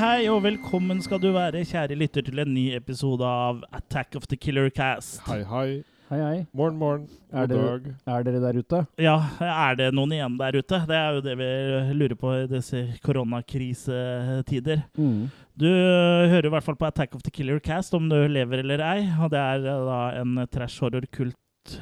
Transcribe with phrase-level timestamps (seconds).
[0.00, 4.24] Hei, og velkommen skal du være, kjære lytter, til en ny episode av Attack of
[4.30, 5.18] the Killer Cast.
[5.26, 5.64] Hei, hei.
[6.08, 6.36] Hei, hei.
[6.56, 7.02] Morgen, morgen.
[7.28, 8.14] Er God det- dag.
[8.14, 8.86] Er dere der ute?
[8.96, 10.78] Ja, er det noen igjen der ute?
[10.88, 11.48] Det er jo det vi
[11.92, 14.84] lurer på i disse koronakrisetider.
[14.96, 15.30] Mm.
[15.54, 18.80] Du hører i hvert fall på Attack of the Killer Cast, om du lever eller
[18.80, 19.04] ei.
[19.20, 21.36] Og det er øh, da en trash horror kult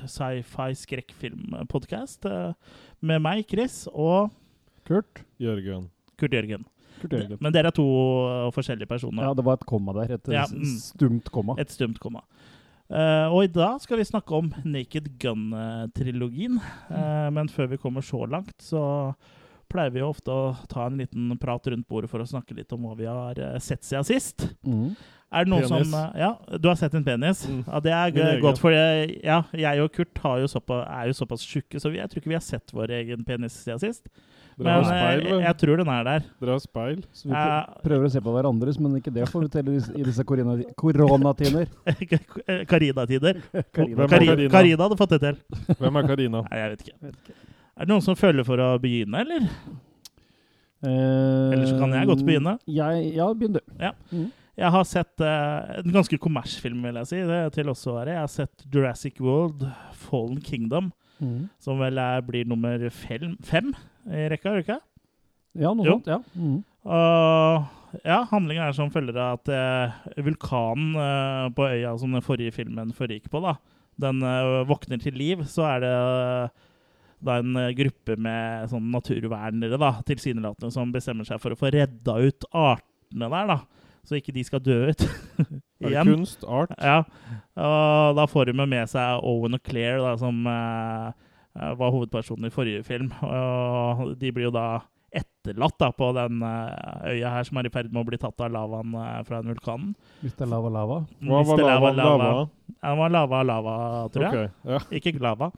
[0.06, 2.52] sci-fi skrekkfilmpodkast øh,
[3.00, 4.32] med meg, Chris, og
[4.84, 5.22] Kurt?
[5.38, 5.88] Jørgen.
[6.18, 6.66] Kurt Jørgen.
[7.00, 7.40] Kurt Jørgen.
[7.44, 7.88] Men dere er to
[8.56, 9.28] forskjellige personer.
[9.28, 10.16] Ja, det var et komma der.
[10.18, 10.68] Et Ja, mm.
[10.82, 11.58] stumt komma.
[11.58, 12.24] Et stumt komma.
[12.88, 16.56] Uh, og i dag skal vi snakke om Naked Gun-trilogien.
[16.88, 19.12] Uh, men før vi kommer så langt, så
[19.68, 22.72] pleier vi jo ofte å ta en liten prat rundt bordet for å snakke litt
[22.72, 24.46] om hva vi har eh, sett siden sist.
[24.64, 24.94] Mm.
[25.28, 25.90] Er det noen Penis.
[25.90, 27.42] som Ja, du har sett en penis?
[27.44, 27.60] Mm.
[27.66, 31.18] Ja, Det er godt, for jeg, ja, jeg og Kurt har jo såpass, er jo
[31.18, 34.08] såpass tjukke, så vi, jeg tror ikke vi har sett vår egen penis siden sist.
[34.66, 36.24] Men speil, eh, jeg tror den er der.
[36.40, 37.02] Dere har speil.
[37.14, 37.64] Så vi Ja.
[37.84, 39.68] prøver å se på hverandres, men ikke det får vi til
[40.00, 41.68] i disse- koronatider.
[42.72, 43.42] Karina-tider.
[43.54, 44.48] Er Karina?
[44.50, 45.36] Karina hadde fått det til.
[45.78, 46.42] Hvem er Karina?
[46.50, 47.12] Nei, jeg vet ikke.
[47.78, 49.46] Er det noen som føler for å begynne, eller?
[50.82, 52.58] Eh, Ellers så kan jeg godt begynne.
[52.66, 53.62] Jeg, ja, begynn du.
[54.58, 58.14] Jeg har sett uh, en ganske kommersfilm, vil jeg si, det til også å være.
[58.16, 59.62] Jeg har sett Jurassic World,
[60.06, 61.48] Fallen Kingdom, Mm.
[61.58, 63.72] som vel er, blir nummer fem, fem
[64.08, 64.80] i rekka, gjør det ikke?
[65.58, 65.96] Ja, noe Jo.
[65.98, 66.08] sånt.
[66.10, 66.18] Ja.
[66.38, 66.58] Mm.
[66.88, 67.66] Uh,
[68.04, 72.54] ja, handlingen er som følger av at uh, vulkanen uh, på øya som den forrige
[72.56, 73.56] filmen foregikk på, da,
[73.98, 75.40] den eh, våkner til liv.
[75.50, 75.94] Så er det
[77.26, 82.14] da en gruppe med sånn naturvernere, da, tilsynelatende, som bestemmer seg for å få redda
[82.22, 83.56] ut artene der, da.
[84.06, 85.02] Så ikke de skal dø ut.
[85.82, 86.46] Er det kunst?
[86.46, 86.70] Art?
[86.78, 87.00] Ja,
[87.58, 90.46] og da får de med seg Owen og Claire, da, som
[91.54, 93.10] var hovedpersonen i forrige film.
[93.24, 94.68] Og de blir jo da
[95.08, 98.40] etterlatt da, på den eh, øya her som er i ferd med å bli tatt
[98.44, 99.92] av lavaen eh, fra den vulkanen.
[100.22, 100.98] Hvis det er lava lava.
[101.24, 101.92] Hva var lava?
[101.96, 102.32] lava?
[102.74, 103.76] Ja, det var lava lava,
[104.12, 104.34] tror jeg.
[104.34, 104.82] Okay, ja.
[105.00, 105.50] Ikke lava.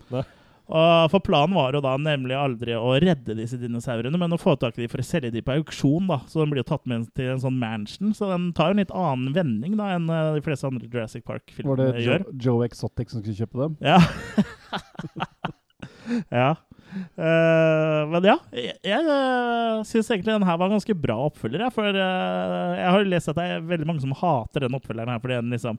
[0.71, 4.55] Og for planen var jo da nemlig aldri å redde disse dinosaurene, men å få
[4.55, 6.07] tak i dem for å selge dem på auksjon.
[6.07, 6.21] da.
[6.31, 8.85] Så den blir jo tatt med til en sånn mansion, så den tar jo en
[8.85, 12.29] litt annen vending da enn eh, de fleste andre Jurassic Park-filmer det gjør.
[12.29, 13.81] Joe, Joe Exotic som skulle kjøpe dem?
[13.83, 13.99] Ja.
[16.43, 16.51] ja.
[17.15, 21.63] Uh, men ja, jeg, jeg uh, syns egentlig den her var en ganske bra oppfølger.
[21.63, 25.13] jeg, For uh, jeg har lest at det er veldig mange som hater den oppfølgeren
[25.15, 25.79] her fordi den liksom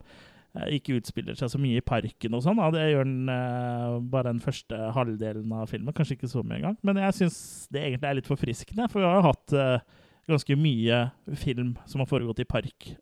[0.56, 2.62] eh, ikke utspiller seg så mye i parken og sånn.
[2.62, 2.70] da.
[2.76, 6.80] Det gjør den eh, bare den første halvdelen av filmen, kanskje ikke så mye engang.
[6.88, 7.38] Men jeg syns
[7.74, 11.06] det egentlig er litt forfriskende, for vi har jo hatt eh, ganske mye
[11.44, 12.94] film som har foregått i park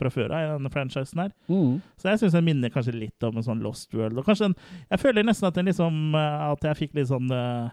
[0.00, 1.30] fra før av i denne franchisen her.
[1.52, 1.76] Mm.
[2.00, 4.18] Så jeg syns den minner kanskje litt om en sånn Lost World.
[4.20, 4.56] Og kanskje en,
[4.90, 7.70] jeg føler nesten at, den liksom, eh, at jeg fikk litt sånn uh,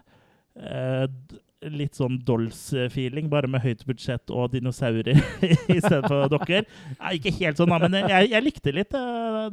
[1.74, 5.08] Litt sånn Dolls-feeling, bare med høyt budsjett og dinosaurer
[5.74, 6.68] i stedet for dokker.
[7.00, 9.02] Ja, ikke helt sånn, men jeg, jeg likte litt det,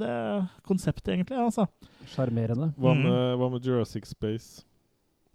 [0.03, 0.11] det
[0.69, 1.39] konseptet, egentlig.
[1.41, 1.65] altså.
[2.13, 2.69] Sjarmerende.
[2.77, 3.09] Hva, Mm.
[3.41, 4.61] hva med Jurassic Space?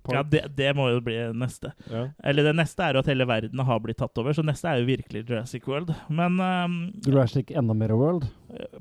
[0.02, 0.16] Park?
[0.16, 1.72] Ja, det, det må jo bli neste.
[1.90, 2.06] Ja.
[2.24, 4.80] Eller det neste er jo at hele verden har blitt tatt over, så neste er
[4.80, 5.92] jo virkelig Jurassic World.
[6.08, 8.28] Men um, Jurassic enda mer World.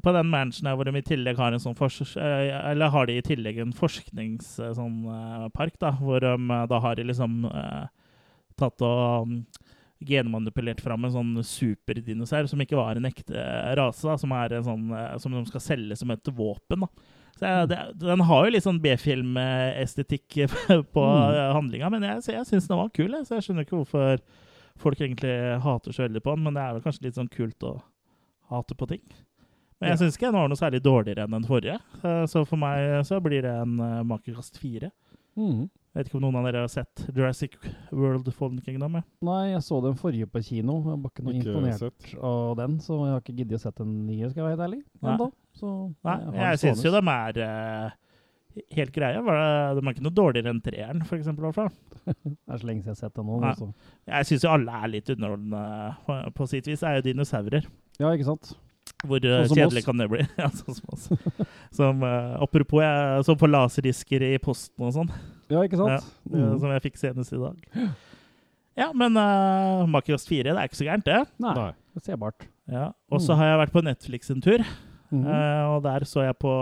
[0.03, 3.19] på den mansionen hvor de i tillegg har en sånn fors eh, Eller har de
[3.19, 7.85] i tillegg en forskningspark, sånn, eh, da, hvor de eh, da har de liksom uh,
[8.59, 9.41] tatt og um,
[9.99, 14.55] genmanipulert fram en sånn superdinosaur som ikke var en ekte eh, rase, da, som, er
[14.57, 16.85] en sånn, uh, som de skal selge som et våpen.
[16.85, 17.17] da.
[17.39, 20.37] Så jeg, det, Den har jo litt sånn B-filmestetikk
[20.95, 21.33] på Mm.
[21.35, 23.11] eh, handlinga, men jeg, jeg syns den var kul.
[23.15, 24.19] Jeg, så jeg skjønner ikke hvorfor
[24.79, 25.33] folk egentlig
[25.63, 27.73] hater så veldig på den, men det er vel kanskje litt sånn kult å
[28.51, 29.03] hate på ting.
[29.79, 29.99] Men jeg Ja.
[30.03, 33.19] syns ikke den var noe særlig dårligere enn den forrige, Eh, så for meg så
[33.23, 34.91] blir det en uh, makekast fire.
[35.37, 35.69] Mm.
[35.69, 37.55] Jeg vet ikke om noen av dere har sett Jurassic
[37.91, 38.93] World Fallen Kingdom?
[38.99, 39.01] Ja.
[39.25, 40.75] Nei, jeg så den forrige på kino.
[40.85, 42.13] Jeg var ikke noe Ikke imponert sett.
[42.21, 44.65] av den, så jeg har ikke giddet å sette den nye, skal jeg være helt
[44.67, 44.81] ærlig.
[45.59, 45.71] Så
[46.07, 47.97] Nei, har jeg den syns jo de er uh,
[48.77, 49.19] helt greie.
[49.19, 51.51] De er ikke noe dårligere enn treeren, for eksempel.
[52.09, 53.37] Det er så lenge siden jeg har sett den nå.
[53.43, 53.53] Nei.
[54.09, 55.61] Jeg syns jo alle er litt underholdende
[56.07, 56.81] på, på sitt vis.
[56.81, 57.67] Det er jo dinosaurer.
[57.99, 58.53] Ja, ikke sant?
[59.05, 60.23] Hvor eh, Sånn kjedelig kan det bli?
[60.41, 61.05] ja, sånn som oss.
[61.77, 65.11] Som, uh, apropos, jeg så på laserdisker i posten og sånn.
[65.51, 65.93] Ja, ikke sant?
[65.99, 66.57] Ja, Mm.
[66.61, 67.61] Som jeg fikk senest i dag.
[68.77, 71.21] Ja, men uh, Makekast 4, det er ikke så gærent, det.
[71.41, 71.53] Nei.
[71.55, 72.45] det er Sebart.
[72.69, 72.89] Ja.
[73.11, 73.39] Og så Mm.
[73.39, 74.61] har jeg vært på Netflix en tur,
[75.11, 75.25] Mhm.
[75.25, 76.53] uh, og der så jeg på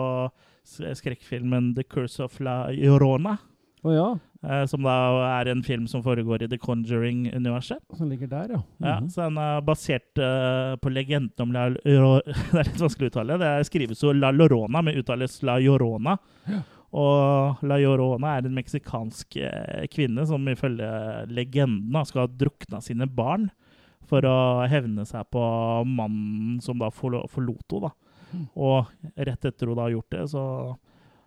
[0.67, 3.37] skrekkfilmen The Curse of La Llorona.
[3.85, 4.07] Oh, ja,
[4.43, 4.93] uh, som da
[5.39, 7.79] er en film som foregår i The Conjuring-universet.
[7.95, 8.61] som ligger der, ja.
[8.81, 9.09] Ja, Mhm.
[9.09, 12.21] så Den er basert uh, på legenden om La Llorona
[12.51, 13.37] Det er litt vanskelig å uttale.
[13.39, 16.17] Det skrives jo La Llorona, men uttales La Llorona.
[16.93, 19.37] Og La Llorona er en meksikansk
[19.91, 23.49] kvinne som ifølge legenden skal ha drukna sine barn
[24.07, 25.41] For å hevne seg på
[25.85, 27.91] mannen som da forlot henne.
[28.55, 28.85] Og
[29.15, 30.43] rett etter hun da har gjort det, så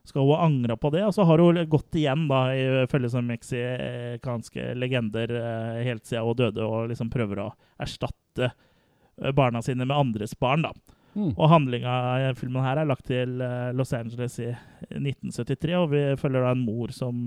[0.05, 1.05] skal hun angre på det.
[1.07, 2.43] Og så har hun gått igjen, da,
[2.85, 7.51] ifølge som meksikanske legender, eh, helt siden hun døde, og liksom prøver å
[7.81, 10.67] erstatte eh, barna sine med andres barn.
[10.67, 10.75] da.
[11.15, 11.33] Mm.
[11.35, 11.95] Og handlinga
[12.31, 14.51] i filmen her er lagt til eh, Los Angeles i
[14.91, 17.27] 1973, og vi følger da en mor som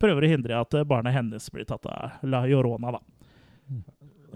[0.00, 3.02] prøver å hindre at barna barnet hennes blir tatt av La Llorona, da.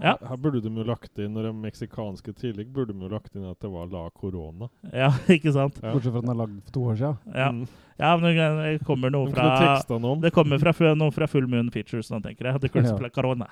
[0.01, 0.13] Ja.
[0.21, 3.35] Her, her burde de jo lagt inn, når de meksikanske tidlig, burde de jo lagt
[3.35, 4.69] inn at det var La Corona.
[4.93, 5.79] Ja, ikke sant?
[5.83, 5.91] Ja.
[5.93, 7.17] Bortsett fra at den er lagd for to år siden.
[7.35, 7.67] Ja, Mm.
[7.99, 9.81] ja men det kommer noe fra.
[10.23, 12.61] Det kommer fra, noe fra Full Moon Features nå, tenker jeg.
[12.63, 12.99] The Curse Ja.
[13.03, 13.47] La Corona.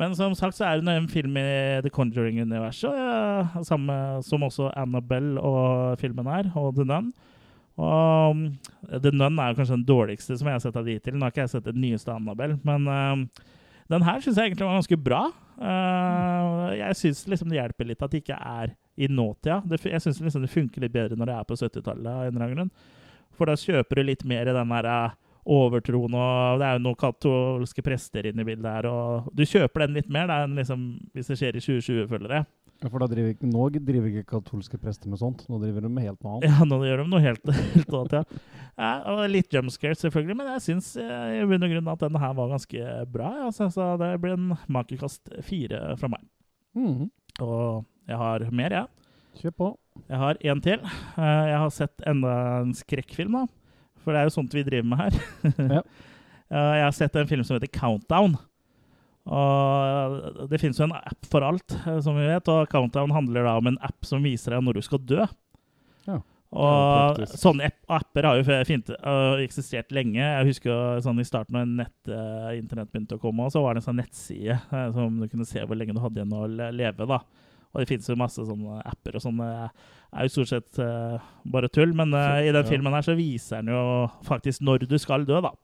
[0.00, 4.70] Men som sagt så er det en film i The Conjuring-universet, ja, samme som også
[4.76, 7.12] Annabelle og filmen her, og The Nun.
[7.80, 8.40] Og um,
[8.88, 11.14] The Nun er jo kanskje den dårligste som jeg har sett av de til.
[11.16, 13.22] Nå har ikke jeg sett den nyeste Annabelle, men um,
[13.90, 15.22] den her syns jeg egentlig var ganske bra.
[15.62, 19.60] Uh, jeg syns liksom det hjelper litt at det ikke er i nåtida.
[19.66, 22.06] Det, jeg syns liksom det funker litt bedre når det er på 70-tallet.
[22.06, 22.72] av en eller annen grunn.
[23.36, 25.14] For da kjøper du litt mer i den der eh,
[25.52, 29.86] overtroen, og det er jo noen katolske prester inne i bildet her, og du kjøper
[29.86, 30.84] den litt mer da, enn liksom,
[31.16, 32.48] hvis det skjer i 2020, føler jeg.
[32.82, 35.44] Ja, For driver, nå driver ikke katolske prester med sånt.
[35.50, 36.48] Nå driver de med helt noe annet.
[36.50, 38.22] Ja, nå gjør de noe helt, helt annet, ja.
[38.82, 38.90] ja.
[39.12, 42.34] og Litt jumpscare, selvfølgelig, men jeg syns eh, i bunn og grunn at denne her
[42.40, 43.30] var ganske bra.
[43.44, 46.26] Ja, så, så det blir en makekast fire fra meg.
[46.78, 47.06] Mhm.
[47.44, 48.90] Og jeg har mer, jeg.
[49.40, 49.68] Kjør på.
[50.10, 50.80] Jeg har en til.
[50.82, 53.46] Eh, Jeg har sett enda en skrekkfilm, da.
[54.02, 55.20] For det er jo sånt vi driver med her.
[55.78, 55.84] Ja.
[56.52, 58.34] Eh, Jeg har sett en film som heter Countdown.
[59.30, 62.48] Og det finnes jo en app for alt, eh, som vi vet.
[62.50, 65.26] Og Countdown handler da om en app som viser deg når du skal dø.
[66.08, 66.18] Ja.
[66.52, 70.20] Og ja, sånne app- apper har jo fint, uh, eksistert lenge.
[70.20, 73.80] Jeg husker sånn i starten når nett, øh, internett begynte å komme, så var det
[73.80, 76.44] en sånn nettside uh, som du kunne se hvor lenge du hadde igjen å
[76.74, 77.06] leve.
[77.08, 77.22] da.
[77.72, 79.46] Og det finnes jo masse sånne apper og sånne
[80.12, 80.80] er jo stort sett
[81.48, 81.94] bare tull.
[81.96, 85.54] Men i den filmen her så viser den jo faktisk når du skal dø, da.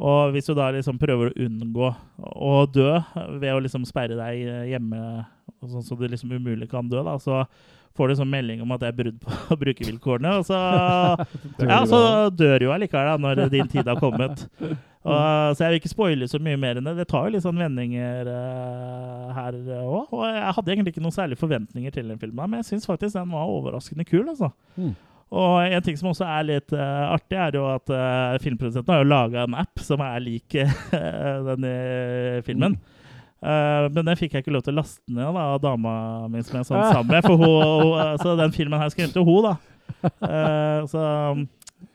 [0.00, 1.92] Og hvis du da liksom prøver å unngå
[2.32, 2.94] å dø
[3.38, 5.02] ved å liksom sperre deg hjemme,
[5.60, 7.44] og sånn så du liksom umulig kan dø, da, så
[7.96, 10.38] får du sånn melding om at det er brudd på brukervilkårene.
[10.40, 10.58] Og så,
[11.72, 12.00] ja, så
[12.34, 14.46] dør jo allikevel da, når din tid har kommet.
[15.02, 16.92] Og, så jeg vil ikke spoile så mye mer enn det.
[17.00, 20.12] Det tar jo litt sånn vendinger uh, her òg.
[20.14, 23.16] Og jeg hadde egentlig ikke noen særlige forventninger til den filmen, men jeg syns faktisk
[23.16, 24.28] den var overraskende kul.
[24.30, 24.52] altså.
[24.76, 24.92] Mm.
[25.32, 29.00] Og en ting som også er litt uh, artig, er jo at uh, filmprodusenten har
[29.00, 31.72] jo laga en app som er lik uh, denne
[32.44, 32.76] filmen.
[33.42, 35.94] Uh, men den fikk jeg ikke lov til å laste ned da, av dama
[36.30, 37.24] mi som jeg sånn sammen med.
[37.24, 40.86] For hun, så den filmen her skremte jo hun, da.
[40.90, 41.02] Så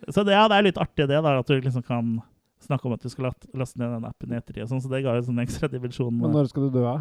[0.07, 2.18] så det, ja, det er litt artig det, da, at du liksom kan
[2.68, 4.62] snakke om at du skal laste ned den appen i ettertid.
[4.66, 6.14] og Sånn, så det ga jo sånn ekstra dimensjon.
[6.22, 6.84] Men når skal du dø?
[6.86, 6.96] da?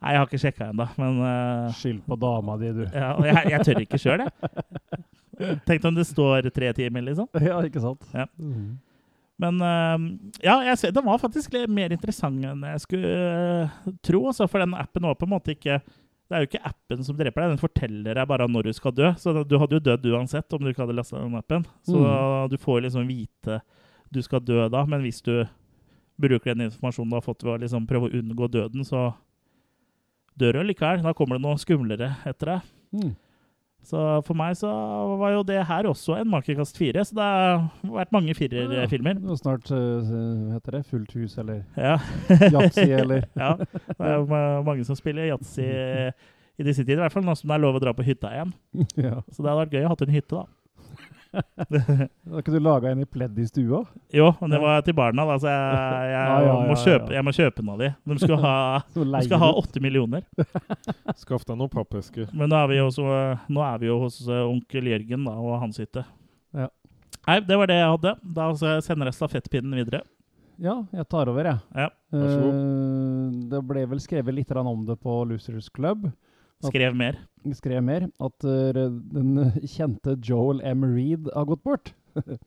[0.00, 2.84] Nei, jeg har ikke sjekka ennå, men uh, Skyld på dama di, du.
[2.88, 5.56] ja, og jeg, jeg tør ikke sjøl, jeg.
[5.68, 7.28] Tenk om det står tre timer, liksom.
[7.48, 8.06] Ja, ikke sant?
[8.16, 8.26] Ja.
[8.40, 8.78] Mhm.
[9.40, 9.96] Men uh,
[10.44, 13.12] ja, jeg den var faktisk litt mer interessant enn jeg skulle
[13.72, 14.26] uh, tro.
[14.28, 15.78] Altså, for den appen var på en måte ikke
[16.28, 18.92] Det er jo ikke appen som dreper deg, den forteller deg bare når du skal
[18.94, 19.08] dø.
[19.18, 21.64] Så du hadde jo dødd uansett om du ikke hadde lasta den appen.
[21.88, 22.50] Så Mm.
[22.52, 23.56] du får liksom vite
[24.10, 25.34] du skal dø da, men hvis du
[26.20, 29.10] bruker den informasjonen du har fått ved å liksom prøve å unngå døden, så
[30.40, 31.02] dør du likevel.
[31.04, 32.70] Da kommer det noe skumlere etter deg.
[32.96, 33.12] Mm.
[33.86, 34.68] Så for meg så
[35.16, 39.22] var jo det her også en makekast fire, så det har vært mange firerfilmer.
[39.24, 40.10] Ja, snart uh,
[40.52, 41.96] heter det, fullt hus eller Ja.
[42.52, 43.54] yatzy eller ja.
[43.56, 45.64] Det er jo mange som spiller yatzy
[46.60, 48.32] i disse tider, i hvert fall nå som det er lov å dra på hytta
[48.36, 48.52] igjen.
[49.06, 49.20] ja.
[49.32, 50.44] Så det hadde vært gøy å ha en hytte, da.
[51.30, 53.84] Har ikke du laga en i pledd i stua?
[54.14, 57.10] Jo, men det var til barna, da, så jeg, jeg, Ja, ja, må, ja, kjøpe,
[57.10, 57.16] ja.
[57.18, 57.90] jeg må kjøpe den av de.
[58.12, 58.54] De skal ha,
[58.98, 60.24] de skal ha 8 millioner.
[61.22, 62.30] Skaff deg noen pappesker.
[62.34, 62.88] Men nå er vi jo,
[63.54, 66.06] nå er vi jo hos eh, onkel Jørgen da, og hans hytte.
[66.56, 66.70] Ja.
[67.28, 68.16] Nei, det var det jeg hadde.
[68.40, 70.02] Da så sender jeg stafettpinnen videre.
[70.60, 71.62] Ja, jeg tar over, jeg.
[71.72, 71.88] Ja.
[72.12, 72.56] Vær så god.
[72.58, 76.10] Eh, det ble vel skrevet litt om det på Losers Club.
[76.68, 77.16] Skrev mer.
[77.56, 79.30] Skrev mer at uh, den
[79.64, 80.84] kjente Joel M.
[80.94, 81.92] Reed har gått bort.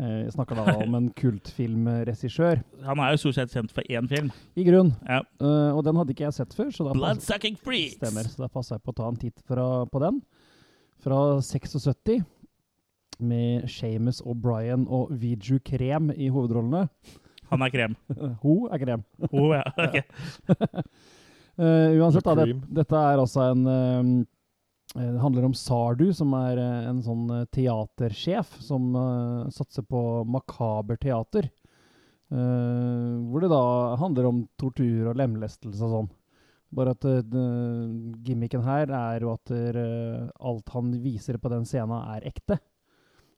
[0.00, 2.62] Eh, Jeg snakker da om en kultfilmregissør.
[2.86, 4.30] Han er jo stort sett kjent for én film.
[4.56, 4.94] I grunn.
[5.04, 5.18] Ja.
[5.36, 7.98] Uh, og den hadde ikke jeg sett før, så da pass- Bloodsucking Freaks!
[8.00, 8.24] stemmer.
[8.32, 10.22] Så da passa jeg på å ta en titt fra, på den.
[11.04, 12.22] Fra 76.
[13.20, 16.86] Med Shamus O'Brien og Viju Krem i hovedrollene.
[17.52, 17.96] Han er krem.
[18.42, 19.04] Hun er krem.
[19.28, 19.62] Hun ja.
[19.76, 20.00] ok.
[21.56, 24.12] Eh, uansett, da, det, dette er altså en um,
[24.94, 31.50] Det handler om Sardu, som er en sånn teatersjef som uh, satser på makaber teater.
[32.32, 33.62] Uh, hvor det da
[34.00, 36.10] handler om tortur og lemlestelse og sånn.
[36.72, 37.04] Bare at
[38.24, 42.56] gimmicken her er jo at alt han viser på den scenen, er ekte.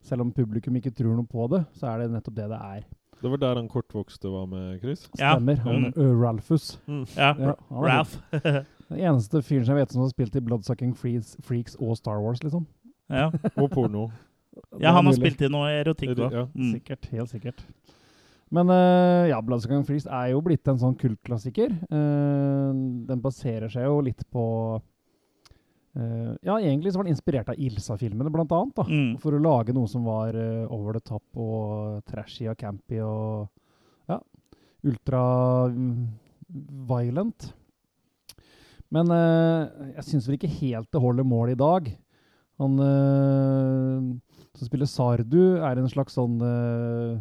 [0.07, 2.85] Selv om publikum ikke tror noe på det, så er det nettopp det det er.
[3.23, 5.07] Det var der han kortvokste var med, Chris?
[5.19, 5.57] Ja, Stemmer.
[5.65, 6.21] Han, mm.
[6.23, 6.79] Ralphus.
[6.87, 7.05] Mm.
[7.17, 8.17] Ja, Ja, Ralph.
[8.91, 12.21] Den eneste fyren som jeg vet som har spilt i Bloodsucking Freaks, Freaks og Star
[12.21, 12.67] Wars, liksom.
[13.09, 13.31] ja.
[13.61, 14.11] Og porno.
[14.81, 16.33] ja, han har spilt i noe erotikk Er òg.
[16.37, 16.45] ja.
[16.55, 16.73] Mm.
[16.77, 17.09] Sikkert.
[17.11, 17.65] Helt sikkert.
[18.55, 21.73] Men uh, ja, Bloodsucking Freaks er jo blitt en sånn kultklassiker.
[21.91, 22.71] Uh,
[23.09, 24.45] den baserer seg jo litt på
[25.97, 28.75] eh, Ja, egentlig så var den inspirert av Ilsa-filmene, blant annet.
[28.77, 28.87] da.
[28.89, 29.17] Mm.
[29.23, 33.49] For å lage noe som var uh, over the top og trashy og campy og
[34.11, 34.21] ja,
[34.85, 35.25] ultra
[35.73, 36.01] mm,
[36.91, 37.51] violent.
[38.95, 41.93] Men uh, jeg syns vel ikke helt det holder mål i dag.
[42.63, 42.79] Han
[44.55, 47.19] som spiller Sardu, er en slags sånn uh,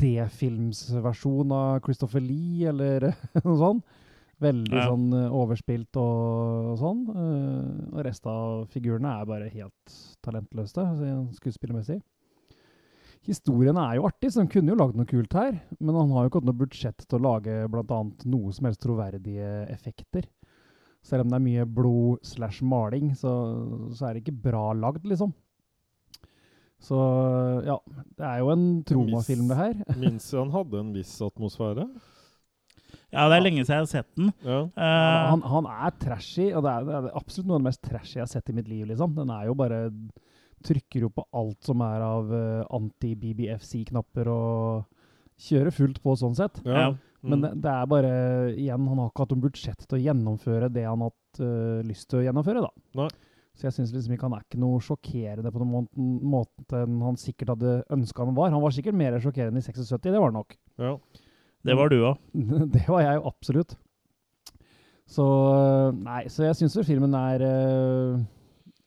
[0.00, 3.12] D-filmsversjon av Christopher Lee, eller
[3.44, 3.95] noe sånt.
[4.42, 4.88] Veldig Ja.
[4.90, 6.98] sånn eh, overspilt og, og sånn.
[7.08, 9.94] Uh, og resten av figurene er bare helt
[10.26, 12.02] talentløse, altså, skuespillermessig.
[13.26, 15.56] Historien er jo artig, så han kunne jo lagd noe kult her.
[15.80, 18.84] Men han har jo ikke hatt noe budsjett til å lage annet noe som helst
[18.84, 20.28] troverdige effekter.
[21.06, 23.32] Selv om det er mye blod slash maling, så,
[23.94, 25.32] så er det ikke bra lagd, liksom.
[26.82, 26.98] Så
[27.64, 27.78] ja,
[28.18, 29.74] det er jo en tromafilm, det her.
[30.02, 31.86] Minns han hadde en viss atmosfære?
[33.14, 34.32] Ja, det er lenge siden jeg har sett den.
[34.44, 34.60] Ja.
[34.76, 37.82] Uh, Han, han er trashy, og det er, det er absolutt noe av det mest
[37.86, 38.86] trashy jeg har sett i mitt liv.
[38.90, 39.14] liksom.
[39.14, 39.82] Den er jo bare
[40.66, 44.86] Trykker jo på alt som er av uh, anti-BBFC-knapper, og
[45.46, 46.62] kjører fullt på sånn sett.
[46.64, 46.94] Ja.
[47.26, 47.42] Men Mm.
[47.42, 48.10] det, det er bare
[48.54, 51.80] Igjen, han har ikke hatt noe budsjett til å gjennomføre det han har hatt uh,
[51.82, 52.70] lyst til å gjennomføre, da.
[53.00, 53.08] Nei.
[53.56, 55.88] Så jeg syns liksom ikke han er ikke noe sjokkerende på noen
[56.28, 58.52] måten, enn han sikkert hadde ønska han var.
[58.52, 60.56] Han var sikkert mer sjokkerende i 76, det var han nok.
[60.82, 60.96] ja.
[61.66, 62.22] Det var du òg.
[62.76, 63.76] det var jeg jo absolutt.
[65.06, 65.26] Så
[65.94, 68.24] Nei, så jeg syns filmen er eh,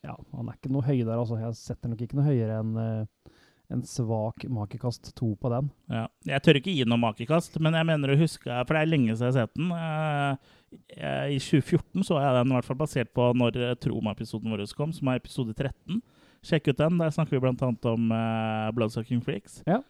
[0.04, 1.40] Ja, han er ikke noe høy der, altså.
[1.40, 3.36] Jeg setter nok ikke noe høyere enn eh,
[3.70, 5.68] en svak makekast to på den.
[5.94, 6.08] Ja.
[6.26, 9.14] Jeg tør ikke gi noe makekast, men jeg mener å huske For det er lenge
[9.14, 10.40] siden jeg har sett den.
[10.98, 14.66] Eh, I 2014 så jeg den, i hvert fall basert på når eh, Troma-episoden vår
[14.78, 16.02] kom, som er episode 13.
[16.50, 16.98] Sjekk ut den.
[17.02, 17.72] Der snakker vi bl.a.
[17.92, 19.60] om uh, Bloodsucking Freaks.
[19.68, 19.82] Ja.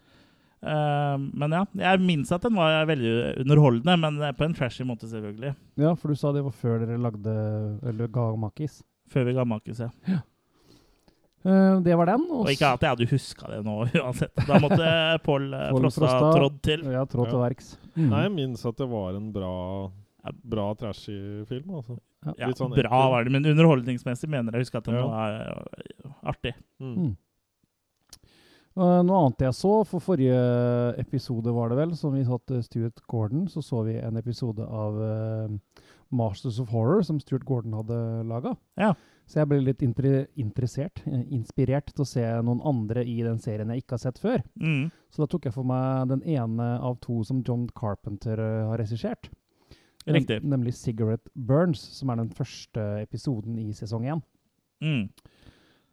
[0.62, 3.12] Eh, men ja, jeg minnes at den var veldig
[3.46, 5.54] underholdende, men på en trashy måte, selvfølgelig.
[5.80, 7.36] Ja, for du sa det var før dere lagde
[7.88, 8.82] Eller ga makis.
[9.10, 9.90] Før vi ga makis, ja.
[11.46, 12.26] Eh, det var den.
[12.36, 14.36] Og ikke at jeg hadde huska det nå uansett.
[14.50, 14.90] Da måtte
[15.28, 16.34] Pål eh, Frosta Frosta.
[16.36, 16.84] trådd til.
[16.92, 17.46] Ja, tråd til Ja.
[17.48, 17.72] verks.
[17.96, 18.10] Mm.
[18.12, 19.54] Nei, jeg minnes at det var en bra,
[20.44, 21.16] bra trashy
[21.50, 21.96] film, altså.
[22.36, 25.06] Ja, Litt sånn bra var det, men underholdningsmessig mener jeg å huske at den Ja.
[25.08, 25.70] var
[26.34, 26.52] artig.
[26.84, 27.14] Mm.
[28.80, 30.40] Uh, noe annet jeg så, for forrige
[31.02, 35.00] episode var det vel, som vi satt Stuart Gordon, så så vi en episode av
[35.04, 37.98] uh, Masters of Horror som Stuart Gordon hadde
[38.30, 38.54] laga.
[38.80, 38.94] Ja.
[39.30, 40.08] Så jeg ble litt inter
[40.42, 44.22] interessert, eh, inspirert til å se noen andre i den serien jeg ikke har sett
[44.24, 44.42] før.
[44.58, 44.88] Mm.
[45.14, 49.30] Så da tok jeg for meg den ene av to som John Carpenter har regissert.
[50.08, 50.40] Riktig.
[50.42, 54.24] Nem nemlig Cigarette Burns, som er den første episoden i sesong én.
[54.82, 55.10] Mm.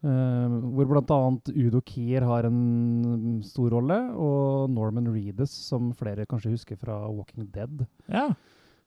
[0.06, 1.16] Eh, hvor bl.a.
[1.56, 7.48] Udo Kier har en stor rolle, og Norman Reedus, som flere kanskje husker fra Walking
[7.50, 8.28] Dead, Ja.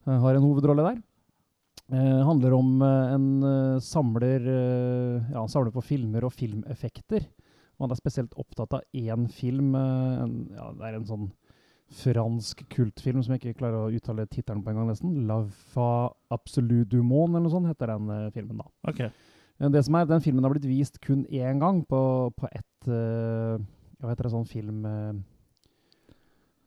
[0.07, 1.01] uh, har en hovedrolle der.
[1.89, 3.27] Uh, handler om uh, en
[3.81, 4.45] samler
[5.33, 7.25] Ja, samler på filmer og filmeffekter.
[7.79, 9.73] Man er spesielt opptatt av én film.
[9.75, 11.31] en, ja, det er en sånn
[11.89, 15.25] fransk kultfilm som jeg ikke klarer å uttale tittelen på engang, nesten.
[15.25, 18.67] 'La fa absolue du monde', eller noe sånt heter den filmen, da.
[18.87, 19.09] OK.
[19.59, 21.99] Det som er, Den filmen har blitt vist kun én gang på,
[22.31, 23.59] på ett uh,
[23.99, 25.11] Hva heter det sånn film uh,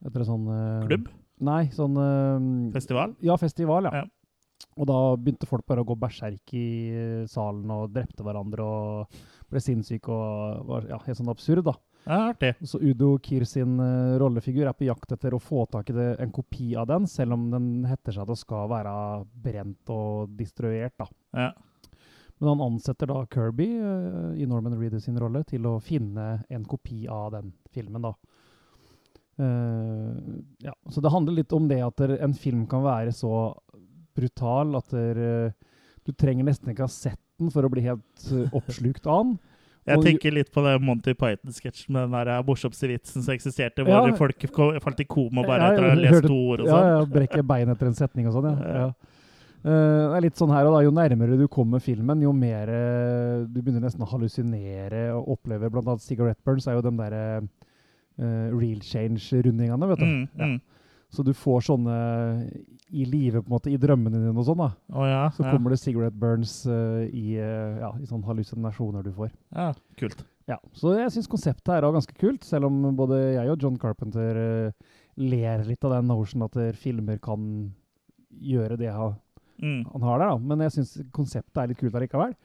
[0.05, 1.09] Heter det sånn uh, Klubb?
[1.43, 3.17] Nei, sånn eh, Festival?
[3.25, 4.03] Ja, festival, ja.
[4.03, 4.09] Ja.
[4.79, 9.23] Og da begynte folk bare å gå berserk i eh, salen og drepte hverandre og
[9.51, 11.75] ble sinnssyke og var ja, helt sånn absurd, da.
[12.03, 12.55] Ja, artig.
[12.67, 16.09] Så Udo Kier sin eh, rollefigur er på jakt etter å få tak i det,
[16.23, 18.95] en kopi av den, selv om den heter seg at det skal være
[19.45, 21.11] brent og destruert, da.
[21.37, 21.51] Ja.
[22.43, 26.65] Men han ansetter da Kirby uh, i Norman Reader sin rolle til å finne en
[26.67, 28.11] kopi av den filmen, da.
[29.39, 33.31] Uh, ja, så det handler litt om det at der, en film kan være så
[34.19, 38.27] brutal at der, uh, du trenger nesten ikke ha sett den for å bli helt
[38.51, 39.39] oppslukt av den.
[39.93, 44.11] Jeg tenker litt på det Monty Python-sketsjen med den der morsomste vitsen som eksisterte, hvor
[44.11, 44.13] Ja.
[44.19, 44.45] folk
[44.83, 46.91] falt i koma bare Ja, etter å ha lest to ord og Ja, sånn.
[46.91, 48.75] ja, brekke bein etter en setning og sånn, ja.
[48.83, 48.93] Ja.
[49.65, 49.71] Ja.
[49.73, 52.69] Eh, det er litt sånn her, og da, Jo nærmere du kommer filmen, jo mer
[52.73, 56.93] eh, du begynner nesten å hallusinere og oppleve Blant annet Cigarette Burns er jo de
[56.99, 60.07] der uh, real change-rundingene, vet du.
[60.07, 60.47] Mm, Ja.
[60.53, 60.61] mm.
[61.13, 61.95] Så du får sånne
[62.89, 64.63] i live, på en måte, i drømmene dine og sånn.
[64.63, 64.71] da.
[64.97, 65.27] Oh, ja.
[65.37, 65.51] Så ja.
[65.53, 69.31] kommer det cigarette burns uh, i, uh, ja, i sånne hallusinasjoner du får.
[69.55, 69.73] ja.
[70.01, 70.25] Kult.
[70.51, 73.77] Ja, Så jeg syns konseptet her er ganske kult, selv om både jeg og John
[73.79, 74.73] Carpenter
[75.15, 77.45] ler litt av den notion at filmer kan
[78.43, 79.15] gjøre det han,
[79.63, 79.87] Mm.
[79.93, 80.35] han har der.
[80.35, 80.43] da.
[80.53, 82.37] Men jeg syns konseptet er litt kult allikevel.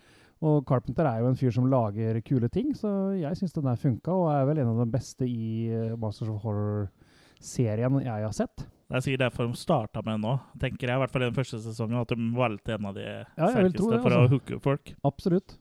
[0.46, 3.80] Og Carpenter er jo en fyr som lager kule ting, så jeg syns den der
[3.82, 8.36] funka, og er vel en av de beste i eh, Masters of Horror-serien jeg har
[8.38, 8.68] sett.
[8.88, 10.96] Det er sikkert derfor de starta med den nå, tenker jeg.
[10.96, 13.90] I hvert fall i den første sesongen, at de valgte en av de ja, sterkeste
[13.90, 14.22] det, for altså.
[14.22, 14.94] å hooke folk.
[15.10, 15.58] Absolutt.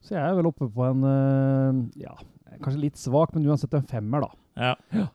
[0.00, 2.14] Så jeg er vel oppe på en eh, ja,
[2.62, 4.30] kanskje litt svak, men uansett en femmer, da.
[4.62, 4.76] Ja.
[4.94, 5.10] Ja.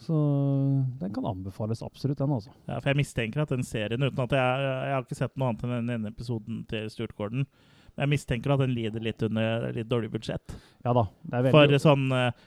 [0.00, 0.16] Så
[1.00, 2.52] den kan anbefales absolutt, den, altså.
[2.64, 5.50] ja, for jeg mistenker at den serien, uten at jeg, jeg har ikke sett noe
[5.50, 9.20] annet enn den ene episoden til Stuart Gordon, men jeg mistenker at den lider litt
[9.26, 10.54] under litt dårlig budsjett.
[10.86, 11.04] Ja da.
[11.20, 12.46] Det er For veldig sånn eh,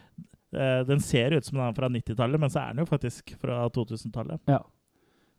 [0.55, 3.36] eh, Den ser ut som den er fra 90-tallet, men så er den jo faktisk
[3.41, 4.41] fra 2000-tallet.
[4.50, 4.63] Ja.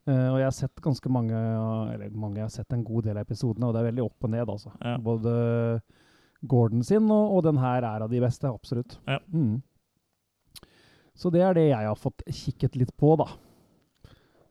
[0.04, 3.16] Uh, og jeg har sett ganske mange, eller mange, jeg har sett en god del
[3.16, 4.74] av episodene, og det er veldig opp og ned, altså.
[4.84, 4.98] Ja.
[5.00, 5.30] Både
[6.44, 8.98] Gordon sin og, og den her er av de beste, absolutt.
[9.08, 9.16] Ja.
[9.32, 9.62] Mm.
[11.14, 13.28] Så det er det jeg har fått kikket litt på, da.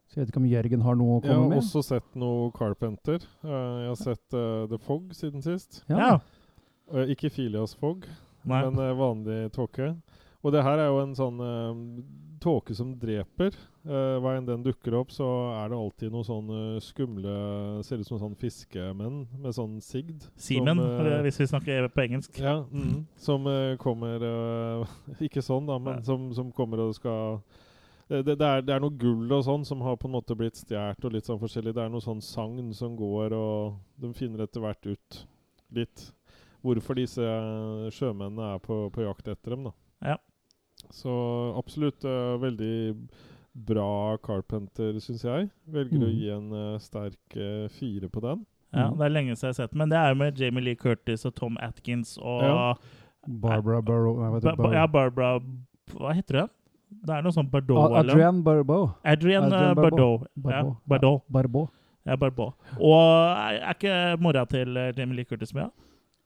[0.07, 1.33] Så jeg vet ikke om Jørgen har noe å komme med?
[1.33, 1.63] Jeg har med?
[1.63, 3.23] også sett noe Carpenter.
[3.43, 5.81] Eh, jeg har sett uh, The Fog siden sist.
[5.89, 6.19] Ja.
[6.93, 8.05] Eh, ikke Filias Fog,
[8.45, 8.61] Nei.
[8.61, 9.93] men eh, vanlig tåke.
[10.43, 12.03] Og det her er jo en sånn uh,
[12.43, 13.57] tåke som dreper.
[13.83, 15.25] Uh, hver gang den dukker opp, så
[15.57, 17.33] er det alltid noen sånne skumle
[17.83, 20.23] Ser ut som sånn fiskemenn med sånn sigd.
[20.39, 22.39] Seamen, som, eh, hvis vi snakker på engelsk.
[22.39, 24.95] Ja, mm, som uh, kommer eh,
[25.27, 27.41] Ikke sånn, da, men som, som kommer og skal
[28.07, 30.35] det, det, det, er, det er noe gull og sånn som har på en måte
[30.37, 31.73] blitt stjålet, og litt sånn forskjellig.
[31.75, 35.23] Det er noe sånn sagn som går, og de finner etter hvert ut
[35.73, 36.09] litt
[36.63, 39.73] hvorfor disse eh, sjømennene er på, på jakt etter dem, da.
[40.13, 40.17] Ja.
[40.93, 41.13] Så
[41.59, 42.75] absolutt eh, veldig
[43.55, 45.49] bra Carpenter, syns jeg.
[45.69, 46.17] Velger å Mm.
[46.19, 48.45] gi en uh, sterk uh, fire på den.
[48.73, 48.97] Ja, Mm.
[48.97, 50.75] Det er lenge siden jeg har sett den, men det er jo med Jamie Lee
[50.75, 52.73] Curtis og Tom Atkins og Ja.
[53.27, 55.39] Barbara Burrow nei, Ba- ba- Ja, Barbara
[55.93, 56.49] Hva heter hun?
[57.05, 58.95] Det er noe sånn Bardot A- eller Adrian Barbeau.
[59.05, 59.75] Adrian, Bardot.
[59.75, 60.27] Bardot.
[60.53, 61.21] Ja, Barbeau.
[61.29, 61.69] Bardot.
[62.05, 62.53] Ja, Barbot.
[62.79, 65.69] Og er er ikke mora til eh, Jamie Lee Curtis med?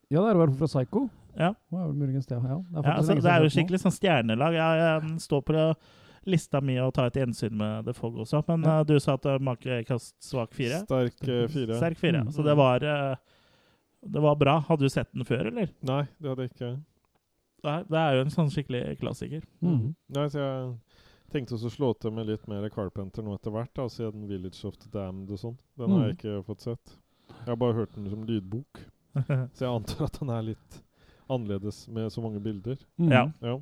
[0.09, 1.09] Ja, det er hun fra Psycho.
[1.37, 1.51] Ja.
[1.71, 2.35] Det er vel muligens det.
[2.41, 4.53] Ja, det er, Ja, altså, det er jo skikkelig sånn stjernelag.
[4.53, 5.53] Jeg, jeg står på
[6.27, 8.79] lista mi å ta et gjensyn med The Fog også, men Ja.
[8.81, 10.81] uh, du sa at uh, makekast svak fire?
[10.83, 11.77] Sterk uh, fire.
[11.79, 12.21] Sterk fire.
[12.27, 12.31] Mm.
[12.35, 13.15] Så det var uh,
[14.03, 14.59] Det var bra.
[14.67, 15.71] Hadde du sett den før, eller?
[15.81, 16.71] Nei, det hadde jeg ikke.
[17.65, 19.41] Nei, Det er jo en sånn skikkelig klassiker.
[19.61, 19.69] nå.
[19.71, 19.95] Mhm.
[20.15, 20.75] Nei, så jeg
[21.33, 24.63] tenkte også å slå til med litt mer Carpenter nå etter hvert, da, siden Village
[24.69, 25.57] of the Damned og sånn.
[25.77, 26.17] Den har jeg Mm.
[26.19, 26.93] ikke fått sett.
[27.41, 28.79] Jeg har bare hørt den som lydbok,
[29.57, 30.81] så jeg antar at den er litt
[31.29, 32.77] annerledes med så mange bilder.
[32.97, 33.25] Ja.
[33.41, 33.57] Ja.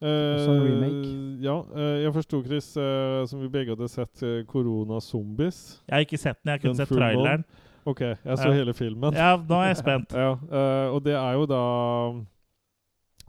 [0.00, 1.42] Også en Eh, remake.
[1.42, 5.80] Ja, eh, jeg forsto, Chris, eh, som vi begge hadde sett, Korona Corona Zombies.
[5.88, 7.44] Jeg har ikke sett den, jeg har kun Den sett traileren.
[7.86, 8.52] OK, jeg så Ja.
[8.52, 9.14] hele filmen.
[9.14, 10.10] Ja, nå er jeg spent.
[10.14, 12.24] Ja, eh, og det er jo da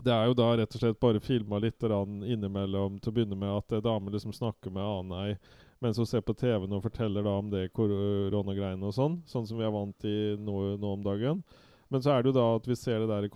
[0.03, 3.49] Det er jo da rett og slett bare filma litt innimellom til å begynne med
[3.49, 5.37] at eh, damer liksom snakker med Anei
[5.81, 9.21] mens hun ser på TV-en og forteller da om det koronagreiene og sånn.
[9.25, 11.43] Sånn som vi er vant til nå, nå om dagen.
[11.89, 13.29] Men så er det jo da at vi ser det der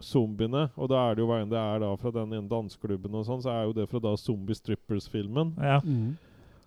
[0.00, 3.14] koronazombiene, og da er det jo hva enn det er da fra den ene danseklubben
[3.14, 5.54] og sånn, så er jo det fra da Zombie Strippers-filmen.
[5.58, 5.80] Ja.
[5.84, 6.16] Mm.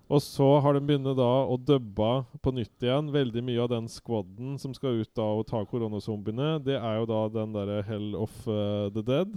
[0.10, 3.08] Og så har de begynt da å dubbe på nytt igjen.
[3.10, 7.08] Veldig mye av den squaden som skal ut da og ta koronazombiene, det er jo
[7.10, 9.32] da den derre Hell of uh, the Dead.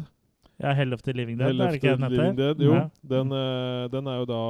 [0.58, 2.54] Ja, Hell of the Living Dead, er det ikke the den Living heter?
[2.54, 2.60] Dead.
[2.64, 2.88] Jo, Ja.
[3.04, 4.40] den, eh, den er jo da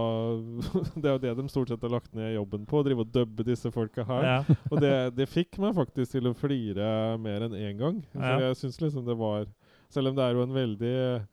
[1.02, 2.80] Det er jo det de stort sett har lagt ned jobben på.
[2.80, 4.22] Å drive og dubbe disse folka her.
[4.22, 4.36] Ja.
[4.70, 8.02] Og det, det fikk meg faktisk til å flire mer enn én gang.
[8.14, 8.38] Så Ja.
[8.48, 9.46] jeg syns liksom det var
[9.88, 11.26] Selv om det er jo en veldig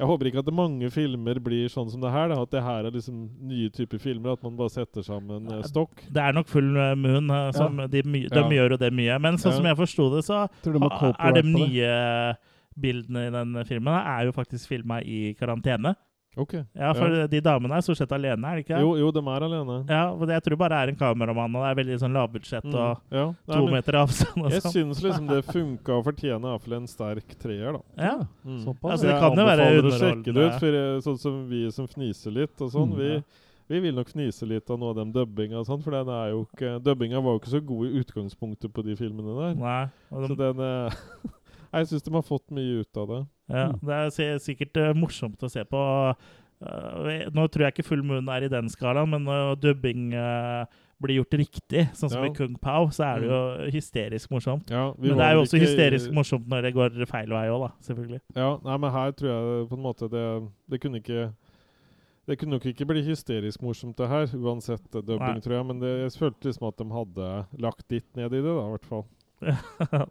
[0.00, 2.28] Jeg håper ikke at mange filmer blir sånn som det her.
[2.28, 4.32] Da, at det her er liksom nye typer filmer.
[4.32, 6.02] At man bare setter sammen uh, stokk.
[6.10, 7.28] Det er nok full eh, moon.
[7.52, 8.48] Som de, my de Ja.
[8.48, 9.18] gjør jo det mye.
[9.20, 9.56] Men sånn Ja.
[9.58, 12.38] som jeg forsto det, så er de nye det?
[12.78, 15.96] Bildene i den filmen er jo faktisk filma i karantene.
[16.38, 16.52] Ok.
[16.78, 18.78] Ja, for de damene er stort sett alene, er det ikke?
[18.78, 19.78] Jo, jo, de er alene.
[19.90, 22.68] Ja, for jeg tror bare det er en kameramann, og det er veldig sånn lavbudsjett
[22.70, 23.24] Mm, og ja.
[23.50, 24.72] Nei, to meter avstand og jeg sånn.
[24.76, 27.82] syns liksom det funka og fortjener iallfall en sterk treer, da.
[27.98, 28.14] Ja.
[28.46, 28.60] Mm.
[28.62, 28.92] Såpass.
[28.94, 31.40] Altså, det jeg kan jo være anbefaler å sjekke det ut, for eh, sånn som
[31.50, 32.96] vi som fniser litt og sånn, Mm.
[33.02, 33.20] vi, Ja.
[33.74, 36.30] vi vil nok fnise litt av noe av den dubbinga og sånn, for den er
[36.30, 39.54] jo ikke Dubbinga var jo ikke så god i utgangspunktet på de filmene der.
[39.58, 39.90] Nei.
[40.14, 40.90] Og Så den eh,
[41.72, 43.26] Jeg syns de har fått mye ut av det.
[43.50, 43.80] ja, Mm.
[43.86, 46.16] det er sikkert eh, morsomt å se på.
[46.60, 50.64] Eh, nå tror jeg ikke Full Moon er i den skalaen, men når dubbing eh,
[51.00, 52.30] blir gjort riktig, sånn som Ja.
[52.30, 54.68] i Kung Pao, så er det jo hysterisk morsomt.
[54.68, 57.68] Ja, Men det er jo også ikke- hysterisk morsomt når det går feil vei òg,
[57.68, 57.72] da.
[57.80, 58.20] Selvfølgelig.
[58.36, 61.32] Ja, nei, men her tror jeg på en måte det Det kunne ikke
[62.28, 65.40] Det kunne nok ikke bli hysterisk morsomt, det her, uansett dubbing, Nei.
[65.40, 65.66] tror jeg.
[65.66, 68.70] Men det, jeg følte liksom at de hadde lagt litt ned i det, da, i
[68.76, 69.04] hvert fall.
[69.40, 69.56] Ja.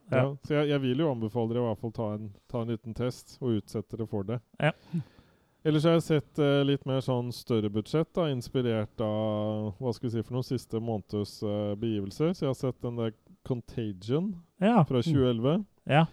[0.10, 0.24] ja.
[0.44, 2.96] Så jeg, jeg vil jo anbefale dere i hvert fall ta en, ta en liten
[2.98, 4.40] test, og utsette dere for det.
[4.60, 4.74] Ja.
[5.68, 10.08] Ellers har jeg sett eh, litt mer sånn større budsjett, da, inspirert av hva skal
[10.08, 12.32] vi si for noen siste måneds eh, begivelser.
[12.32, 13.12] Så jeg har sett den der
[13.48, 14.32] Contagion
[14.64, 14.80] ja.
[14.88, 15.66] fra 2011.
[15.92, 16.06] ja.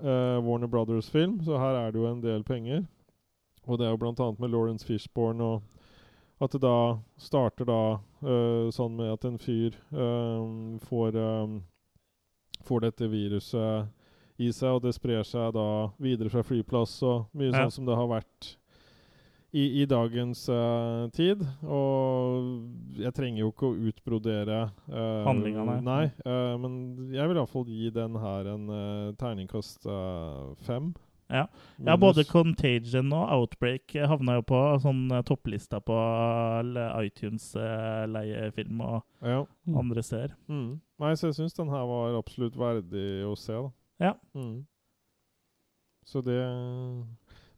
[0.00, 2.84] eh, Warner Brothers-film, så her er det jo en del penger.
[3.66, 4.30] Og det er jo bl.a.
[4.38, 7.80] med Lawrence Fishburne, og at det da starter da
[8.24, 10.44] eh, sånn med at en fyr eh,
[10.88, 11.56] får eh,
[12.66, 13.88] Får dette viruset
[14.40, 15.66] i seg, og det sprer seg da
[16.00, 17.66] videre fra flyplass og mye Ja.
[17.66, 18.56] sånn som det har vært
[19.52, 21.42] i, i dagens uh, tid.
[21.66, 25.80] Og jeg trenger jo ikke å utbrodere uh, Handlingene.
[25.84, 29.88] Nei, uh, men jeg vil iallfall gi den her en uh, terningkast
[30.66, 30.92] fem.
[31.30, 31.44] Ja.
[31.78, 35.94] Ja, både Contagion og Outbreak havna jo på sånn topplista på
[37.06, 39.44] iTunes-leiefilm og ja.
[39.68, 39.76] Mm.
[39.78, 40.34] andre steder.
[40.50, 40.80] Mm.
[41.00, 43.70] Nei, så jeg syns den her var absolutt verdig å se, da.
[44.10, 44.14] Ja.
[44.36, 44.66] Mm.
[46.06, 46.38] Så det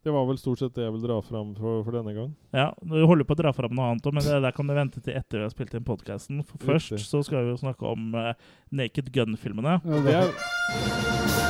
[0.03, 2.33] Det var vel stort sett det jeg vil dra fram for, for denne gang.
[2.51, 4.75] Ja, Du holder på å dra fram noe annet, også, men det der kan du
[4.75, 6.43] vente til etter vi har spilt inn podkasten.
[6.59, 7.07] Først Riktig.
[7.07, 8.33] så skal vi jo snakke om uh,
[8.71, 9.79] Naked Gun-filmene.
[9.79, 11.42] Ja, Det det, er,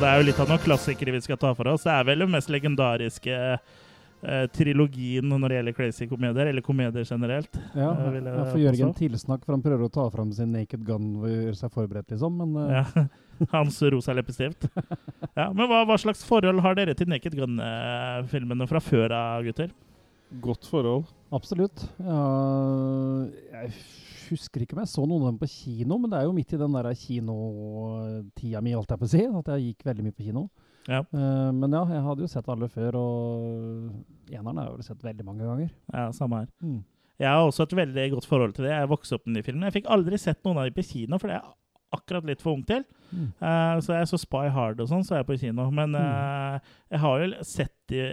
[0.00, 1.82] Og det er jo litt av noen klassikere vi skal ta for oss.
[1.84, 7.04] Det er vel den mest legendariske eh, trilogien når det gjelder crazy komedier, eller komedier
[7.04, 7.58] generelt.
[7.76, 8.98] ja, Jeg ville jeg får Jørgen også.
[9.02, 12.40] tilsnakk, for han prøver å ta fram sin naked gun og gjøre seg forberedt, liksom.
[12.40, 13.04] Men eh, Ja.
[13.54, 14.66] Hans rosa leppestift.
[15.36, 19.70] Ja, men hva, hva slags forhold har dere til Naked Gun-filmene fra før av, gutter?
[20.40, 21.04] godt forhold.
[21.34, 21.84] absolutt.
[22.00, 22.18] Ja,
[23.52, 23.72] jeg
[24.30, 26.54] husker ikke om jeg så noen av dem på kino, men det er jo midt
[26.54, 30.16] i den der kinotida mi, holdt jeg på å si, at jeg gikk veldig mye
[30.16, 30.46] på kino.
[30.88, 31.02] Ja.
[31.12, 35.04] Uh, men ja, jeg hadde jo sett alle før, og eneren har jeg jo sett
[35.06, 35.70] veldig mange ganger.
[35.92, 36.50] Ja, samme her.
[36.64, 36.80] Mm.
[37.20, 38.72] Jeg har også et veldig godt forhold til det.
[38.72, 39.68] Jeg vokste opp med de filmene.
[39.68, 41.50] Jeg fikk aldri sett noen av dem på kino, for det er
[41.92, 42.84] akkurat litt for ung til.
[43.10, 43.32] Mm.
[43.42, 45.66] Uh, så jeg så Spy Hard og sånn, så er jeg på kino.
[45.74, 46.60] Men eh,
[46.94, 48.04] jeg har jo sett de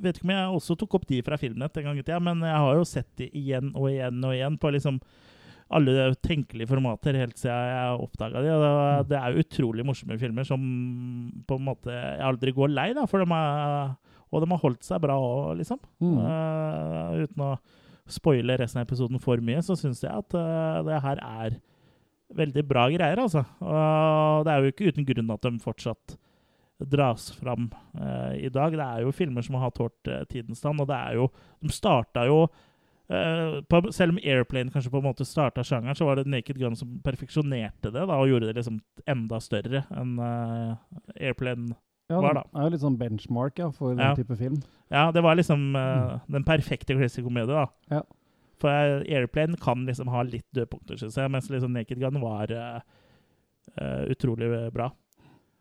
[0.00, 2.40] vet ikke om jeg også tok opp de fra Filmnett en gang i tida, men
[2.40, 5.00] jeg har jo sett de igjen og igjen og igjen på liksom
[5.76, 8.50] alle tenkelige formater helt siden jeg oppdaga de.
[8.54, 9.08] Og det, Mm.
[9.10, 10.62] det er utrolig morsomme filmer som
[11.46, 13.96] på en måte jeg aldri går lei, da, for de er,
[14.30, 15.80] og de har holdt seg bra òg, liksom.
[16.00, 16.16] Mm.
[16.22, 17.52] Uh, uten å
[18.08, 20.30] spoile resten av episoden for mye, så syns jeg at
[20.86, 21.58] det her er
[22.34, 23.44] veldig bra greier, altså.
[23.62, 26.16] Og det er jo ikke uten grunn at de fortsatt
[26.92, 28.74] dras fram eh, i dag.
[28.76, 31.30] Det er jo filmer som har tålt uh, tidens tann, og det er jo
[31.64, 32.42] De starta jo
[33.08, 36.58] eh, på, Selv om Airplane kanskje på en måte starta sjangeren, så var det Naked
[36.60, 40.76] Gun som perfeksjonerte det da, og gjorde det liksom enda større enn eh,
[41.30, 41.72] Airplane
[42.10, 44.12] Ja, Var det er jo litt sånn benchmark ja, for den Ja.
[44.14, 44.60] type film.
[44.92, 47.66] Ja, det var liksom eh, den perfekte crazy komedie, da.
[47.90, 48.02] Ja.
[48.60, 52.80] For Airplane kan liksom ha litt dødpunkter, syns jeg, mens liksom Naked Gun var uh,
[54.08, 54.90] utrolig bra.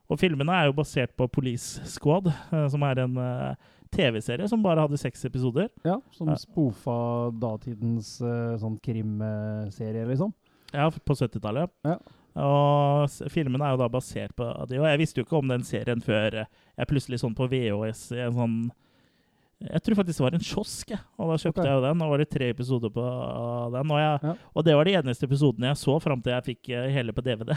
[0.05, 4.63] Og filmene er jo basert på Police Squad, uh, som er en uh, TV-serie som
[4.63, 5.67] bare hadde seks episoder.
[5.87, 6.97] Ja, som spofa
[7.41, 8.15] datidens
[8.61, 10.33] sånn krimserie, liksom.
[10.75, 11.71] Ja, på 70-tallet.
[11.87, 11.99] Ja.
[12.35, 14.79] Og filmene er jo da basert på det.
[14.81, 18.25] Og jeg visste jo ikke om den serien før jeg plutselig sånn på VHS i
[18.25, 18.57] en sånn
[19.71, 20.91] Jeg tror faktisk det var en kiosk.
[21.17, 21.69] Og da kjøpte okay.
[21.69, 22.01] jeg jo den.
[22.05, 23.05] Og var det tre episoder på
[23.75, 23.91] den.
[23.91, 24.33] Og, jeg, Ja.
[24.53, 27.23] og det var de eneste episodene jeg så fram til jeg fikk eh, hele på
[27.25, 27.55] DVD.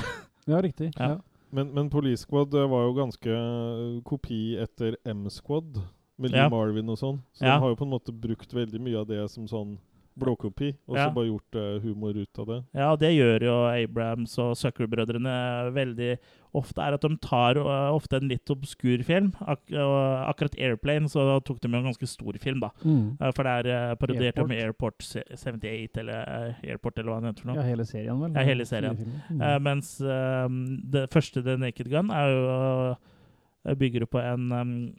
[0.48, 0.92] Ja, riktig.
[0.96, 1.08] Ja.
[1.14, 1.18] Ja.
[1.52, 5.76] Men, men Police Squad eh, var jo ganske eh, kopi etter M-Squad,
[6.18, 6.48] med Lee Ja.
[6.48, 7.20] Marvin og sånn.
[7.32, 7.54] Så Ja.
[7.56, 9.78] de har jo på en måte brukt veldig mye av det som sånn
[10.18, 11.10] blåkopi, og så Ja.
[11.14, 12.58] bare gjort uh, humor ut av det.
[12.74, 15.34] Ja, det gjør jo Abrams og Zucker-brødrene
[15.74, 16.18] veldig
[16.58, 19.32] ofte, er at de tar uh, ofte en litt obskur film.
[19.40, 19.96] Ak og
[20.30, 22.70] akkurat Airplane så tok de jo en ganske stor film, da.
[22.84, 23.16] Mm.
[23.20, 24.56] Eh, For det er uh, parodiert Airport.
[24.58, 25.04] Airport
[25.36, 27.68] 78, eller eh, Airport, eller hva den heter for ja, noe.
[27.68, 28.32] hele serien, vel?
[28.34, 28.98] Ja, hele serien.
[29.30, 29.40] Mm.
[29.42, 30.48] Eh, mens eh,
[30.96, 32.96] det første, The Naked Gun, er jo
[33.66, 34.94] eh, bygger på en, um,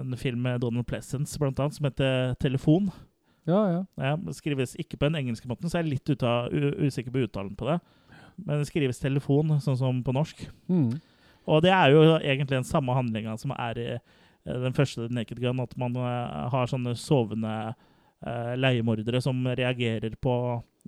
[0.00, 2.90] en film med Donald Pleasence, blant annet, som heter Telefon.
[3.48, 3.80] Ja, ja.
[3.98, 6.12] Ja, det skrives ikke på den engelske måten, så jeg er litt
[6.86, 7.80] usikker på uttalen på det.
[8.40, 10.44] Men det skrives telefon, sånn som på norsk.
[10.70, 10.92] Mm.
[11.50, 15.40] Og det er jo egentlig den samme handlinga som er i eh, den første Naked
[15.42, 20.36] Gun, at man eh, har sånne sovende uh, leiemordere som reagerer på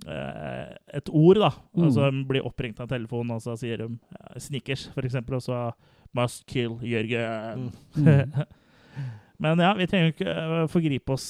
[0.07, 1.51] uh, et ord, da.
[1.75, 1.87] Mm.
[1.89, 5.67] Altså blir oppringt av telefonen, og så sier de snickers, for eksempel, og så
[6.15, 7.71] must kill Jørgen.
[7.95, 8.45] Mm.
[8.95, 9.07] Mm.
[9.43, 11.25] Men ja, vi trenger jo ikke forgripe oss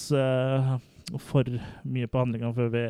[1.22, 1.46] for
[1.86, 2.84] mye på handlinga før vi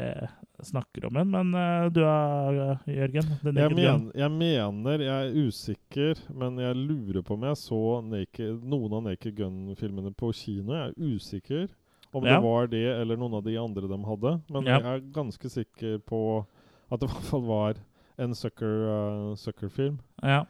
[0.64, 1.32] snakker om den.
[1.34, 3.32] Men eh, du er Jørgen?
[3.44, 8.62] Jeg, men, jeg mener, jeg er usikker, men jeg lurer på om jeg så naked,
[8.64, 10.74] noen av Naked Gun-filmene på kino.
[10.78, 11.68] Jeg er usikker
[12.16, 12.38] om Ja.
[12.38, 14.42] det var det eller noen av de andre de hadde.
[14.50, 14.80] Men Ja.
[14.80, 16.46] jeg er ganske sikker på
[16.92, 17.74] at det i hvert fall var
[18.18, 19.98] en sucker, uh, sucker-film.
[20.24, 20.46] Ja.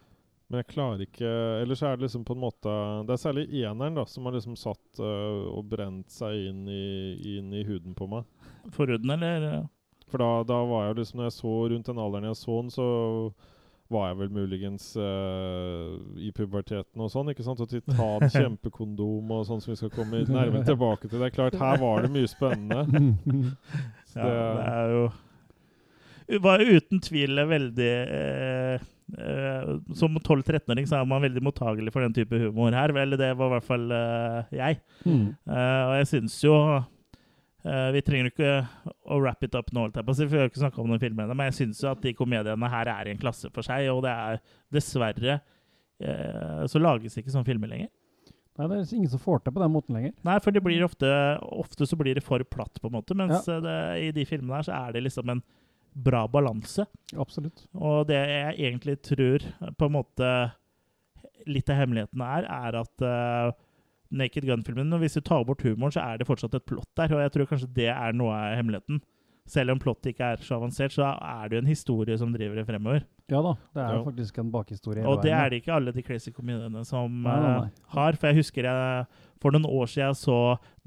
[0.49, 1.29] Men jeg klarer ikke
[1.61, 2.73] Eller så er det liksom på en måte
[3.07, 7.37] Det er særlig eneren da som har liksom satt øh, og brent seg inn i,
[7.37, 8.27] inn i huden på meg.
[8.75, 9.65] Forhuden, eller?
[10.11, 12.73] For da, da var jeg liksom Når jeg så rundt den alderen jeg så den,
[12.73, 12.87] så
[13.93, 17.29] var jeg vel muligens øh, i puberteten og sånn.
[17.29, 17.59] ikke sant?
[17.61, 21.19] Og titan kjempekondom og sånn som vi skal komme nærmere tilbake til.
[21.19, 22.81] Det er klart, her var det mye spennende.
[24.15, 25.24] Så Ja, det er jo det
[26.41, 28.83] var uten tvil veldig eh,
[29.19, 32.93] eh, Som 12-13-åring så er man veldig mottagelig for den type humor her.
[32.95, 34.81] Eller det var i hvert fall eh, jeg.
[35.05, 35.25] Mm.
[35.31, 38.53] Eh, og jeg syns jo eh, Vi trenger ikke
[39.05, 41.59] å wrap it up nå, for vi har ikke snakka om den filmen men jeg
[41.61, 44.41] syns jo at de komediene her er i en klasse for seg, og det er
[44.73, 47.91] dessverre eh, så lages ikke sånne filmer lenger.
[48.55, 50.13] Nei, det er ingen som får til på den måten lenger.
[50.23, 51.09] Nei, for det blir ofte
[51.43, 53.59] Ofte så blir det for platt, på en måte, mens ja.
[53.63, 55.43] det, i de filmene her så er det liksom en
[55.95, 56.85] bra balanse.
[57.17, 57.65] Absolutt.
[57.73, 59.45] Og det jeg egentlig tror
[59.79, 60.29] på en måte
[61.47, 63.51] litt av hemmeligheten er, er at uh,
[64.15, 67.13] Naked Gun-filmen Hvis du tar bort humoren, så er det fortsatt et plott der.
[67.15, 69.01] Og jeg tror kanskje det er noe av hemmeligheten.
[69.45, 72.57] Selv om plottet ikke er så avansert, så er det jo en historie som driver
[72.57, 73.03] det fremover.
[73.29, 74.05] Ja da, det er jo Ja.
[74.07, 75.05] faktisk en bakhistorie.
[75.05, 77.69] Og det veien, er det ikke alle de crazy komediene som Nei, nei, nei.
[77.93, 78.17] har.
[78.17, 79.07] For jeg husker jeg
[79.41, 80.37] for noen år siden jeg så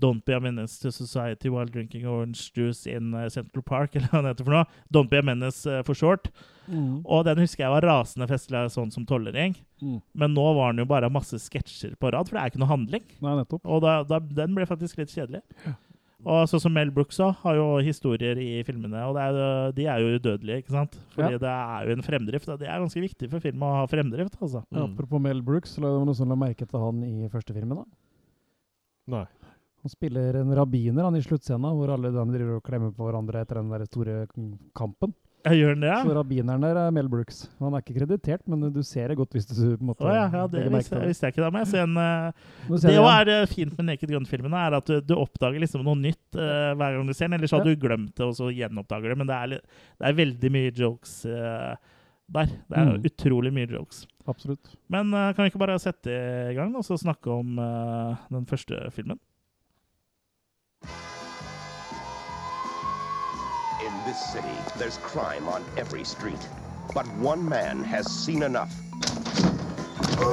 [0.00, 4.08] Don't Be a Menace to Society while drinking orange juice in eh, Central Park, eller
[4.08, 4.64] hva det heter for noe.
[4.94, 6.30] Don't Be a Menace eh, for short.
[6.68, 7.02] Mm.
[7.04, 9.56] Og den husker jeg var rasende festlig sånn som tolvåring.
[9.82, 9.98] Mm.
[10.14, 12.72] Men nå var den jo bare masse sketsjer på rad, for det er ikke noe
[12.72, 13.04] handling.
[13.24, 13.64] Nei, nettopp.
[13.66, 15.42] Og da, da, den ble faktisk litt kjedelig.
[16.26, 19.72] Og sånn som Mel Brooks òg, har jo historier i filmene, og det er, jo-
[19.76, 20.96] de er jo udødelige, ikke sant?
[21.14, 21.38] Fordi Ja.
[21.38, 24.34] det er jo en fremdrift, og det er ganske viktig for film å ha fremdrift,
[24.42, 24.64] altså.
[24.74, 24.96] Ja, Mm.
[24.98, 27.76] Apropos Mel Brooks, så la det noe som la merke til han i første filmen.
[27.78, 27.84] da.
[29.08, 29.24] Nei.
[29.84, 33.44] Han spiller en rabbiner han i sluttscena, hvor alle de driver og klemmer på hverandre
[33.44, 34.20] etter den der store
[34.76, 35.14] kampen.
[35.46, 36.14] Jeg gjør den det, Så ja?
[36.18, 37.44] rabbineren der er Mel Brooks.
[37.62, 40.10] Han er ikke kreditert, men du ser det godt hvis du på en måte Å
[40.10, 41.44] ja, ja, det visste, visste jeg ikke.
[41.44, 44.76] Da men jeg ser en Uh, Det det, er det fint med Naked Gun-filmene, er
[44.80, 47.38] at du, du oppdager liksom noe nytt uh, hver gang du ser den.
[47.38, 49.18] Ellers hadde du glemt det, og så gjenoppdager det.
[49.22, 49.54] Men det er,
[50.02, 51.94] det er veldig mye jokes eh,
[52.34, 52.46] der.
[52.68, 53.04] Det er Mm.
[53.04, 54.06] utrolig mye jokes.
[54.28, 54.74] Absolutt.
[54.88, 56.10] Men eh, kan vi ikke bare sette
[56.50, 59.18] i gang og så snakke om eh, den første filmen?
[63.86, 66.48] In this city, there's crime on every street.
[66.94, 68.72] But one man has seen enough.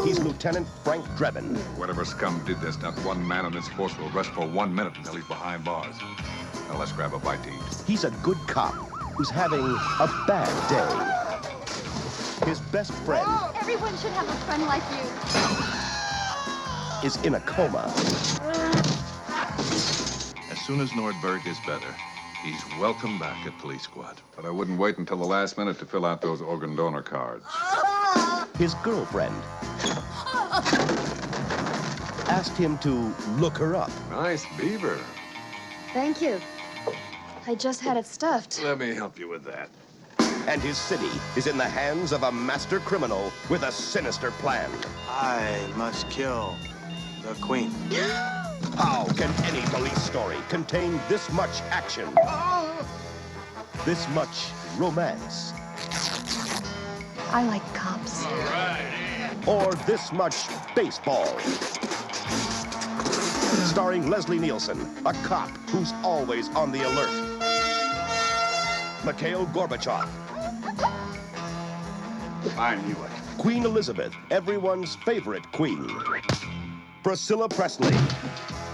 [0.04, 1.56] He's Lieutenant Frank Drebin.
[1.78, 4.94] Whatever scum did this, not one man on this force will rest for one minute
[4.98, 5.96] until he's behind bars.
[6.70, 7.84] Now let's grab a bite to eat.
[7.88, 8.74] He's a good cop
[9.16, 11.25] who's having a bad day.
[12.44, 15.08] His best friend Everyone should have a friend like you.
[17.08, 17.92] is in a coma.
[20.52, 21.94] As soon as Nordberg is better,
[22.44, 24.20] he's welcome back at Police Squad.
[24.36, 27.46] But I wouldn't wait until the last minute to fill out those organ donor cards.
[28.58, 29.36] His girlfriend
[32.28, 33.92] asked him to look her up.
[34.10, 35.00] Nice beaver.
[35.94, 36.40] Thank you.
[37.48, 38.62] I just had it stuffed.
[38.64, 39.70] Let me help you with that.
[40.48, 44.70] And his city is in the hands of a master criminal with a sinister plan.
[45.10, 46.56] I must kill
[47.24, 47.72] the queen.
[48.78, 52.08] How can any police story contain this much action?
[53.86, 55.54] This much romance?
[57.30, 58.26] I like cops.
[59.46, 61.38] Or this much baseball?
[63.68, 67.36] Starring Leslie Nielsen, a cop who's always on the alert.
[69.06, 70.08] Mikhail Gorbachev,
[72.58, 73.12] I knew it.
[73.38, 75.88] Queen Elizabeth, everyone's favorite queen.
[77.04, 77.96] Priscilla Presley,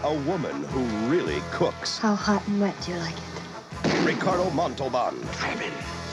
[0.03, 1.97] a woman who really cooks.
[1.97, 4.05] How hot and wet do you like it?
[4.05, 5.15] Ricardo Montalban,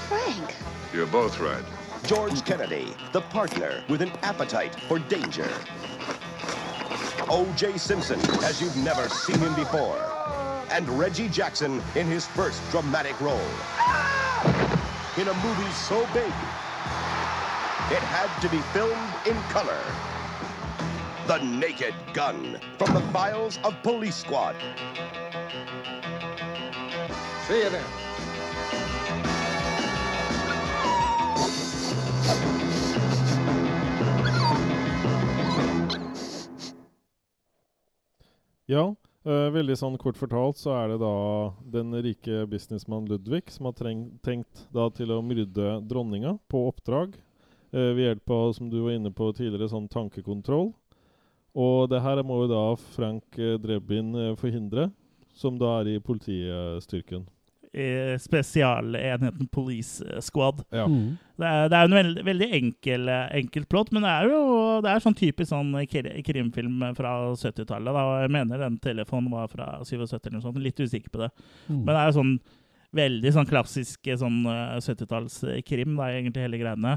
[0.08, 0.54] Frank.
[0.92, 1.64] You're both right.
[2.06, 5.48] George Kennedy, the partner with an appetite for danger.
[7.30, 7.76] O.J.
[7.76, 9.98] Simpson, as you've never seen him before.
[10.70, 13.40] And Reggie Jackson in his first dramatic role.
[15.18, 16.32] In a movie so big,
[17.90, 19.80] it had to be filmed in color.
[21.26, 24.56] The Naked Gun, from the files of Police Squad.
[27.46, 27.84] See you then.
[38.66, 38.94] Ja.
[39.24, 41.14] Eh, veldig sånn kort fortalt så er det da
[41.72, 47.16] den rike businessmann Ludvig som har treng, tenkt da til å myrde dronninga på oppdrag
[47.72, 50.70] eh, ved hjelp av, som du var inne på tidligere, sånn tankekontroll.
[51.58, 52.62] Og det her må jo da
[52.94, 54.90] Frank eh, Drebin eh, forhindre,
[55.38, 57.26] som da er i politistyrken.
[57.68, 60.62] I spesialenheten Police Squad.
[60.72, 60.86] Ja.
[60.88, 61.18] Mm.
[61.38, 64.38] Det er, det er en veldig, veldig enkel, enkelt plott, men det er jo
[64.82, 65.74] det er sånn typisk sånn
[66.26, 68.00] krimfilm fra 70-tallet.
[68.24, 70.62] Jeg mener den telefonen var fra 77 eller noe sånt.
[70.64, 71.28] Litt usikker på det.
[71.68, 71.84] Mm.
[71.84, 72.32] Men det er jo sånn
[72.96, 76.96] veldig sånn klassisk sånn eh, 70-tallskrim, da, egentlig hele greiene.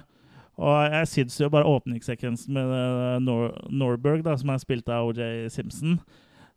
[0.62, 5.10] Og jeg syns jo bare åpningssekvensen med eh, Nor Norberg, da, som er spilt av
[5.10, 5.98] OJ Simpson,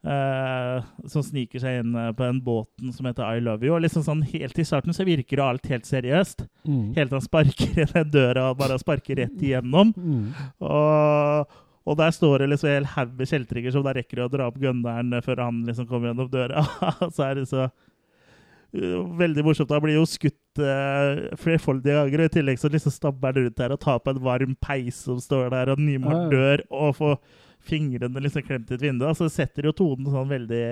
[0.04, 3.76] eh, som sniker seg inn eh, på den båten som heter I Love You.
[3.76, 6.44] Og liksom sånn Helt i starten så virker jo alt helt seriøst.
[6.68, 6.92] Mm.
[6.98, 9.94] Helt til han sparker i den døra og bare sparker rett igjennom.
[9.96, 10.28] Mm.
[10.68, 11.56] Og,
[11.88, 14.50] og der står det liksom en hel haug med kjeltringer som da rekker å dra
[14.52, 16.66] opp gunneren før han liksom kommer gjennom døra.
[17.14, 19.72] så er det så uh, Veldig morsomt.
[19.72, 22.24] Han blir jo skutt uh, flerfoldige ganger.
[22.24, 25.00] og I tillegg så liksom stabber han rundt der og tar på en varm peis
[25.06, 26.20] som står der, og ja.
[26.32, 27.18] dør, og får
[27.64, 29.06] fingrene liksom klemt i et vindu.
[29.16, 30.64] Så det setter jo tonen sånn veldig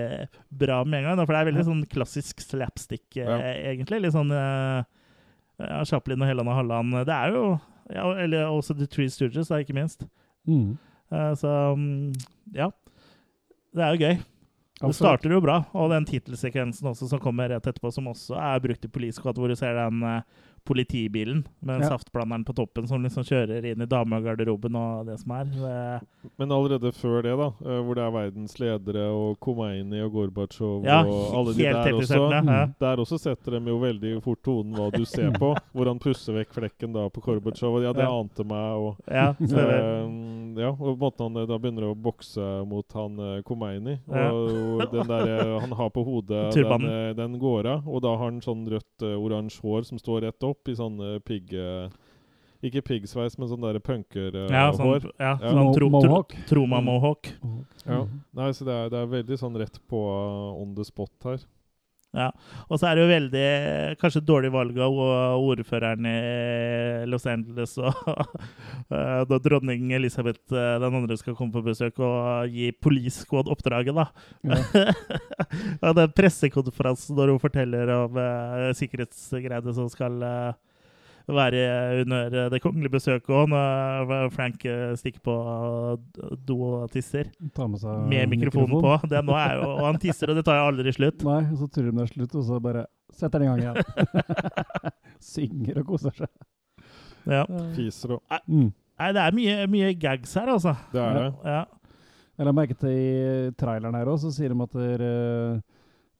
[0.63, 1.21] bra med en gang.
[1.21, 3.39] Da, for det er veldig sånn klassisk slapstick, eh, Ja.
[3.73, 4.03] egentlig.
[4.05, 4.85] Litt sånn uh,
[5.63, 6.99] ja, Chaplin og Helland og Halland.
[7.09, 7.45] Det er jo
[7.93, 10.07] ja, Eller også The Three Stooges, da, ikke minst.
[10.49, 10.79] Mm.
[11.13, 12.13] Eh, så mm,
[12.55, 12.71] ja.
[13.73, 14.17] Det er jo gøy.
[14.83, 15.61] Det starter jo bra.
[15.79, 19.39] Og den tittelsekvensen også som kommer rett etterpå, som også er brukt i Police Squad,
[19.39, 20.25] hvor du ser den eh,
[20.65, 21.89] politibilen med Ja.
[21.89, 25.45] saftblanderen på toppen som liksom kjører inn i damegarderoben og det som er.
[25.45, 30.13] Det, Men allerede før det, da, eh, hvor det er verdens ledere og Khomeini og
[30.13, 32.67] Gorbatsjov ja, og alle de der også ja.
[32.81, 35.55] Der også setter de jo veldig fort tonen hva du ser på.
[35.75, 37.83] hvor han pusser vekk flekken da på Gorbatsjov.
[37.83, 38.13] Ja, det Ja.
[38.21, 38.77] ante meg.
[38.79, 38.97] og.
[39.09, 44.31] Eh, ja, og måten han eh, da begynner å bokse mot han Khomeini Ja.
[44.33, 47.89] Og, og den der han har på hodet, den, den går av.
[47.89, 51.49] Og da har han sånn rødt-oransje hår som står rett opp i sånne pigge...
[51.49, 51.59] pigg...
[51.59, 51.99] eh,
[52.63, 53.81] ikke piggsveis, men sånn punkerhår.
[53.83, 54.53] punker-hår.
[54.55, 55.51] Ja, sånn, ja, Ja.
[55.51, 56.35] sånn tro, tro, Mohawk.
[56.47, 57.27] Troma-mohawk.
[57.87, 58.05] ja.
[58.05, 58.21] Mm.
[58.39, 61.43] Nei, så det er, det er veldig sånn rett på uh, on the spot her.
[62.13, 62.29] Ja.
[62.69, 63.47] Og så er det jo veldig
[64.01, 64.99] kanskje dårlig valg av
[65.41, 66.17] ordføreren i
[67.09, 68.03] Los Angeles og
[68.93, 73.49] eh, da dronning Elisabeth eh, den andre skal komme på besøk og gi Police Squad
[73.53, 74.09] oppdraget, da.
[74.45, 75.93] Ja.
[76.03, 80.53] den pressekonferansen når hun forteller om uh, sikkerhetsgreiene som skal eh,
[81.29, 85.37] være under det kongelige besøket òg, når Frank eh, stikker på
[86.47, 87.31] do og tisser.
[87.55, 88.97] Ta med seg Med mikrofonen på.
[89.11, 91.23] Det nå er jo, og han tisser, og det tar jo aldri slutt.
[91.29, 93.61] Nei, og så tror de det er slutt, og så bare setter den i gang
[93.67, 94.57] igjen.
[95.33, 96.33] Synger og koser seg.
[97.31, 97.45] Ja.
[97.77, 98.73] Fiser og Mm.
[99.03, 100.75] Nei, det er mye, mye gags her, altså.
[100.93, 101.29] Det er det.
[101.49, 101.63] Ja.
[102.39, 105.03] Jeg la merke til i traileren her også, så sier de at dere er,
[105.57, 105.72] eh,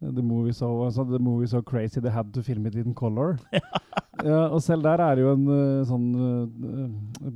[0.03, 3.37] the, movie so, altså, the movie so crazy they had to film it in color.
[4.25, 7.35] ja, og selv der er det jo en uh, sånn eh,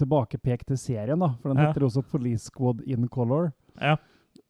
[0.00, 1.32] tilbakepek til serien, da.
[1.42, 1.68] For den Ja.
[1.70, 3.52] heter også Police Squad in color.
[3.80, 3.96] Ja.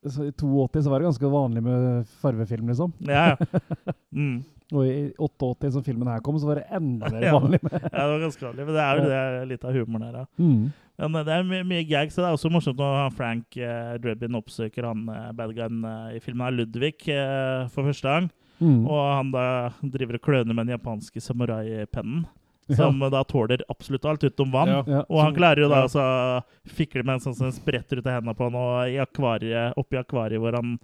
[0.07, 2.92] Så I 82 så var det ganske vanlig med farvefilm, liksom.
[3.01, 3.61] Ja, ja.
[4.11, 4.42] Mm.
[4.75, 7.90] Og i 88, som filmen her kom, så var det enda mer vanlig med ja,
[7.90, 8.66] det var ganske vanlig.
[8.66, 10.25] Men det er jo det litt av humoren her, ja.
[10.38, 10.64] mm.
[11.08, 13.94] Men det er mye, mye gags, og det er også morsomt når han Frank eh,
[14.02, 18.28] Drebin oppsøker han eh, badguyen eh, i filmen av Ludvig, eh, for første gang.
[18.60, 18.82] Mm.
[18.84, 19.44] Og han da
[19.80, 22.26] driver og kløner med den japanske samurai-pennen,
[22.70, 22.76] Ja.
[22.76, 24.68] som da tåler absolutt alt utenom vann.
[24.68, 24.82] Ja.
[24.86, 24.98] Ja.
[25.10, 25.86] Og han klarer jo da Ja.
[25.88, 29.72] altså fikle med en sånn som spretter ut av hendene på han, og i akvariet,
[29.80, 30.76] oppi akvariet hvor han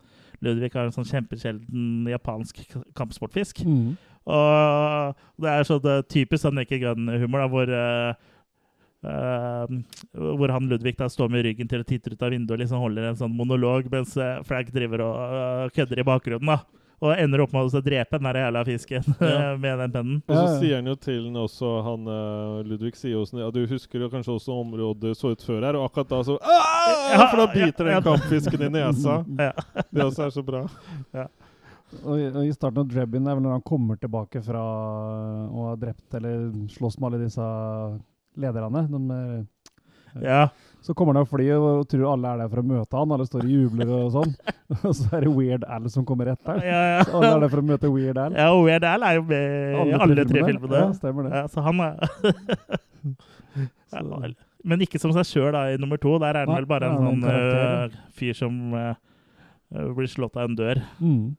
[0.42, 2.58] Ludvig har en sånn kjempesjelden japansk
[2.96, 3.62] kampsportfisk.
[3.64, 3.94] Mm.
[4.26, 8.14] Og det er sånn eh, typisk sånn Naked Gun-humor, da, hvor eh,
[10.16, 12.82] hvor han Ludvig da står med ryggen til og titter ut av vinduet og liksom
[12.82, 16.46] holder en sånn monolog, mens eh, Frank driver og eh, kødder i bakgrunnen.
[16.56, 16.58] da.
[17.04, 19.50] Og ender opp med å drepe den der jævla fisken Ja.
[19.60, 20.20] med den pennen.
[20.32, 23.50] Og så sier han jo til den også, han eh, Ludvig sier jo sånn Ja,
[23.52, 27.12] du husker jo kanskje også området så ut før her, og akkurat da så «Ah!»
[27.12, 28.00] Ja, For da biter ja, ja.
[28.00, 29.18] den kampfisken i nesa.
[29.44, 29.52] Ja.
[29.92, 30.64] Det også er så bra.
[32.02, 35.68] Og, i- og I starten av Drebin er vel når han kommer tilbake fra å
[35.68, 37.44] ha drept eller slåss med alle disse
[38.40, 38.82] lederne.
[38.92, 39.46] De, er-
[40.24, 40.46] ja.
[40.80, 43.10] så kommer han av flyet og tror alle er der for å møte han.
[43.12, 44.32] Alle står og jubler og sånn.
[44.86, 46.56] Og så er det Weird Al som kommer etter.
[46.66, 48.32] ja, Så alle er der for å møte Weird Al.
[48.34, 49.44] Ja, og Weird Al er jo med
[49.92, 50.80] i alle tre filmene.
[50.80, 51.32] Ja, stemmer det.
[51.36, 51.94] Ja, så han er
[54.66, 56.16] Men ikke som seg sjøl i nummer to.
[56.22, 58.94] Der er han vel bare en sånn en øh, fyr som øh,
[59.94, 60.80] blir slått av en dør.
[60.98, 61.36] Mm.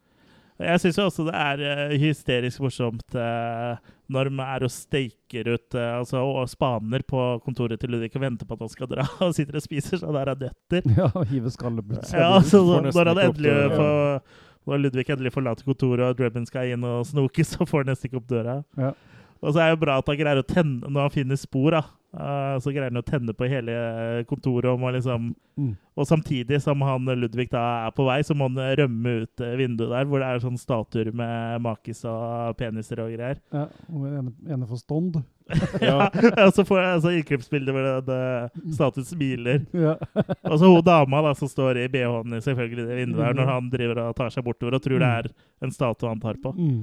[0.57, 5.49] Jeg syns jo også det er eh, hysterisk morsomt eh, når de er og steiker
[5.53, 8.89] ut eh, altså, og spaner på kontoret til Ludvig og venter på at han skal
[8.89, 10.87] dra, og sitter og spiser så der av nøtter.
[10.97, 14.23] Ja, og hive skallet Ja, altså, når han endelig får
[14.67, 18.09] Når Ludvig endelig forlater kontoret og Drebin skal inn og snoke, så får han nesten
[18.09, 18.57] ikke opp døra.
[18.81, 18.95] Ja.
[19.37, 21.77] Og så er det jo bra at han greier å tenne når han finner spor,
[21.77, 21.83] da.
[22.17, 24.71] Eh, så greier han å tenne på hele kontoret.
[24.73, 25.71] Og, liksom, Mm.
[25.97, 29.55] og samtidig som han Ludvig da er på vei, så må han rømme ut eh,
[29.57, 33.39] vinduet der, hvor det er sånn statuer med makis og peniser og greier.
[33.53, 35.17] Ja, og ene, ene for stånd.
[35.81, 36.09] Ja,
[36.43, 39.61] og så får jeg altså inngrepsbilde hvor det, det statuen smiler.
[39.87, 39.95] Ja.
[40.43, 43.51] Og så hun dama da, som står i BH-en i selvfølgelig det vinduet der, når
[43.53, 45.29] han driver og tar seg bortover og tror det er
[45.63, 46.51] en statue han tar på.
[46.53, 46.81] Mm.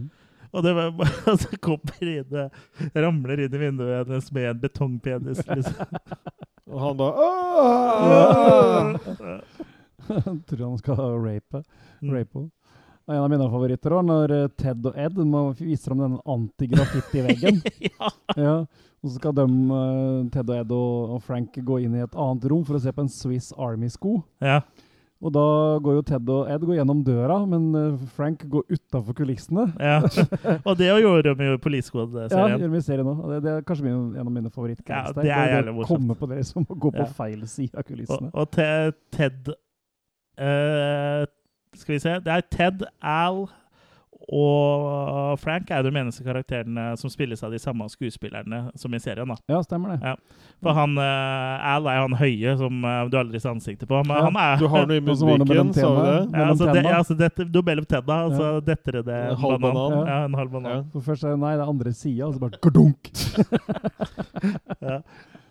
[0.55, 2.49] Og det var bare, så kommer inn, det,
[2.95, 5.43] ramler inn i vinduet hennes med en betongpenis.
[5.49, 5.99] Liksom.
[6.71, 8.97] Og han bare «Åh!»
[10.49, 11.63] Tror han skal rape.
[12.03, 12.15] Mm.
[12.15, 12.51] henne.
[13.05, 16.17] Og En av mine favoritter var når eh, Ted og Ed må vise fram den
[16.25, 17.61] antigraffiti-veggen.
[17.91, 18.11] ja.
[18.39, 18.55] ja.
[19.05, 22.49] Og så skal de, eh, Ted og Ed og Frank gå inn i et annet
[22.53, 24.23] rom for å se på en Swiss Army-sko.
[24.45, 24.63] ja.
[25.25, 25.45] Og da
[25.81, 29.65] går jo Ted og Ed går gjennom døra, men eh, Frank går utafor kulissene.
[29.81, 30.03] ja.
[30.69, 32.61] Og det gjorde de jo i Police Ja, Squad-serien.
[32.61, 33.09] gjør vi i serien.
[33.31, 35.15] Det, det er kanskje min, en av mine favorittgags.
[35.17, 35.97] Ja, det er jævlig morsomt.
[35.97, 37.11] Komme på det som å gå på Ja.
[37.17, 38.31] feil side av kulissene.
[38.35, 38.69] og te,
[39.17, 39.49] Ted
[40.41, 41.25] uh,
[41.75, 43.47] Skal vi se Det er Ted, Al
[44.29, 49.01] og Frank er jo den eneste karakteren som spilles av de samme skuespillerne som i
[49.03, 49.29] serien.
[49.29, 49.37] da.
[49.53, 49.99] Ja, stemmer det.
[50.07, 50.15] Ja.
[50.65, 53.99] For han eh, Al er han høye som eh, du aldri ser ansiktet på.
[54.07, 56.17] Men Ja, han er Du har noe i musikken, munnviken, sa du det?
[56.39, 59.61] ja, altså, det, ja, altså dette, Du mellom tenna, og så detter det En halv
[59.61, 59.99] banan.
[59.99, 60.07] Ja.
[60.09, 60.19] Ja.
[60.31, 60.73] en halv banan.
[60.73, 60.83] Ja.
[60.95, 63.13] For først er det nei, det er andre sida, og så bare gardunk.
[64.85, 64.99] Ja.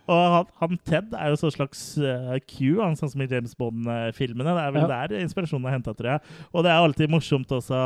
[0.03, 3.53] Og han, han Ted er jo så slags uh, Q, han, sånn som i James
[3.55, 4.51] Bond-filmene.
[4.51, 6.33] Det er vel der inspirasjonen er henta, tror jeg.
[6.51, 7.79] Og det er alltid morsomt også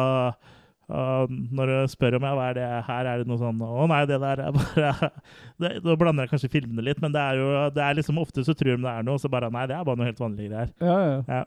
[0.93, 3.88] uh, når du spør om ja, hva er det her, er det noe sånn Å
[3.91, 5.11] nei, det der er bare
[5.63, 8.45] det, Da blander jeg kanskje filmene litt, men det er jo det er liksom ofte
[8.47, 10.21] så tror de det er noe, og så bare Nei, det er bare noe helt
[10.21, 10.73] vanlig greier.
[10.83, 11.17] Ja, ja.
[11.27, 11.43] Ja.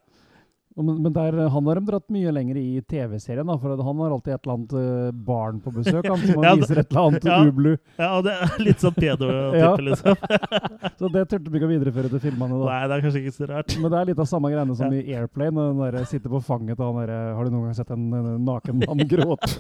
[0.83, 4.15] Men, men der, han har de dratt mye lenger i TV-serien, da, for han har
[4.17, 6.07] alltid et eller annet eh, barn på besøk.
[6.09, 7.39] Han, som han Ja, viser et eller annet ja.
[7.47, 7.71] ublu.
[8.01, 9.73] Ja, og det er litt sånn pedo-type, Ja.
[9.77, 10.17] liksom.
[11.01, 12.59] Så det turte vi ikke å videreføre til filmene.
[12.61, 12.71] da.
[12.71, 13.77] Nei, det er kanskje ikke så rart.
[13.81, 15.55] Men det er litt av samme greiene som i Airplane.
[15.57, 18.09] Når den der sitter på fanget til han derre Har du noen gang sett en,
[18.17, 19.55] en naken mann gråte?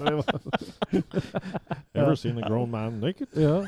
[1.94, 3.28] Ever seen a grown man naked?
[3.36, 3.60] ja.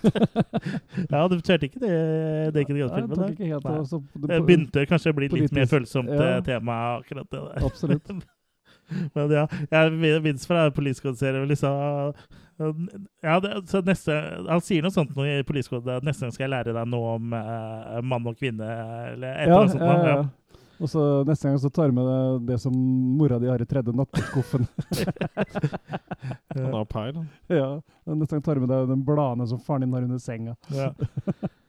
[1.12, 1.94] Ja, du kjørte ikke det
[2.56, 4.26] Naked Gun-filmen?
[4.26, 6.36] Det begynte kanskje å bli litt mer følsomt ja.
[6.36, 7.64] eh, tema, akkurat det der.
[7.68, 8.12] Absolutt.
[9.14, 12.22] Men ja, jeg minst fra Police Squad-serien liksom
[13.22, 14.16] ja, det, så neste,
[14.50, 18.00] Han sier noe sånt i at neste gang skal jeg lære deg noe om uh,
[18.04, 18.66] mann og kvinne,
[19.14, 19.86] eller et eller annet sånt.
[19.86, 20.26] ja, ja, ja.
[20.80, 22.72] Og så neste gang så tar du med deg det som
[23.18, 24.64] mora di har i tredje nattbordskuffen.
[26.54, 27.14] Han har peil.
[27.18, 27.26] han.
[27.60, 27.68] ja.
[28.08, 30.54] Neste gang tar du med deg den bladene som faren din har under senga.
[30.72, 30.90] Ja.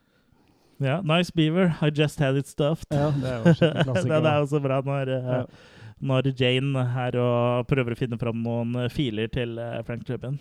[0.87, 1.01] ja.
[1.01, 1.73] Nice beaver.
[1.81, 2.87] I just had it stuffed.
[2.89, 4.13] Ja, det er jo klassiker.
[4.15, 4.33] det, da.
[4.37, 5.41] er jo så bra når, eh, Ja.
[6.01, 10.39] når Jane er og prøver å finne fram noen eh, filer til eh, Frank Drebin.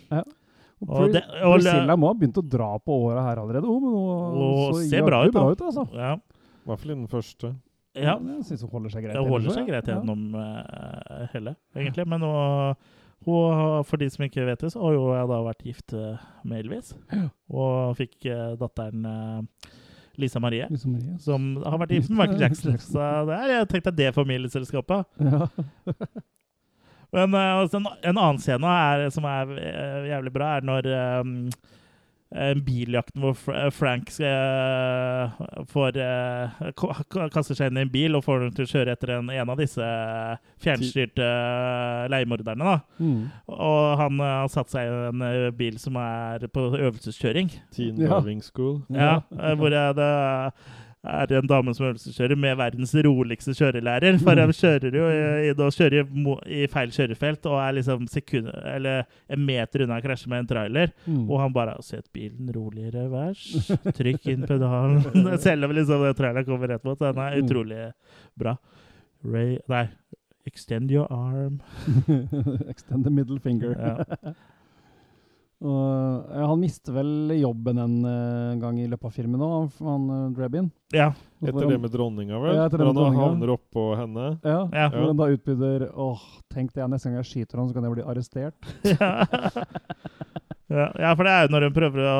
[0.81, 3.67] Og Og det- og- Priscilla må ha begynt å dra på åra her allerede.
[3.69, 5.85] Oh, men hun Og så ser bra ut, bra ut altså.
[5.93, 6.15] Ja.
[6.15, 7.51] I hvert fall i den første.
[7.97, 8.15] Ja.
[8.15, 9.17] Jeg syns hun holder seg greit.
[9.17, 11.21] Det holder seg greit gjennom ja.
[11.33, 12.07] hele, egentlig.
[12.07, 12.31] Men nå,
[13.25, 16.25] hun, for de som ikke vet det, så har jo jeg da vært gift eh,
[16.47, 16.95] med Elvis.
[17.53, 19.69] Og fikk eh, datteren eh,
[20.21, 21.17] Lisa Marie, Lisa Marie.
[21.21, 22.79] som har vært gift med Michael Jackson.
[22.81, 25.05] Så det er, jeg tenkte det familieselskapet.
[25.21, 25.47] Ja.
[27.15, 30.89] Men eh, altså, en, en annen scene er, som er eh, jævlig bra, er når
[31.21, 31.35] um,
[32.65, 33.35] biljakten hvor
[33.75, 34.07] Frank
[35.67, 36.61] får uh,
[37.33, 39.51] kaster seg inn i en bil og får den til å kjøre etter en, en
[39.51, 39.87] av disse
[40.63, 41.27] fjernstyrte
[42.11, 42.77] leiemorderne.
[42.99, 43.23] Mm.
[43.51, 47.51] Og han eh, har satt seg i en eh, bil som er på øvelseskjøring.
[47.75, 48.19] Teen Ja.
[48.19, 48.81] Driving School.
[48.89, 49.85] Ja, eh, hvor det
[51.03, 54.19] er en dame som øvelseskjører med verdens roligste kjørelærer.
[54.21, 59.45] For hun kjører jo i, kjører i feil kjørefelt og er liksom sekund, eller en
[59.45, 60.93] meter unna å krasje med en trailer.
[61.07, 61.23] Mm.
[61.29, 63.67] Og han bare 'Sett bilen rolig i revers.
[63.97, 66.99] Trykk inn pedalen.' Selv om liksom traileren kommer rett mot.
[66.99, 67.45] Den er Mm.
[67.45, 67.91] utrolig
[68.37, 68.57] bra.
[69.25, 69.87] Ray Nei.
[70.45, 71.61] Extend your arm.
[72.69, 73.75] Extend the middle finger.
[73.77, 74.33] Ja.
[75.61, 80.07] Og, ja, han mister vel jobben en eh, gang i løpet av filmen òg, han,
[80.09, 80.71] uh, Drebin.
[80.95, 81.11] ja.
[81.41, 82.53] Etter det med dronninga, vel?
[82.53, 84.25] Ja, etter det med Når han havner oppå henne.
[84.45, 84.87] Ja, Ja.
[84.93, 86.21] Hvor han da utbyder Åh,
[86.53, 88.69] tenk det, neste gang jeg skyter han, så kan jeg bli arrestert.
[90.71, 92.17] ja, ja, for det er jo når hun prøver å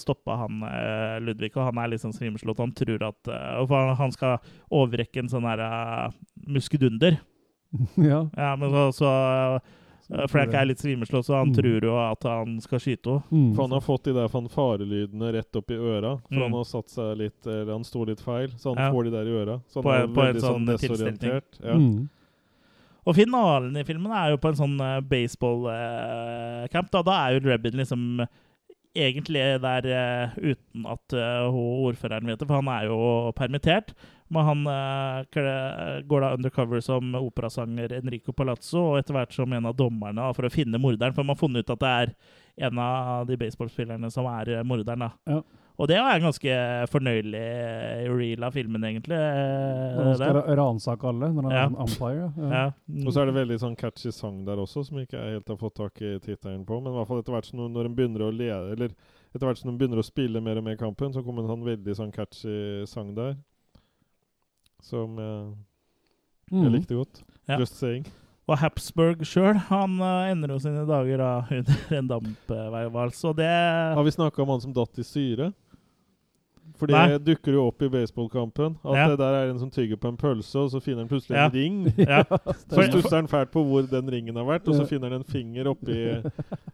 [0.00, 2.60] stoppe han eh, Ludvig, og han er litt sånn svimslått.
[2.62, 4.38] Han tror at eh, for han- han skal
[4.70, 6.12] overrekke en sånn her uh,
[6.48, 7.18] muskedunder.
[8.12, 8.24] ja.
[8.36, 9.60] Ja, men så, så Eh,
[10.28, 11.54] Frank er litt svimmel, så han Mm.
[11.56, 13.22] tror jo at han skal skyte henne.
[13.32, 13.54] Mm.
[13.56, 16.18] For han har fått de der fanfarelydene rett opp i øra.
[16.28, 16.42] For Mm.
[16.42, 18.92] han har satt seg litt Eller han sto litt feil, så han Ja.
[18.92, 19.60] får de der i øra.
[19.68, 21.60] Så han På er en- på veldig sånn sånn desorientert.
[21.64, 21.74] Ja.
[21.74, 22.08] Mm.
[23.04, 26.90] Og finalen i filmen er jo på en sånn uh, baseballcamp.
[26.90, 27.02] da.
[27.02, 28.26] da er jo Rebin liksom
[28.94, 33.94] egentlig der eh, uten at eh, hun ordføreren vet det, for han er jo permittert.
[34.32, 39.66] Men han eh, går da undercover som operasanger Enrico Palazzo, og etter hvert som en
[39.68, 41.12] av dommerne for å finne morderen.
[41.14, 42.14] For man har funnet ut at det er
[42.68, 45.06] en av de baseballspillerne som er eh, morderen.
[45.06, 45.12] da.
[45.28, 45.42] Ja.
[45.80, 46.54] Og det er en ganske
[46.92, 49.16] fornøyelig eh, reel av filmen, egentlig.
[49.16, 51.62] Han skal ransake alle når han Ja.
[51.62, 52.26] er en umpire.
[52.36, 52.50] Ja.
[52.52, 52.66] Ja.
[52.92, 53.06] Mm.
[53.06, 55.56] Og så er det veldig sånn catchy sang der også, som ikke jeg helt har
[55.62, 56.80] fått tak i tittelen på.
[56.82, 58.92] Men i hvert fall etter hvert som når en begynner å lede, eller
[59.32, 61.64] etter hvert som de begynner å spille mer og mer kampen, så kommer en sånn
[61.66, 63.34] veldig sånn catchy sang der.
[64.82, 65.52] Som jeg,
[66.52, 66.66] Mm.
[66.74, 67.22] likte godt.
[67.48, 67.56] Ja.
[67.58, 68.02] Just saying.
[68.50, 72.08] Og Habsburg sjøl, han eh, ender jo sine dager da under en
[73.38, 73.46] det
[73.96, 75.52] Har vi snakka om han som datt i syre?
[76.82, 78.76] For det dukker jo opp i baseballkampen.
[78.84, 79.08] At Ja.
[79.12, 81.44] det der er en som tygger på en pølse, og så finner han plutselig Ja.
[81.46, 81.94] en ring.
[81.98, 82.22] Ja.
[82.72, 85.24] Så stusser han fælt på hvor den ringen har vært, og så finner han en
[85.24, 85.94] finger oppi,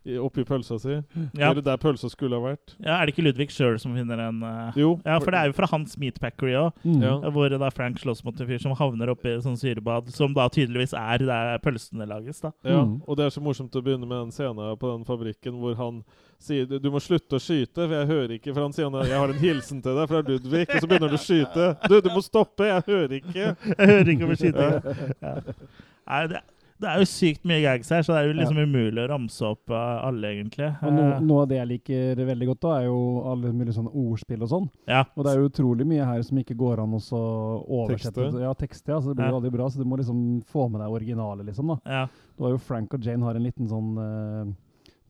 [0.07, 0.97] i- oppi pølsa si.
[1.37, 1.51] Ja.
[1.51, 2.75] Eller der pølsa skulle ha vært.
[2.81, 4.73] ja, Er det ikke Ludvig sjøl som finner en uh...
[4.77, 5.01] Jo.
[5.05, 7.03] Ja, for det er jo fra hans Meatpackery òg, Mm.
[7.03, 7.31] Ja.
[7.31, 10.95] hvor da Frank slåss mot en fyr som havner oppi sånn syrebad, som da tydeligvis
[10.97, 12.53] er der pølsene lages, da.
[12.65, 13.03] Ja, Mm.
[13.07, 16.05] og det er så morsomt å begynne med den scenen på den fabrikken hvor han
[16.39, 19.01] sier du, du må slutte å skyte, for jeg hører ikke For han sier han,
[19.09, 21.65] jeg har en hilsen til deg fra Ludvig, og så begynner han å skyte.
[21.91, 23.49] Du, du må stoppe, jeg hører ikke.
[23.75, 24.95] Jeg hører ikke over skytinga.
[25.25, 25.35] Ja.
[26.09, 26.39] Nei, det,
[26.79, 29.43] det er jo sykt mye gags her, så det er jo liksom umulig å ramse
[29.49, 30.69] opp eh, alle, egentlig.
[30.87, 33.01] Og no, Eh, noe av det jeg liker veldig godt, da, er jo
[33.33, 34.69] alle mulige sånne ordspill og sånn.
[34.87, 35.03] ja.
[35.19, 38.15] Og det er jo utrolig mye her som ikke går an å oversette.
[38.15, 38.39] Tekster.
[38.47, 39.35] Ja, tekster, ja, så det blir Ja.
[39.35, 39.67] jo aldri bra.
[39.75, 40.23] Så du må liksom
[40.55, 41.75] få med deg originalet, liksom.
[41.75, 41.79] da.
[41.99, 42.07] ja.
[42.39, 44.55] Det var jo Frank og Jane har en liten sånn eh,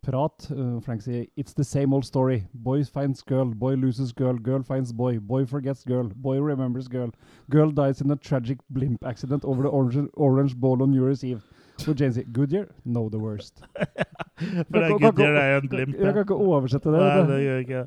[0.02, 0.48] prat.
[0.50, 2.44] Uh, Frank sier It's the same old story.
[2.54, 7.10] Boy finds girl, boy loses girl, girl finds boy, boy forgets girl, boy remembers girl.
[7.50, 11.24] Girl dies in a tragic blimp accident over the orange, orange ball on New Year's
[11.24, 11.42] Eve.
[11.86, 12.66] Og Jane sier Goodyear?
[12.84, 13.62] No, the worst.
[14.38, 15.94] For det er Goodyear er jo en blimp.
[15.94, 17.02] Jeg kan ikke oversette det.
[17.04, 17.84] Nei, det gjør ikke.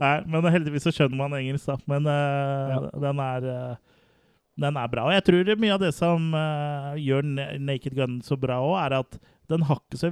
[0.00, 1.78] Nei, men heldigvis så skjønner man engelsk, da.
[1.90, 2.80] Men uh, Ja.
[3.06, 3.76] den er uh,
[4.60, 5.06] den er bra.
[5.08, 7.26] Og jeg tror mye av det som uh, gjør
[7.62, 9.20] Naked Gun så bra òg, er at
[9.50, 10.10] den har ikke så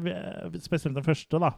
[0.64, 1.55] Spesielt den første, da.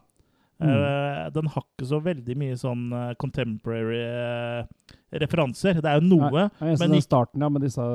[0.61, 4.91] Eh, den har ikke så veldig mye sånn eh, contemporary eh,
[5.23, 5.79] referanser.
[5.81, 6.49] Det er jo noe.
[6.61, 7.87] Nei, jeg men den starten ja, med disse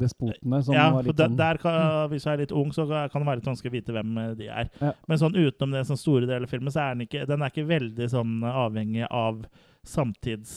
[0.00, 1.78] despotene som ja, var litt der, sånn der kan,
[2.10, 4.50] Hvis du er litt ung, så kan det være litt vanskelig å vite hvem de
[4.50, 4.70] er.
[4.82, 4.92] Ja.
[5.06, 7.54] Men sånn utenom det sånn store deler av filmen, så er den ikke, den er
[7.54, 9.44] ikke veldig sånn avhengig av
[9.86, 10.52] samtids...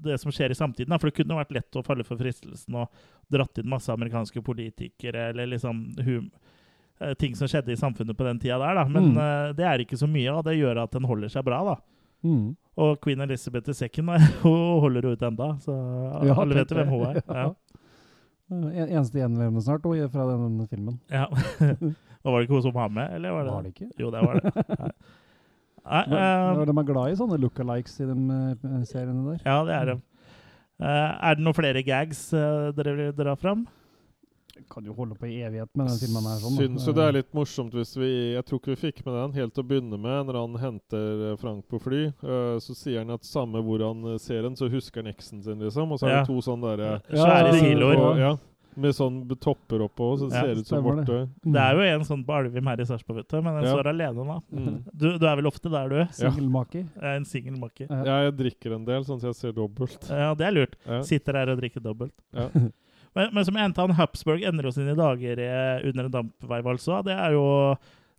[0.00, 0.96] det som skjer i samtiden.
[0.96, 5.28] For det kunne vært lett å falle for fristelsen og dratt inn masse amerikanske politikere
[5.30, 6.32] eller liksom hum,
[7.18, 8.74] ting som skjedde i samfunnet på den tida der.
[8.80, 8.84] Da.
[8.88, 9.16] Men Mm.
[9.16, 11.62] uh, det er ikke så mye, og det gjør at den holder seg bra.
[11.64, 11.76] da.
[12.28, 12.56] mm.
[12.80, 14.02] Og Queen Elizabeth II
[14.42, 15.74] hun holder ut enda, så
[16.24, 17.22] Ja, alle vet jo hvem hun er.
[17.40, 17.48] Ja.
[18.50, 21.00] En, eneste gjenlevende snart og fra denne filmen.
[21.10, 21.26] Ja.
[22.20, 23.52] Og var det ikke hun som var med, eller var det?
[23.52, 23.90] Var det ikke?
[23.98, 24.52] Jo, det var det.
[25.90, 29.38] Nei, Nei, uh, eh, de er glad i sånne lookalikes i de eh, seriene der.
[29.46, 29.94] ja, det er det.
[30.80, 30.86] Uh,
[31.28, 33.66] er det noen flere gags eh, dere vil dra fram?
[34.70, 36.38] Kan jo holde på i evighet med den filmen her.
[36.42, 36.58] Sånn.
[36.58, 39.32] Syns jo det er litt morsomt hvis vi Jeg tror ikke vi fikk med den
[39.40, 40.26] helt til å begynne med.
[40.28, 44.04] Når han henter eh, Frank på fly, eh, så sier han at samme hvor han
[44.14, 45.90] eh, ser den, så husker han eksen sin, liksom.
[45.92, 46.24] Og så er Ja.
[46.24, 48.18] to sånne derre Svære siloer.
[48.18, 48.36] Ja,
[48.80, 51.04] med sånn topper oppå, så det Ja, ser ut som borte.
[51.06, 51.28] det.
[51.44, 51.52] Mm.
[51.52, 53.72] Det er jo en sånn på Alvim her i Sarpsborg, vet du, men den Ja.
[53.74, 54.36] står alene, da.
[54.54, 54.84] Mm.
[54.94, 56.06] Du, du er vel ofte der, du?
[56.14, 56.86] Singelmaker.
[56.94, 57.88] Jeg er en singel makke.
[57.90, 58.04] Ja.
[58.04, 60.08] Ja, jeg drikker en del, sånn at jeg ser dobbelt.
[60.08, 60.76] Ja, det er lurt.
[60.86, 61.00] Ja.
[61.02, 62.12] Sitter her og drikker dobbelt.
[62.32, 62.48] Ja.
[63.16, 66.68] Men, men som en endte han, Hapsburg ender jo sine dager eh, under en dampveiv,
[66.76, 67.00] altså.
[67.06, 67.46] Det er jo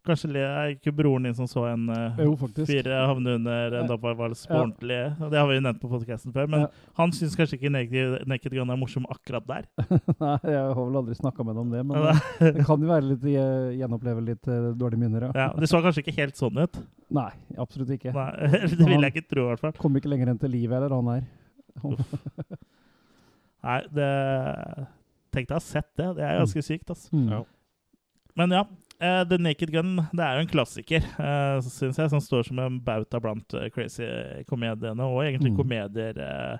[0.01, 2.31] kanskje det er ikke broren din som så en eh, Jo,
[2.65, 4.63] fyr havne under en dampveivals på Ja.
[4.63, 4.97] ordentlig.
[5.29, 6.69] Det har vi jo nevnt på podkasten før, men Ja.
[6.97, 9.69] han syns kanskje ikke Naked, Naked Gun er morsom akkurat der.
[10.25, 12.25] Nei, jeg har vel aldri snakka med ham om det, men eh,
[12.57, 13.29] det kan jo være litt
[13.77, 15.31] gjenoppleve litt uh, dårlige minner, ja.
[15.45, 16.81] Ja, det så kanskje ikke helt sånn ut.
[17.13, 17.29] Nei,
[17.61, 18.11] absolutt ikke.
[18.17, 18.31] Nei,
[18.75, 19.77] det vil jeg ikke tro, i hvert fall.
[19.79, 21.29] Kom ikke lenger enn til livet, eller han her.
[23.63, 24.11] Nei, det
[25.31, 26.09] Tenk deg å ha sett det.
[26.17, 27.07] Det er ganske sykt, altså.
[27.15, 27.27] Mm.
[27.31, 27.41] Ja.
[28.35, 28.65] Men ja.
[29.01, 32.59] Uh, The Naked Gun det er jo en klassiker, uh, syns jeg, som står som
[32.61, 34.05] en bauta blant uh, crazy
[34.49, 35.57] komediene, og egentlig Mm.
[35.57, 36.57] komedier eh,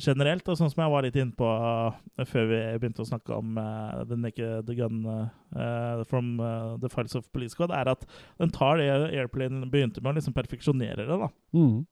[0.00, 0.46] generelt.
[0.48, 3.58] Og sånn som jeg var litt inne på eh, før vi begynte å snakke om
[3.60, 8.06] eh, The Naked Gun eh, from eh, The Files of Police Squad, er at
[8.38, 11.20] den tar det Airplane begynte med, og liksom perfeksjonerer det.
[11.26, 11.28] da.
[11.58, 11.84] Mm.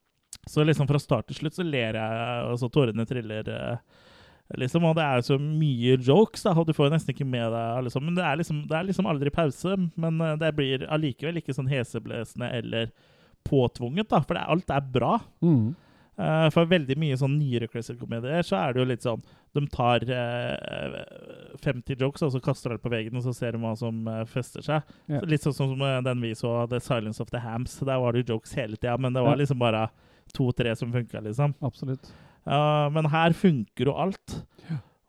[0.49, 3.51] Så liksom fra start til slutt så ler jeg, og så tårene triller.
[3.51, 3.77] eh,
[4.61, 7.87] Liksom, og det er så mye jokes, da, og du får nesten ikke med deg
[7.87, 8.05] liksom.
[8.07, 9.79] Men det er liksom, det er liksom aldri pause.
[10.01, 12.93] Men eh, det blir allikevel ikke sånn heseblesende eller
[13.45, 15.19] påtvunget, da, for det, alt er bra.
[15.45, 15.75] Mm.
[16.15, 19.23] Uh, for veldig mye sånn nyere classic-komedier så er det jo litt sånn
[19.59, 21.01] De tar uh,
[21.59, 24.21] 50 jokes, og så kaster de på veggen, og så ser de hva som uh,
[24.31, 24.95] fester seg.
[25.11, 25.25] Yeah.
[25.25, 27.75] Så litt sånn som eh, den vi så, The Silence of the Hams.
[27.83, 29.43] Der var det jo jokes hele tida, men det var yeah.
[29.43, 29.89] liksom bare
[30.35, 31.55] to-tre som funka, liksom.
[31.67, 32.11] Absolutt.
[32.45, 34.41] Ja, men her funker jo alt.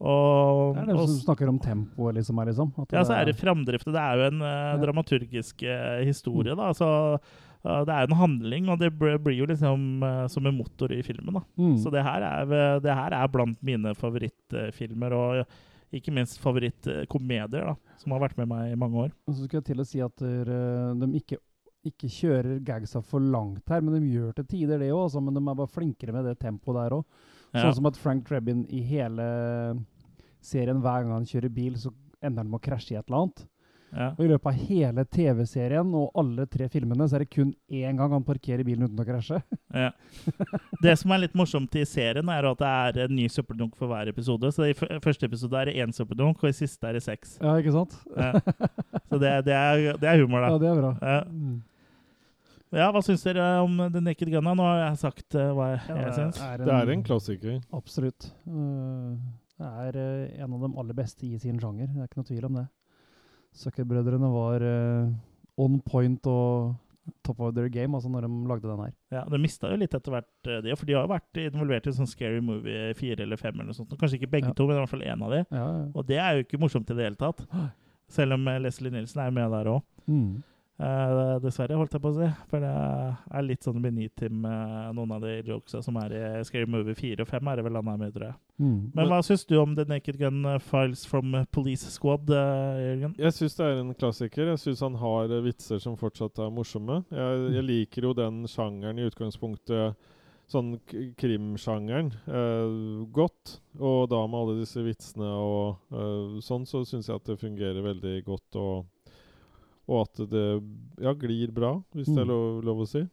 [0.05, 2.39] Og, Det er det og som snakker om tempoet, liksom.
[2.41, 2.71] Her, liksom.
[2.91, 3.87] Ja, så er det framdrift.
[3.87, 6.71] Det er jo en eh, dramaturgisk uh, historie, da.
[6.75, 10.91] Så eh, det er jo en handling, og det blir, jo liksom som en motor
[10.91, 11.45] i filmen, da.
[11.55, 11.77] Mm.
[11.81, 17.97] Så det her, er, det her er blant mine favorittfilmer, og ikke minst favorittkomedier, da.
[18.01, 19.15] Som har vært med meg i mange år.
[19.29, 21.39] Og så skal jeg til å si at de ikke,
[21.89, 25.43] ikke kjører gagsa for langt her, men de gjør til tider det òg, men de
[25.43, 27.03] er bare flinkere med det tempoet der òg.
[27.55, 27.65] Ja.
[27.65, 29.25] Sånn som at Frank Drebin i hele
[30.43, 33.25] serien, hver gang han kjører bil, så ender han med å krasje i et eller
[33.25, 33.45] annet.
[33.95, 34.09] Ja.
[34.17, 37.95] Og i løpet av hele TV-serien og alle tre filmene, så er det kun én
[37.95, 39.39] gang han parkerer bilen uten å krasje.
[39.75, 39.91] Ja.
[40.83, 43.91] Det som er litt morsomt i serien, er at det er en ny søppeldunk for
[43.91, 44.51] hver episode.
[44.55, 47.37] Så i første episode er det én søppeldunk, og i siste er det seks.
[47.43, 47.95] Ja, ikke sant?
[48.15, 48.33] Ja.
[49.07, 50.51] Så det, det, er, det er humor, da.
[50.55, 51.15] Ja, det er bra.
[52.75, 52.89] Ja.
[52.91, 54.53] Hva syns dere om The Naked Gunna?
[54.57, 56.39] Nå har jeg sagt uh, hva jeg, Ja, jeg syns.
[56.61, 57.59] Det er en klassiker.
[57.75, 58.29] Absolutt.
[58.47, 59.15] Uh,
[59.55, 61.87] det er uh, en av de aller beste i sin sjanger.
[61.93, 62.65] Det er ikke noe tvil om det.
[63.55, 64.65] Zucker-brødrene var
[65.63, 66.73] on point og
[67.23, 68.93] top of their game altså når de lagde den her.
[69.13, 71.93] Ja, De mista jo litt etter hvert, det, for de har jo vært involvert i
[71.95, 73.93] sånn Scary Movie 4 eller 5 eller noe sånt.
[74.01, 74.57] Kanskje ikke begge Ja.
[74.57, 75.41] to, men i hvert fall én av de.
[75.45, 75.85] Ja, ja.
[75.93, 77.45] Og det er jo ikke morsomt i det hele tatt.
[78.11, 79.81] Selv om Leslie Nielsen er med der òg.
[80.09, 80.43] Mm.
[80.75, 82.25] Eh, dessverre, holdt jeg på å si.
[82.51, 86.23] For det er litt sånn beneath him, eh, noen av de jokesa som er i
[86.43, 88.35] Scary Movie 4 og 5, er det vel han er med, tror jeg.
[88.59, 88.79] Mm.
[88.97, 93.15] Men hva syns du om The Naked Gun eh, Files from Police Squad, uh, Jørgen?
[93.17, 94.51] Jeg syns det er en klassiker.
[94.51, 97.05] Jeg syns han har vitser som fortsatt er morsomme.
[97.07, 100.11] Jeg, jeg liker jo den sjangeren i utgangspunktet,
[100.51, 100.75] sånn
[101.17, 103.61] krimsjangeren, uh, godt.
[103.79, 108.17] Og da med alle disse vitsene og sånn, så syns jeg at det fungerer veldig
[108.27, 108.59] godt.
[108.59, 108.91] Og,
[109.87, 110.45] og at det
[111.01, 112.33] ja, glir bra, hvis det er Mm.
[112.33, 113.03] lov, lov å si.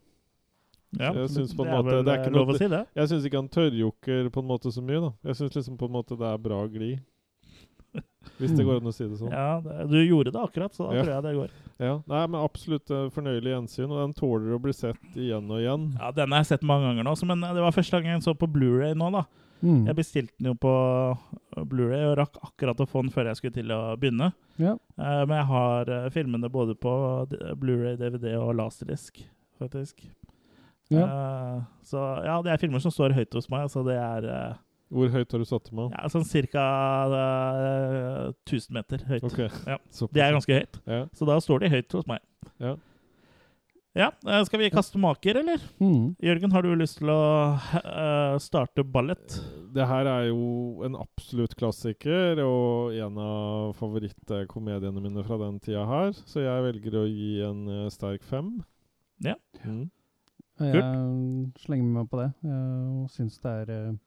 [0.98, 2.54] Ja, Jeg syns på en det er måte vel, det er eh, ikke lov noe-
[2.54, 2.86] å si det.
[2.94, 5.12] Jeg syns ikke han tørrjokker på en måte så mye, da.
[5.24, 6.90] Jeg syns liksom på en måte det er bra gli.
[8.38, 9.32] Hvis det går an å si det sånn.
[9.32, 11.02] Ja, det, du gjorde det akkurat, så da Ja.
[11.04, 11.50] tror jeg det går.
[11.82, 15.58] Ja, Nei, men absolutt eh, fornøyelig gjensyn, og den tåler å bli sett igjen og
[15.60, 15.88] igjen.
[15.98, 18.34] Ja, Den har jeg sett mange ganger nå, men det var første gang jeg så
[18.36, 19.24] på Blu-ray nå, da.
[19.62, 19.84] Mm.
[19.86, 20.72] Jeg bestilte den jo på
[21.70, 24.32] Blu-ray og rakk akkurat å få den før jeg skulle til å begynne.
[24.58, 24.74] Ja.
[24.98, 26.92] Uh, men jeg har uh, filmene både på
[27.60, 29.22] Blu-ray, DVD og Laserdisk,
[29.62, 30.02] faktisk.
[30.92, 31.06] Ja.
[31.06, 34.60] Uh, så ja, det er filmer som står høyt hos meg, så det er eh,
[34.92, 35.94] Hvor høyt har du satt dem av?
[35.94, 36.66] ja, sånn ca.
[38.44, 39.24] 1000 meter høyt.
[39.24, 39.38] Ok,
[39.70, 39.78] Ja.
[40.12, 41.04] Det er ganske høyt, ja.
[41.16, 42.20] så da står de høyt hos meg.
[42.60, 42.74] Ja.
[43.92, 45.60] Ja, eh, Skal vi kaste maker, eller?
[45.80, 46.14] Mm.
[46.18, 47.22] Jørgen, har du lyst til å
[47.60, 49.36] uh, starte ballet?
[49.72, 55.84] Det her er jo en absolutt klassiker, og en av favorittkomediene mine fra den tida
[55.88, 56.14] her.
[56.24, 58.54] Så jeg velger å gi en uh, sterk fem.
[59.24, 59.36] Ja.
[59.60, 59.90] Mm.
[60.62, 60.82] Jeg
[61.60, 62.30] slenger meg på det.
[62.46, 64.00] Jeg syns det er uh,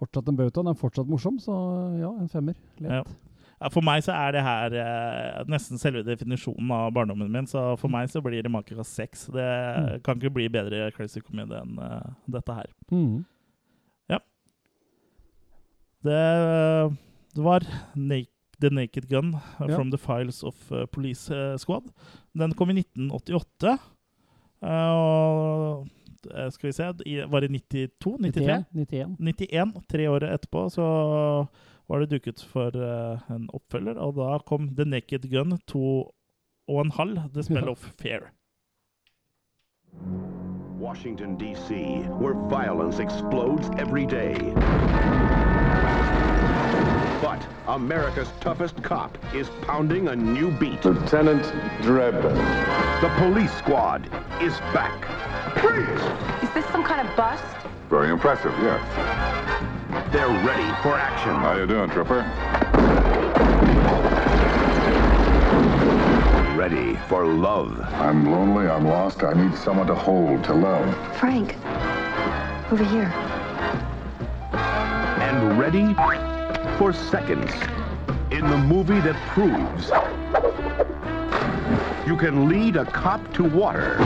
[0.00, 0.62] fortsatt en bauta.
[0.62, 1.60] Den er fortsatt morsom, så
[2.00, 2.56] ja, en femmer.
[2.80, 3.04] Lett.
[3.04, 3.33] Ja.
[3.60, 7.46] Ja, for meg så er det her eh, nesten selve definisjonen av barndommen min.
[7.46, 9.26] Så for meg så blir det Makekast 6.
[9.32, 10.00] Det Mm.
[10.04, 12.66] kan ikke bli bedre crazy comedy enn uh, dette her.
[12.92, 13.24] Mm.
[16.04, 16.92] Det,
[17.34, 17.64] det var
[17.96, 18.30] Naked
[18.60, 19.66] The Naked Gun Ja.
[19.76, 21.82] from the Files of uh, Police uh, Squad.
[22.38, 23.78] Den kom i 1988.
[24.62, 25.88] Uh, og
[26.34, 26.86] eh, skal vi se
[27.28, 28.18] Var det 92?
[28.20, 28.64] 93?
[28.72, 29.16] 91.
[29.18, 29.74] 91.
[29.90, 30.86] Tre år etterpå så
[31.88, 35.80] var det duket for eh, en oppfølger, og da kom The Naked Gun 2
[36.68, 37.70] og en halv, The Smell Ja.
[37.70, 38.30] of Fear.
[40.80, 41.74] Washington, D.C.,
[42.20, 44.34] where violence explodes every day.
[47.22, 50.84] But America's toughest cop is pounding a new beat.
[50.84, 51.42] Lieutenant
[51.82, 52.36] Drebin.
[53.00, 54.02] The police squad
[54.42, 55.06] is back.
[55.56, 56.02] Please!
[56.42, 57.44] Is this some kind of bust?
[57.88, 58.82] Very impressive, yes.
[60.10, 61.30] They're ready for action.
[61.34, 62.22] How you doing, Trooper?
[66.56, 67.80] Ready for love.
[67.80, 71.16] I'm lonely, I'm lost, I need someone to hold, to love.
[71.16, 71.56] Frank,
[72.72, 73.12] over here.
[75.22, 75.94] And ready
[76.76, 77.52] for seconds.
[78.32, 79.92] In the movie that proves
[82.06, 83.96] you can lead a cop to water,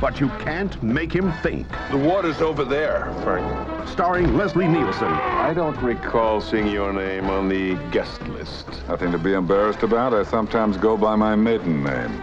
[0.00, 1.66] but you can't make him think.
[1.90, 3.88] The water's over there, Frank.
[3.88, 8.66] Starring Leslie Nielsen, I don't recall seeing your name on the guest list.
[8.88, 10.14] Nothing to be embarrassed about.
[10.14, 12.22] I sometimes go by my maiden name.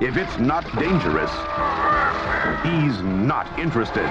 [0.00, 1.30] if it's not dangerous,
[2.64, 4.08] he's not interested.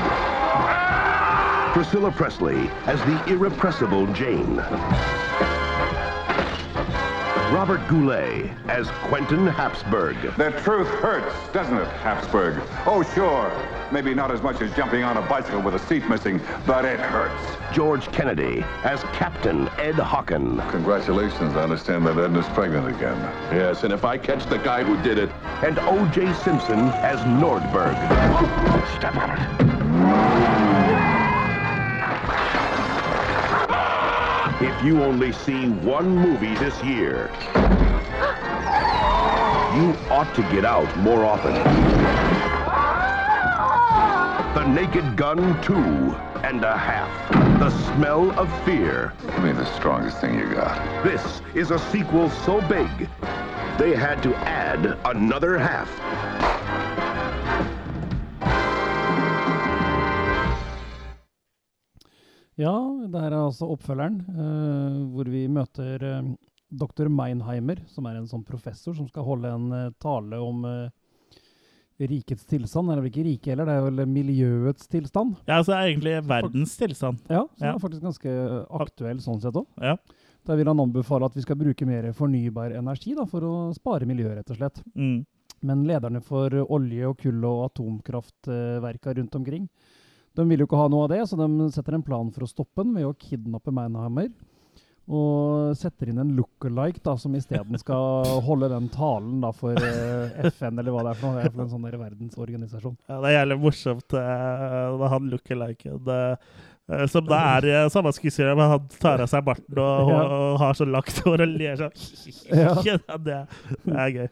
[1.74, 4.56] Priscilla Presley as the irrepressible Jane.
[7.52, 10.16] Robert Goulet as Quentin Habsburg.
[10.36, 12.62] The truth hurts, doesn't it, Habsburg?
[12.88, 13.52] Oh, sure.
[13.92, 17.00] Maybe not as much as jumping on a bicycle with a seat missing, but it
[17.00, 17.42] hurts.
[17.74, 20.70] George Kennedy as Captain Ed Hocken.
[20.72, 21.56] Congratulations.
[21.56, 23.18] I understand that Edna's pregnant again.
[23.54, 25.30] Yes, and if I catch the guy who did it.
[25.64, 26.34] And O.J.
[26.34, 27.96] Simpson as Nordberg.
[28.98, 30.65] Step on it.
[34.62, 37.30] If you only see one movie this year,
[39.76, 41.54] you ought to get out more often.
[44.56, 45.74] The Naked Gun 2
[46.46, 47.30] and a half.
[47.60, 49.12] The Smell of Fear.
[49.24, 51.04] Give me the strongest thing you got.
[51.04, 53.10] This is a sequel so big,
[53.78, 55.90] they had to add another half.
[62.58, 62.74] Ja,
[63.12, 66.30] det her er altså oppfølgeren, eh, hvor vi møter eh,
[66.72, 67.10] dr.
[67.12, 70.88] Meinheimer, som er en sånn professor som skal holde en eh, tale om eh,
[72.00, 72.92] rikets tilstand.
[72.94, 75.36] Eller ikke rike heller, det er vel miljøets tilstand.
[75.50, 77.20] Ja, altså det er egentlig verdens tilstand.
[77.28, 77.74] Ja, så Ja.
[77.74, 78.38] det er faktisk ganske
[78.86, 79.68] aktuell sånn sett òg.
[79.84, 79.98] Ja.
[80.46, 84.06] Der vil han anbefale at vi skal bruke mer fornybar energi da, for å spare
[84.08, 84.82] miljøet, rett og slett.
[84.96, 85.26] Mm.
[85.66, 89.68] Men lederne for olje- og kull- og atomkraftverka rundt omkring,
[90.36, 92.50] de vil jo ikke ha noe av det, så de setter en plan for å
[92.50, 94.30] stoppe den ved å kidnappe Meinheimer.
[95.06, 100.48] Og setter inn en look-alike da, som isteden skal holde den talen da, for eh,
[100.50, 101.42] FN, eller hva det er for noe.
[101.44, 102.96] Det er for en sånn verdensorganisasjon.
[103.12, 106.56] Ja, det er jævlig morsomt da han look-aliken uh,
[107.12, 110.58] Som da er uh, samme skuespiller, men han tar av seg barten og, og, og
[110.64, 112.02] har så langt hår og ler sånn.
[112.64, 112.74] Ja.
[112.86, 114.28] Ja, det, er- det er gøy.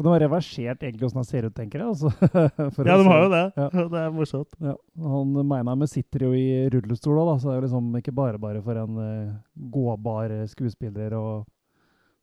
[0.00, 1.88] Så de har reversert egentlig hvordan han ser ut, tenker jeg.
[1.92, 2.08] Altså,
[2.88, 3.42] Ja, de har jo det.
[3.60, 3.66] Ja.
[3.92, 4.54] Det er morsomt.
[4.64, 8.40] Ja, han Meinheimer sitter jo i rullestol òg, så det er jo liksom ikke bare
[8.40, 9.34] bare for en uh,
[9.74, 11.24] gåbar skuespiller å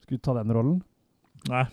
[0.02, 0.80] skulle ta den rollen.
[1.52, 1.68] Nei.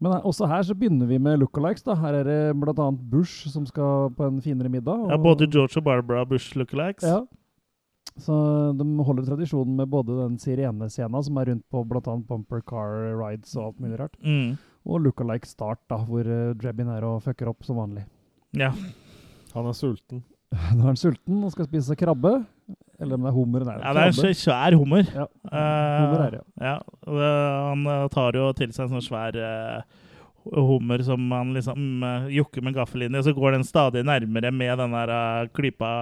[0.00, 1.84] Men her- også her så begynner vi med lookalikes.
[1.84, 1.94] da.
[2.00, 2.88] Her er det bl.a.
[3.12, 5.10] Bush som skal på en finere middag.
[5.12, 7.04] Ja, både George og Barbara Bush lookalikes.
[7.04, 7.20] Ja.
[8.16, 8.32] Så
[8.78, 12.00] de holder tradisjonen med både den sirenescena som er rundt på bl.a.
[12.28, 14.54] bumper car rides og alt mulig rart, Mm.
[14.84, 18.04] Og lookalike start, da, hvor uh, Drebin er og fucker opp som vanlig.
[18.56, 18.72] ja.
[19.54, 20.18] Han er sulten.
[20.74, 22.32] Nå er han sulten og skal spise krabbe.
[22.98, 23.62] Eller om det er hummer.
[23.68, 25.04] Nei, ja, det er en svær- hummer.
[25.14, 26.72] Ja, Uh, hummer er det, ja.
[27.06, 27.28] det,
[27.68, 30.00] han eh, tar jo til seg en sånn svær uh,
[30.54, 34.78] hummer som han liksom uh, jokker med gaffelinje, og så går den stadig nærmere med
[34.82, 35.92] den der uh, klypa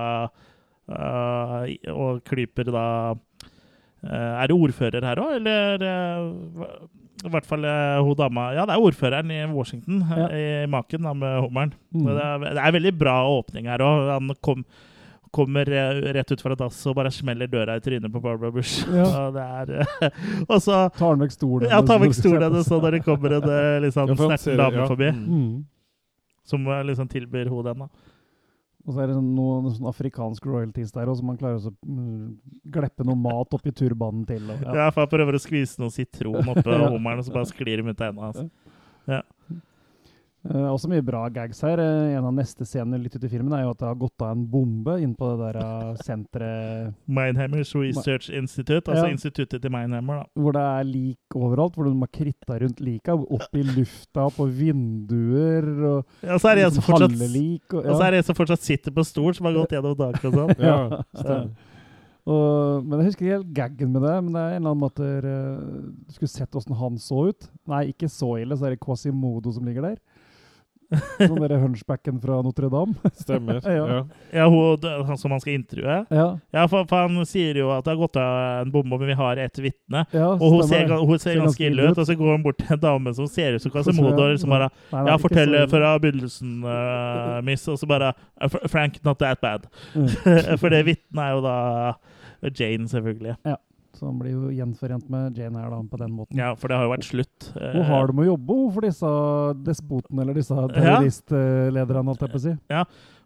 [0.88, 6.72] eh, Og klyper da eh, Er det ordfører her òg, eller eh,
[7.24, 10.28] i hvert fall eh, hun dama Ja, det er ordføreren i Washington, eh, Ja.
[10.28, 11.72] i maken da, med hummeren.
[11.94, 12.06] Mm.
[12.06, 14.08] Det, er, det er veldig bra åpning her òg.
[14.16, 14.64] Han kom,
[15.32, 15.64] kommer
[16.12, 18.82] rett ut fra dass og bare smeller døra i trynet på Barbara Bush.
[18.92, 19.06] Ja.
[19.26, 22.66] Og det er eh, Og så Tar han vekk stolen ja, tar vekk stolen hennes
[22.68, 23.46] så når det kommer en
[23.86, 24.88] liksom, Ja, snerten dame ja.
[24.90, 25.64] forbi, Mm.
[26.44, 27.84] Som liksom tilbyr henne den.
[27.86, 28.11] da.
[28.82, 31.60] Og så er det sånn noe, noe sånn afrikansk royalties der òg, som man klarer
[31.62, 32.24] å mm,
[32.74, 34.42] gleppe noe mat oppi turbanen til.
[34.50, 34.88] Og, Ja.
[34.90, 36.88] for jeg prøver å skvise noe sitron oppi Ja.
[36.96, 39.22] hummeren, og så bare sklir de ut av hendene hans.
[40.42, 41.78] Eh, også mye bra gags her.
[41.78, 44.24] Uh, en av neste scener litt ut i filmen er jo at det har gått
[44.24, 49.12] av en bombe inn på det der uh, senteret Mindhammers Research Institute, altså Ja.
[49.14, 50.24] instituttet til Mindhammer.
[50.24, 50.42] da.
[50.42, 54.48] hvor det er lik overalt, hvor de har kritta rundt lika, opp i lufta, på
[54.50, 58.10] vinduer og Ja, så er det en som liksom fortsatt, hallelik, Og, og så er
[58.10, 60.56] det en som fortsatt sitter på stol, som har gått gjennom taket og sånn.
[60.72, 61.54] Ja, stemmer.
[62.22, 64.14] Og, men jeg husker ikke helt gaggen med det.
[64.22, 67.48] Men det er en eller annen måte uh, Du skulle sett åssen han så ut.
[67.70, 69.98] Nei, ikke så ille, så er det Quasimodo som ligger der.
[71.18, 72.94] Sånn derre hunchbacken fra Notre-Dame.
[73.24, 73.60] Stemmer.
[73.72, 73.84] Ja.
[73.88, 74.00] ja.
[74.32, 75.98] Ja, hun, han som han skal intervjue.
[76.12, 79.08] Ja, Ja, for, for han sier jo at det har gått av en bombe, men
[79.12, 80.04] vi har ett vitne.
[80.12, 82.74] ja Og hun ser, hun ser ganske ille ut, og så går hun bort til
[82.76, 85.94] en dame som ser ut som Quasimodo, og liksom bare Nei, nei, Ja, fortell fra
[86.02, 87.64] begynnelsen, uh, miss.
[87.68, 88.12] Og så bare
[88.42, 89.68] "Uh, Frank, not that bad.
[89.94, 90.08] Mm.
[90.60, 91.56] For det vitnet er jo da
[92.58, 93.36] Jane, selvfølgelig.
[93.94, 96.38] Så han blir jo gjenforent med Jane her da, på den måten.
[96.40, 97.48] Ja, for det har jo vært slutt.
[97.56, 99.10] Eh, Hvor har de å jobbe for disse
[99.66, 102.54] despotene, eller disse terroristlederne, holdt jeg på å si?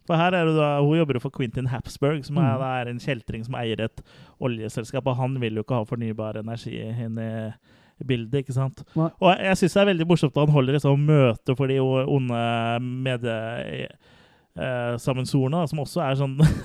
[0.06, 2.66] For her er det da, Hun jobber jo for Quentin Hapsburg, som er, Mm.
[2.80, 4.02] er en kjeltring som eier et
[4.40, 5.06] oljeselskap.
[5.06, 7.52] Og han vil jo ikke ha fornybar energi inn i
[8.04, 8.82] bildet, ikke sant?
[8.94, 9.08] Nei.
[9.20, 11.78] Og jeg syns det er veldig morsomt at han holder et sånt møte for de
[11.80, 13.88] onde medie...
[14.56, 16.38] eh, som også er sånn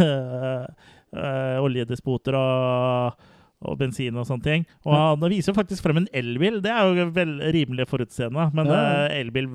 [1.15, 3.25] eh, oljedespoter og,
[3.61, 4.65] og bensin og sånne ting.
[4.87, 6.59] Og han viser faktisk frem en elbil.
[6.63, 8.47] Det er jo vel rimelig forutseende.
[8.57, 9.49] Men Ja, eh, elbil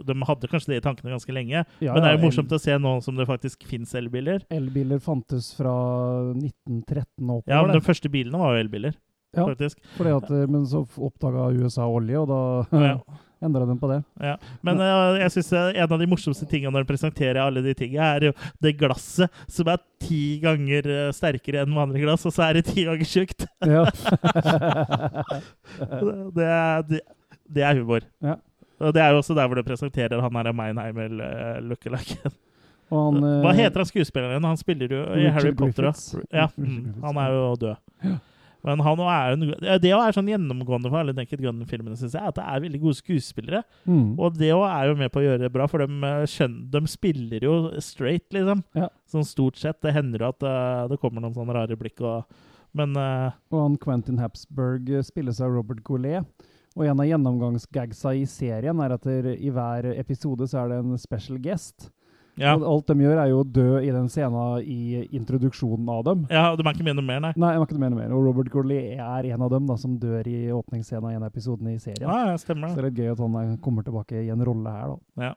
[0.00, 1.64] De hadde kanskje det i tankene ganske lenge.
[1.80, 4.40] Ja, men det er jo morsomt å se nå som det faktisk fins elbiler.
[4.50, 5.74] Elbiler fantes fra
[6.34, 8.94] 1913 og Ja, men De første bilene var jo elbiler,
[9.36, 9.46] Ja.
[9.46, 9.78] faktisk.
[9.96, 12.94] Fordi at, eh, men så oppdaga USA olje, og da Ja.
[13.46, 14.02] endra de på det.
[14.20, 14.34] Ja.
[14.60, 17.72] Men uh, jeg synes eh, en av de morsomste tingene når de presenterer alle de
[17.74, 22.50] tingene, er jo det glasset som er ti ganger sterkere enn vanlig glass, og så
[22.50, 23.46] er det ti ganger tjukt.
[23.64, 23.86] Ja.
[26.36, 26.52] det,
[26.90, 27.00] det,
[27.48, 28.04] det er humor.
[28.20, 28.36] Ja.
[28.80, 32.32] Og det er jo også der hvor du presenterer han her Meinheimer lookalaken.
[32.90, 34.44] Og han, eh, Hva heter han skuespilleren?
[34.44, 35.90] Han spiller jo i Harry Potter.
[36.34, 38.18] Ja, mm, han er jo død.
[38.66, 39.46] Men han er en,
[39.80, 42.98] det er sånn gjennomgående for alle Naked Gun-filmene, syns jeg, at det er veldig gode
[42.98, 43.62] skuespillere.
[43.86, 44.18] Mm.
[44.20, 46.68] Og det også er jo med på å gjøre det bra, for de, eh, skjønner,
[46.74, 48.62] de spiller jo straight, liksom.
[48.76, 48.90] Ja.
[49.10, 49.80] Sånn stort sett.
[49.84, 52.40] Det hender jo at eh, det kommer noen sånne rare blikk og
[52.76, 56.22] Men uh, Og han Quentin Hapsburg spilles av Robert Goulet.
[56.78, 60.78] Og en av gjennomgangsgagsa i serien er at der, i hver episode så er det
[60.84, 61.88] en special guest.
[62.38, 62.54] Ja.
[62.54, 66.26] Alt de gjør, er jo å dø i den scenen i introduksjonen av dem.
[66.30, 67.32] ja, og de er ikke med noe mer, nei.
[67.36, 68.12] Nei, jeg må ikke mer, mer.
[68.16, 71.30] Og Robert Gourley er en av dem da, som dør i åpningsscenen i en av
[71.32, 72.06] episodene i serien.
[72.08, 72.84] Ja, ja, stemmer Så det.
[72.84, 75.24] er litt gøy at han kommer tilbake i en rolle her, da.
[75.30, 75.34] Ja.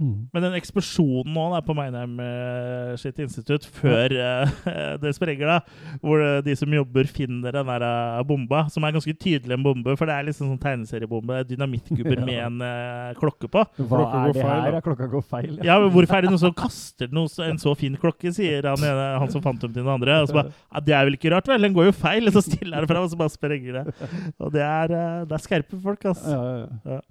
[0.00, 0.26] Mm.
[0.32, 4.52] Men den eksplosjonen nå på Meinheim eh, sitt institutt, før uh,
[5.02, 5.58] det sprenger, da,
[6.00, 9.62] hvor eh, de som jobber, finner den der uh, bomba, som er ganske tydelig en
[9.66, 12.26] bombe, for det er liksom sånn tegneseriebombe, dynamittgubber Ja.
[12.26, 13.62] med en uh, klokke på.
[13.84, 14.74] Hva Klokka er det feil, her?
[14.78, 14.82] da.
[14.88, 15.54] Klokka går feil.
[15.66, 18.66] Ja, men Hvorfor er det noen som kaster noe, så- en så fin klokke, sier
[18.72, 18.82] han,
[19.22, 20.22] han som fant dem til den andre.
[20.24, 21.68] Og så bare, ja, Det er vel ikke rart, vel?
[21.68, 22.26] Den går jo feil!
[22.32, 24.10] Og så stiller han fra, og så bare sprenger det.
[24.40, 24.96] Og det er,
[25.28, 26.32] det er skerpe folk, altså.
[26.32, 27.02] Ja, ja, ja.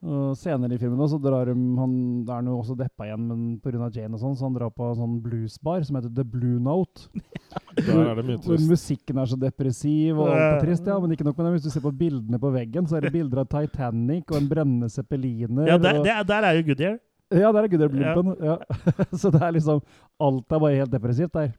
[0.00, 0.08] Ja.
[0.10, 1.92] Og senere i filmen også, så drar de han,
[2.24, 3.90] det er jo også deppa igjen, men pga.
[3.92, 7.10] Jane og sånn, så han drar på en sånn bluesbar som heter The Blue Note.
[7.76, 8.68] Der er det mye trist.
[8.70, 10.88] musikken er så depressiv og alt er trist.
[10.88, 11.52] ja, Men ikke nok med det.
[11.58, 14.48] Hvis du ser på bildene på veggen, så er det bilder av Titanic og en
[14.50, 15.68] brennende zeppeliner.
[15.68, 16.98] Ja, der, der, der er jo Goodyear.
[17.30, 18.36] ja, der er Goodyear Blimpen.
[18.44, 18.56] Ja.
[19.20, 19.82] så det er liksom
[20.20, 21.52] Alt er bare helt depressivt der.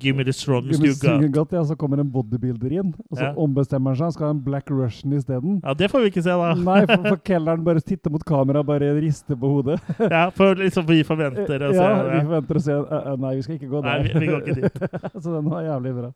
[0.00, 1.26] Give me the strongest you got.
[1.34, 3.32] godt, ja, så kommer en bodybuilder inn, og så Ja.
[3.36, 4.12] ombestemmer han seg.
[4.16, 5.60] Skal ha en Black Russian isteden.
[5.62, 6.54] Ja, det får vi ikke se, da.
[6.54, 9.78] Nei, for, for kelneren bare titter mot kamera bare rister på hodet.
[10.10, 13.34] Ja, For liksom vi forventer å se ja, vi forventer å se uh, uh, Nei,
[13.36, 14.08] vi skal ikke gå Nei, der.
[14.08, 15.22] vi, vi går ikke dit.
[15.22, 16.10] så den var jævlig bra.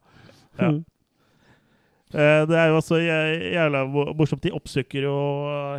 [0.59, 0.73] Ja.
[2.15, 4.41] Eh, Det er jo også jævla mo- morsomt.
[4.47, 5.15] De oppsøker jo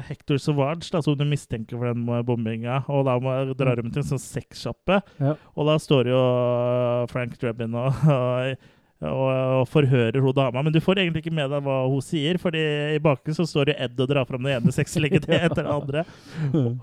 [0.08, 2.84] Hector Sauvage, da, som du mistenker for den bombinga.
[2.92, 5.36] Og da må drar de til en sånn sexsjappe, Ja.
[5.56, 8.58] og da står jo Frank Drebin og, og,
[9.04, 10.62] og forhører hun dama.
[10.64, 12.62] Men du får egentlig ikke med deg hva hun sier, Fordi
[12.96, 16.06] i bakgrunnen så står jo Ed og drar fram det ene sexlegget etter det andre.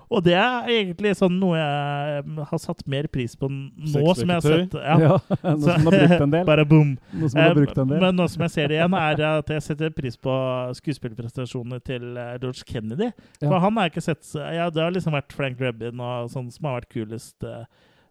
[0.07, 4.37] Og det er egentlig sånn noe jeg har satt mer pris på nå som jeg
[4.37, 4.97] har sett ja.
[5.01, 6.45] Ja, Noe som har brukt en del.
[6.51, 6.93] Bare boom.
[7.17, 8.03] Noe som har Eh, brukt en del.
[8.05, 10.35] Men nå som jeg ser det igjen, er at jeg setter pris på
[10.79, 13.09] skuespillerprestasjonene til eh, George Kennedy.
[13.41, 13.47] Ja.
[13.49, 16.51] For han har jeg ikke sett ja, Det har liksom vært Frank Rebin og sånn
[16.53, 17.49] som har vært kulest.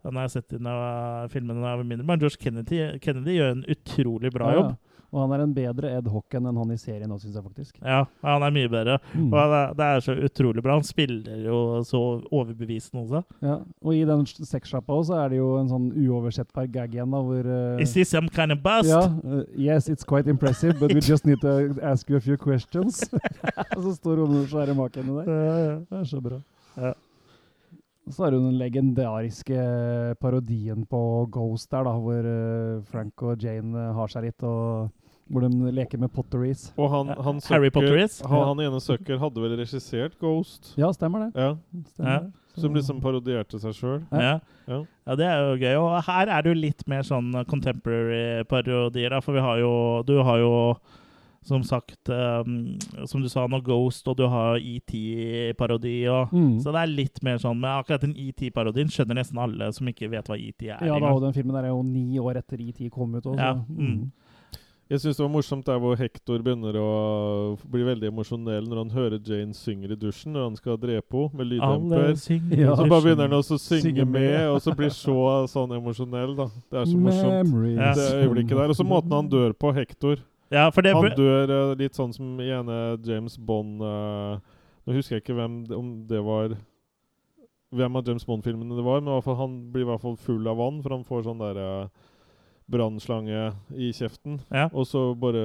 [0.03, 2.07] Eh, Den har jeg sett i av filmene da jeg var mindre.
[2.07, 4.72] Men George Kennedy, Kennedy gjør en utrolig bra jobb.
[4.74, 4.92] ja.
[5.12, 7.74] Og han er en bedre Ed Hocken enn han i serien nå, syns jeg faktisk.
[7.84, 8.94] Ja, han er mye bedre.
[9.12, 9.26] Mm.
[9.28, 10.78] Og det, det er så utrolig bra.
[10.78, 12.00] Han spiller jo så
[12.32, 13.20] overbevisende også.
[13.44, 13.59] Ja.
[13.84, 17.44] Og i den sexsjappa også er det jo en sånn uoversettbar gag igjen, da, hvor
[17.53, 18.88] uh, Is this some kind of bust?
[18.88, 19.05] Ja.
[19.05, 23.05] uh, yes, it's quite impressive, but we just need to ask you a few questions.
[23.76, 25.12] Og så står hun og skjærer maken.
[25.28, 25.80] Ja, ja.
[25.92, 26.40] Det er så bra.
[26.80, 26.96] Ja.
[28.07, 33.42] Og så har du den legendariske parodien på Ghost der, da, hvor eh, Frank og
[33.44, 34.90] Jane eh, har seg litt, og
[35.32, 36.66] hvor de leker med potteries.
[36.76, 38.18] Og han, han Harry Potteries?
[38.26, 40.74] Han, han ene søker hadde vel regissert Ghost?
[40.76, 41.30] Ja, stemmer det.
[41.38, 41.53] Ja.
[41.94, 42.18] Stemmer Ja.
[42.26, 42.38] det.
[42.61, 44.03] Som liksom parodierte seg sjøl.
[44.12, 44.34] Ja.
[44.68, 44.82] Ja.
[45.07, 45.76] ja, det er jo gøy.
[45.80, 49.70] Og her er det jo litt mer sånn contemporary parodier, da, for vi har jo
[50.05, 50.50] Du har jo
[51.43, 56.07] som sagt, um, som du sa, nå Ghost, og du har ET-parodi.
[56.09, 56.61] og Mm.
[56.62, 60.11] Så det er litt mer sånn Men akkurat den ET-parodien skjønner nesten alle som ikke
[60.11, 60.86] vet hva ET er.
[60.86, 63.26] Ja, da, og den filmen der er jo ni år etter ET kom ut.
[63.26, 63.38] Også.
[63.38, 64.12] Ja, mm.
[64.93, 66.88] Jeg syns det var morsomt der hvor Hector begynner å
[67.72, 71.38] bli veldig emosjonell når han hører Jane synger i dusjen når han skal drepe henne
[71.38, 72.11] med lyddemper.
[72.61, 72.74] Ja.
[72.76, 74.20] Så bare begynner han også å synge Synge med.
[74.20, 76.51] med, og så blir så sånn emosjonell, da.
[76.68, 77.32] Det er så morsomt.
[77.38, 77.97] Memories.
[77.97, 78.68] Det øyeblikket der.
[78.68, 80.20] Og så måten han dør på, Hector.
[80.53, 84.36] Ja, det Han dør eh, litt sånn som i ene James Bond uh,
[84.84, 86.57] Nå husker jeg ikke hvem om det var
[87.72, 90.18] Hvem av James Bond-filmene det var, men i hvert fall han blir i hvert fall
[90.20, 92.11] full av vann, for han får sånn der eh,
[92.73, 94.68] brannslange i kjeften, Ja.
[94.73, 95.43] og så bare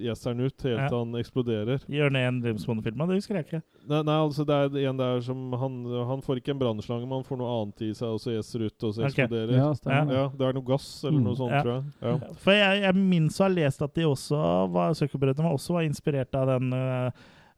[0.00, 0.88] gjeser den ut helt Ja.
[0.88, 1.78] til han eksploderer.
[1.88, 2.96] Gjør ned i en James Bond-film?
[3.06, 3.62] Det husker jeg ikke.
[3.88, 7.18] Nei, nei, altså det er en der som Han, han får ikke en brannslange, men
[7.20, 9.26] han får noe annet i seg, og så gjeser ut, og så okay.
[9.26, 9.52] eksploderer.
[9.52, 9.74] Ja.
[10.12, 11.24] Ja, det er noe gass eller Mm.
[11.24, 11.62] noe sånt, Ja.
[11.62, 11.84] tror jeg.
[12.02, 12.18] Ja.
[12.34, 15.82] For jeg, jeg minnes å ha lest at de også var Zuckerbrødrene var også var
[15.82, 17.10] inspirert av den uh,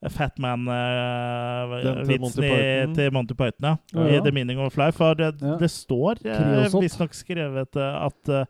[0.04, 2.94] Fat til Fatman-vitsen uh, Python.
[2.94, 3.76] til Monty Python, ja.
[3.94, 4.20] Ja, I.
[4.24, 4.96] The Meaning of Life.
[4.98, 5.56] For det, Ja.
[5.56, 8.44] det står uh, visstnok skrevet eh, at eh,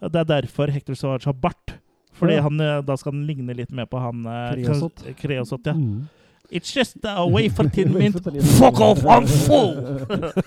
[0.00, 1.76] det er derfor Hector Savage har bart.
[2.16, 2.42] Fordi Ja.
[2.42, 5.04] han, eh, da skal han ligne litt mer på han eh, Kreosot.
[5.16, 5.72] Kreosot, ja.
[5.72, 6.08] Mm.
[6.50, 8.16] It's just a wafer tin mint.
[8.58, 9.76] Fuck off, I'm full!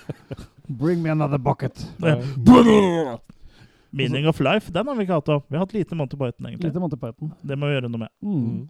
[0.68, 1.86] Bring me another bucket.
[3.91, 5.41] Meaning of life, den har vi ikke hatt om.
[5.47, 6.72] Vi har hatt lite Monty Python, egentlig.
[6.72, 7.32] Lite Monty Python.
[7.45, 8.10] Det må vi gjøre noe med.
[8.26, 8.70] Mm.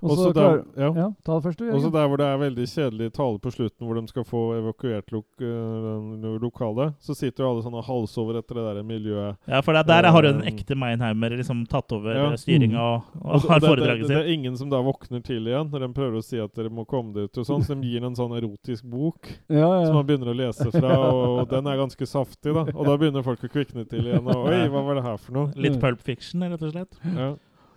[0.00, 0.90] Og Også så der, ja.
[0.96, 1.70] Ja, ta det først, du.
[1.76, 5.12] Også der hvor det er veldig kjedelig tale på slutten, hvor de skal få evakuert
[5.14, 9.38] lok lo lokalet, så sitter jo alle sånn og halsover etter det der miljøet.
[9.50, 12.28] Ja, for det, der har jo den Um, ekte Meinheimer liksom tatt over ja.
[12.38, 15.70] styringa og, og Også, har foredraget det, det er ingen som da våkner til igjen
[15.72, 17.90] når de prøver å si at dere må komme dere ut og sånn, så de
[17.92, 21.80] gir en sånn erotisk bok Ja, som man begynner å lese fra, og den er
[21.80, 22.66] ganske saftig, da.
[22.74, 24.26] Og da begynner folk å kvikne til igjen.
[24.30, 25.52] Og oi, hva var det her for noe?
[25.60, 27.00] Litt Pulp Fiction, rett og slett.
[27.16, 27.32] Ja.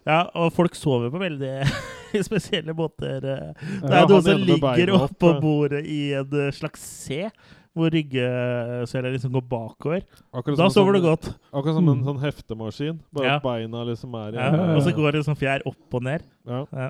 [0.05, 1.51] Ja, og folk sover på veldig
[2.27, 3.19] spesielle måter.
[3.23, 7.29] Det Det Ja, er noen som ligger oppå bordet i en eh, slags C,
[7.73, 10.03] hvor ryggesøyla liksom går bakover.
[10.35, 11.29] Akkurat Da sover du sånn- godt.
[11.53, 12.03] Akkurat som en Mm.
[12.05, 13.39] sånn heftemaskin, bare Ja.
[13.39, 14.51] beina liksom er i Ja.
[14.51, 16.21] ja, Og så går det sånn fjær opp og ned.
[16.45, 16.65] Ja.
[16.73, 16.89] Ja.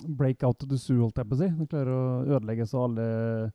[0.09, 1.49] break out the zoo, holdt jeg på å si.
[1.49, 3.53] Du klarer å ødelegge så alle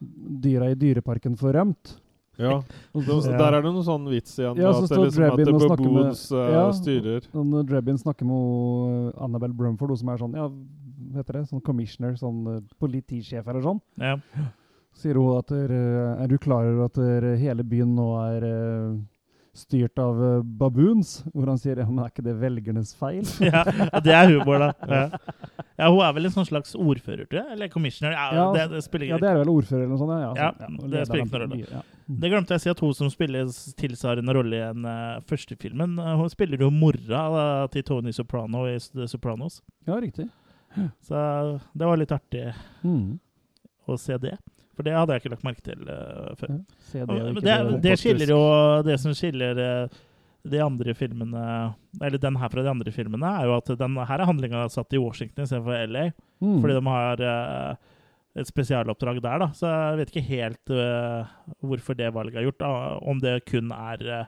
[0.00, 1.96] dyra i dyreparken får rømt.
[2.38, 2.60] Ja.
[2.92, 4.56] Så, så, så der er det noen sånn vits igjen.
[4.62, 6.64] Ja, så at det står liksom at Drebin det og snakker med- baboons eh, Ja.
[6.78, 7.28] styrer.
[7.34, 12.16] når Drebin snakker med Annabelle Brumford, som er sånn ja, hva heter det, sånn commissioner,
[12.20, 14.16] sånn eh, politisjef eller sånn, Ja.
[14.98, 18.46] sier hun at der, eh, er du klar over at der, hele byen nå er
[18.48, 18.96] eh,
[19.58, 21.24] styrt av uh, baboons?
[21.34, 23.24] Hvor han sier ja, men er ikke det velgernes feil?
[23.42, 23.64] ja,
[24.04, 24.68] det er humor, da.
[24.86, 25.08] Ja.
[25.80, 27.56] ja, Hun er vel en sånn slags ordfører, tror jeg?
[27.56, 28.14] Eller commissioner?
[28.14, 30.14] Ja, Ja, det, det spiller Ja, det er vel ordfører eller noe sånt?
[30.14, 31.82] Ja, Ja, sånn, det spiller ikke noen rolle.
[32.08, 33.44] Det glemte jeg å si at hun som spiller
[33.76, 38.14] tilsvarende rolle i den uh, første filmen, uh, hun spiller jo mora eh, til Tony
[38.16, 39.60] Soprano i The Sopranos.
[39.86, 40.28] ja, riktig.
[41.04, 41.18] Så
[41.74, 42.46] det var litt artig
[42.84, 43.18] Mm.
[43.88, 44.36] å se det.
[44.76, 46.52] For det hadde jeg ikke lagt merke til eh, før.
[46.94, 47.94] Ja, det, Og det, det.
[47.98, 48.40] skiller jo
[48.86, 49.88] Det som skiller eh,
[50.48, 54.20] de andre filmene Eller den her fra de andre filmene, er jo at den her
[54.22, 56.04] er handlinga satt i Washington istedenfor LA.
[56.40, 56.60] Mm.
[56.62, 57.74] Fordi de har eh,
[58.38, 59.48] et spesialoppdrag der, da.
[59.56, 61.26] Så jeg vet ikke helt uh,
[61.62, 62.58] hvorfor det valget er gjort.
[62.62, 62.98] da.
[63.02, 64.26] Om det kun er uh,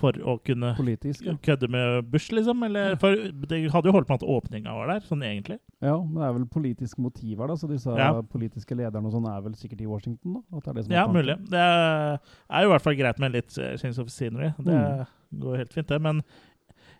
[0.00, 1.34] for å kunne Politisk, ja.
[1.44, 2.62] kødde med Bush, liksom?
[2.64, 3.10] Eller, for
[3.50, 5.58] det hadde jo holdt på med at åpninga var der, sånn egentlig.
[5.82, 7.56] Ja, men det er vel politiske motiver, da.
[7.60, 8.12] Så disse Ja.
[8.22, 10.56] politiske lederne og sånn er vel sikkert i Washington, da?
[10.56, 11.18] At det er det som Ja, tanken.
[11.20, 11.36] mulig.
[11.50, 14.52] Det er jo i hvert fall greit med litt eh, change of scenery.
[14.58, 15.06] Det Mm.
[15.42, 16.00] går helt fint, det.
[16.00, 16.22] Men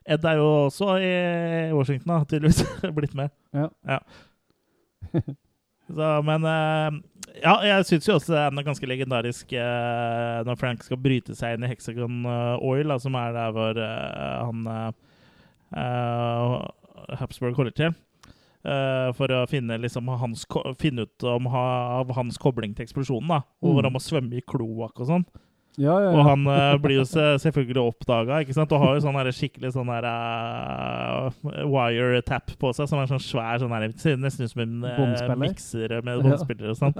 [0.06, 2.64] Ed er jo også i Washington, da, tydeligvis.
[2.98, 3.30] blitt med.
[3.54, 3.68] Ja.
[3.86, 3.98] Ja.
[5.96, 6.98] Så, men eh,
[7.42, 11.34] ja, jeg syns jo også det er noe ganske legendarisk eh, når Frank skal bryte
[11.38, 14.94] seg inn i Hexagon eh, Oil, da, som er der hvor han
[17.20, 17.98] Habsburg holder til.
[18.60, 20.42] Uh, for å finne, liksom, hans,
[20.76, 21.62] finne ut om ha,
[22.02, 23.30] av hans kobling til eksplosjonen.
[23.32, 23.84] da, Hvor Mm.
[23.86, 25.24] han må svømme i kloakk og sånn.
[25.78, 26.14] Ja, ja, ja.
[26.18, 28.72] Og han uh, blir jo selvfølgelig oppdaga, ikke sant?
[28.74, 33.10] Og har jo sånn her skikkelig sånn her eh, wire tap på seg, som er
[33.10, 36.98] sånn svær sånn her nesten ut som en uh, mikser med båndspiller og sånn.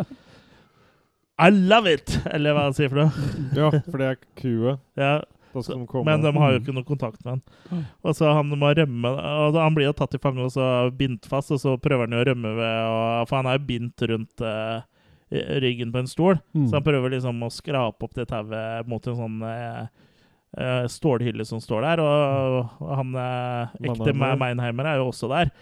[1.41, 2.15] I love it!
[2.31, 3.29] Eller hva han sier for noe.
[3.57, 4.81] Ja, for det er kuet.
[5.01, 5.13] Ja,
[5.51, 6.05] Da skal så, de komme.
[6.07, 7.85] men de har jo ikke noe kontakt med han.
[8.05, 11.27] Og så han må rømme og Han blir jo tatt til fange og så bindt
[11.31, 14.05] fast, og så prøver han jo å rømme ved å For han er jo bindt
[14.13, 14.85] rundt eh,
[15.31, 16.69] ryggen på en stol, Mm.
[16.69, 19.83] så han prøver liksom å skrape opp det tauet mot en sånn eh,
[20.59, 24.15] eh, stålhylle som står der, og, og han eh, ekte.
[24.15, 25.53] Meinheimer er jo også der.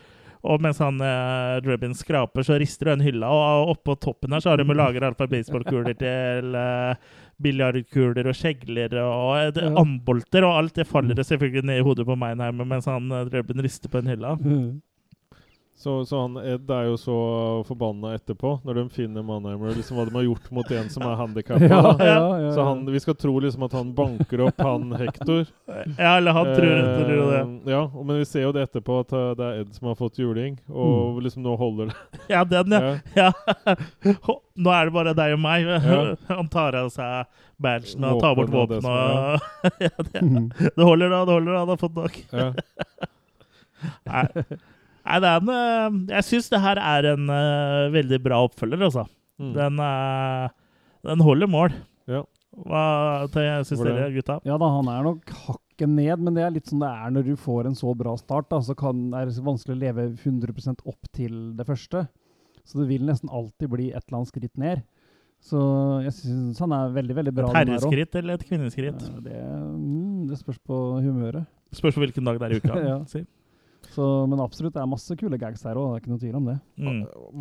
[0.46, 4.52] Og mens han uh, Drebin skraper, så rister den hylla, og oppå toppen her så
[4.52, 6.94] har de laget alt fra baseballkuler til uh,
[7.42, 12.16] biljardkuler og skjegler og eh, ambolter, og alt det faller selvfølgelig ned i hodet på
[12.18, 14.36] Meinheimer mens han uh, Drebin rister på en hylla.
[14.38, 14.78] Mm.
[15.78, 17.16] Så, så han Ed er jo så
[17.68, 21.14] forbanna etterpå, når de finner Mannheimer, liksom hva de har gjort mot en som er
[21.20, 21.68] handikappa.
[21.70, 25.44] Ja, ja, ja, Så han, vi skal tro liksom at han banker opp han Hector.
[26.02, 27.70] Ja, eller han tror, Eh, tror det.
[27.70, 29.94] Ja, og- men vi ser jo det etterpå, at eh, det er Ed som har
[30.00, 31.96] fått juling, og liksom nå holder det.
[32.34, 32.96] Ja, den, ja.
[33.14, 33.30] Ja.
[33.62, 33.76] ja.
[34.58, 35.62] Nå er det bare deg og meg.
[35.68, 36.00] Ja.
[36.34, 37.30] Han tar av seg
[37.62, 39.46] badgen og tar bort våpenet.
[39.78, 40.50] ja, det, Mm.
[40.58, 41.22] det holder, da.
[41.24, 41.58] Det holder, da.
[41.62, 42.18] Han har fått nok.
[42.34, 42.50] Ja.
[44.10, 44.24] Nei,
[45.08, 48.82] Nei det er en eh, Jeg syns det her er en eh, veldig bra oppfølger,
[48.90, 49.06] altså.
[49.40, 49.54] Mm.
[49.56, 50.50] Den, eh,
[51.08, 51.72] den holder mål.
[52.10, 52.24] Ja.
[52.58, 52.82] Hva
[53.30, 54.40] syns dere, gutta?
[54.48, 57.28] Ja da, han er nok hakket ned, men det er litt sånn det er når
[57.30, 58.50] du får en så bra start.
[58.52, 62.08] da, Så kan, er det vanskelig å leve 100% opp til det første.
[62.68, 64.84] Så det vil nesten alltid bli et eller annet skritt ned.
[65.38, 65.60] Så
[66.02, 67.48] jeg syns han er veldig, veldig bra.
[67.52, 69.04] Et den herreskritt eller et kvinneskritt?
[69.06, 71.46] Ja, det, mm, det spørs på humøret.
[71.78, 72.80] Spørs på hvilken dag det er i uka.
[72.90, 72.98] Ja.
[73.08, 73.22] si.
[73.98, 76.36] Så, men absolutt, det er masse kule gags her òg, det er ikke noe tvil
[76.38, 76.56] om det.
[76.78, 76.98] Mm.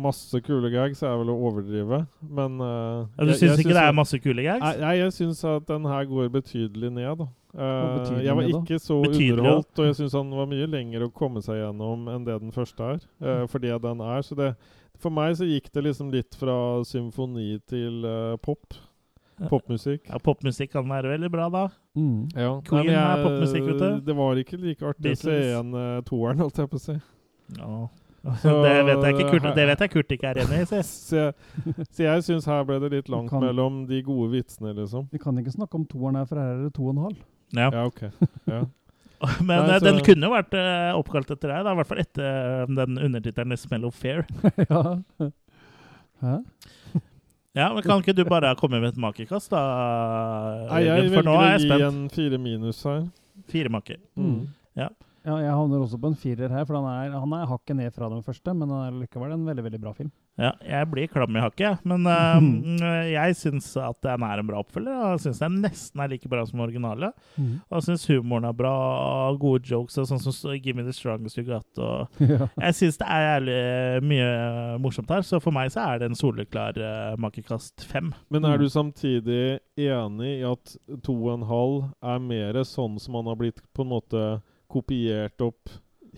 [0.08, 3.94] Masse kule gags er vel å overdrive, men uh, Ja, du syns ikke det er
[3.94, 4.64] masse kule gags?
[4.64, 7.22] Nei, jeg, jeg syns at den her går betydelig ned.
[7.22, 7.28] da.
[7.54, 10.66] Eh, betydelig jeg var ned, ikke så Betydelig, underholdt, og jeg syns han var mye
[10.74, 13.06] lenger å komme seg gjennom enn det den første er.
[13.22, 14.26] Uh, for det den er.
[14.26, 14.50] Så det,
[14.98, 16.58] for meg så gikk det liksom litt fra
[16.90, 18.74] symfoni til uh, pop.
[19.46, 20.08] Popmusikk.
[20.10, 21.62] Ja, Popmusikk kan være veldig bra, da.
[21.94, 22.26] Mm.
[22.34, 22.50] Ja.
[22.66, 24.00] Queen Nei, men er popmusikk, vet du.
[24.08, 26.96] Det var ikke like artig å se igjen uh, toeren, holdt jeg på å si.
[27.58, 27.70] Ja.
[28.42, 30.64] Så- det, vet jeg ikke Kurt, det vet jeg Kurt ikke er enig i.
[30.72, 30.80] Si.
[30.88, 34.74] Så jeg, så jeg syns her ble det litt langt Kan- mellom de gode vitsene,
[34.80, 35.06] liksom.
[35.14, 37.22] Vi kan ikke snakke om toeren her, for her er det to og en halv.
[37.56, 37.70] Ja.
[37.72, 38.02] Ja, ok.
[38.50, 38.64] Ja.
[39.42, 41.72] Men Nei, eh, så- den kunne jo vært uh, oppkalt etter deg, da.
[41.72, 42.28] i hvert fall etter
[42.66, 44.26] uh, den undertittelen 'Smell of Fair'.
[44.70, 44.82] ja.
[46.18, 46.36] Hæ?
[47.58, 49.62] Ja, men Kan ikke du bare komme med et makekast, da?
[50.68, 51.08] Nei, jeg?
[51.10, 53.08] Velger er å gi en fire minus her.
[53.50, 53.98] Fire maker.
[54.18, 54.44] Mm.
[54.78, 54.92] Ja,
[55.24, 58.08] jeg havner også på en firer her, for han er, han er hakket ned fra
[58.12, 60.10] den første, men han er likevel en veldig veldig bra film.
[60.38, 64.60] Ja, jeg blir klam i hakket, men uh, jeg syns at den er en bra
[64.62, 64.94] oppfølger.
[64.94, 67.10] og Jeg syns den nesten er like bra som originale.
[67.38, 68.72] Og jeg syns humoren er bra,
[69.32, 71.78] og gode jokes, og sånn som så 'Give me the strongest you got'.
[71.82, 72.46] Og ja.
[72.62, 76.14] jeg syns det er jævlig mye morsomt her, så for meg så er det en
[76.18, 78.12] soleklar uh, makekast fem.
[78.30, 78.52] Men Mm.
[78.52, 83.26] er du samtidig enig i at to og en halv er mer sånn som han
[83.26, 84.22] har blitt på en måte
[84.68, 85.68] kopiert opp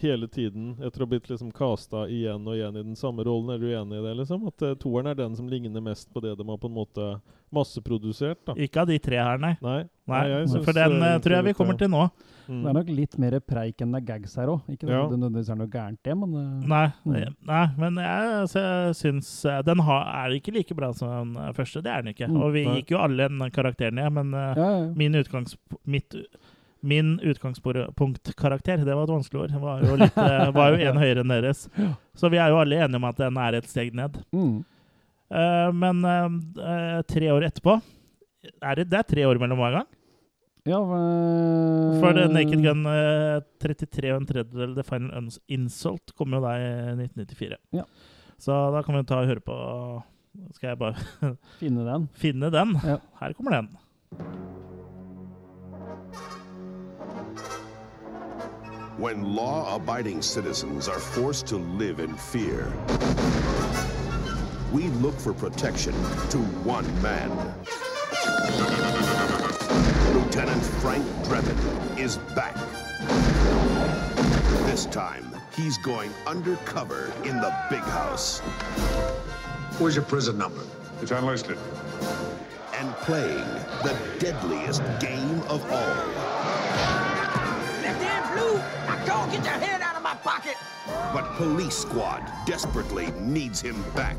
[0.01, 3.51] hele tiden etter å ha blitt liksom casta igjen og igjen i den samme rollen?
[3.53, 4.15] Er du enig i det?
[4.23, 4.47] liksom?
[4.49, 7.09] At uh, toeren er den som ligner mest på det de har på en måte
[7.53, 8.39] masseprodusert?
[8.47, 8.55] da?
[8.57, 9.57] Ikke av de tre her, nei.
[9.61, 9.81] Nei,
[10.11, 12.05] Nei, nei For den uh, tror jeg vi kommer til nå.
[12.51, 12.63] Mm.
[12.65, 14.63] Det er nok litt mer preik enn det er gags her òg.
[14.73, 15.03] Ikke Ja.
[15.11, 17.35] det nødvendigvis er noe gærent, det, men uh, Nei, Mm.
[17.51, 19.29] nei men jeg, altså, jeg syns
[19.67, 21.83] Den har, er ikke like bra som den første.
[21.85, 22.31] Det er den ikke.
[22.31, 22.79] Mm, Og vi nei.
[22.81, 24.71] gikk jo alle den karakteren ned, men ja, ja.
[24.97, 26.17] min, utgangs, mitt,
[26.81, 31.25] min utgangspunktkarakter, det var et vanskelig ord, var jo, litt, eh, var jo en høyere
[31.25, 31.67] enn deres.
[32.17, 34.21] Så vi er jo alle enige om at den er et steg ned.
[34.33, 34.61] Mm.
[35.31, 37.77] Uh, men uh, tre år etterpå
[38.59, 39.91] er det, det er tre år mellom hver gang.
[40.67, 42.01] ja men...
[42.03, 46.73] For Naked Gun uh, 33 og en tredjedel The Final Insult kommer jo da i
[46.97, 47.61] 1994.
[47.79, 47.87] Ja.
[48.41, 49.57] Så da kan vi ta og høre på
[50.57, 52.09] Skal jeg bare Finne den.
[52.25, 52.75] finne den?
[52.83, 52.99] Ja.
[53.21, 53.71] Her kommer den.
[59.01, 62.71] When law abiding citizens are forced to live in fear,
[64.71, 65.95] we look for protection
[66.29, 66.39] to
[66.69, 67.31] one man.
[70.15, 72.55] Lieutenant Frank Drebin is back.
[74.67, 78.41] This time, he's going undercover in the big house
[79.79, 80.61] Where's your prison number?
[81.01, 81.57] It's unlisted.
[82.75, 83.47] and playing
[83.83, 86.40] the deadliest game of all.
[89.07, 90.57] Go get your hand out of my pocket!
[90.87, 94.17] But Police Squad desperately needs him back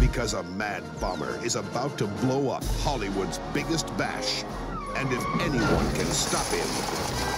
[0.00, 4.44] because a mad bomber is about to blow up Hollywood's biggest bash.
[4.96, 6.66] And if anyone can stop him,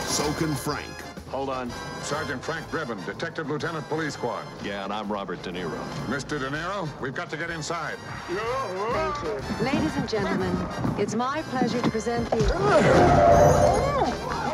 [0.07, 0.87] so can Frank.
[1.29, 1.71] Hold on.
[2.03, 4.45] Sergeant Frank Drebin, Detective Lieutenant Police Squad.
[4.65, 5.79] Yeah, and I'm Robert De Niro.
[6.07, 6.41] Mr.
[6.41, 7.97] De Niro, we've got to get inside.
[8.29, 9.65] Thank you.
[9.65, 10.57] Ladies and gentlemen,
[10.99, 14.48] it's my pleasure to present the...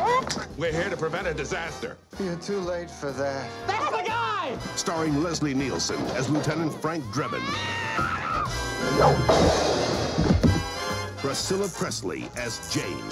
[0.57, 1.97] We're here to prevent a disaster.
[2.17, 3.49] You're too late for that.
[3.67, 4.57] That's the guy!
[4.77, 7.43] Starring Leslie Nielsen as Lieutenant Frank Drebin.
[11.17, 13.03] Priscilla Presley as Jane.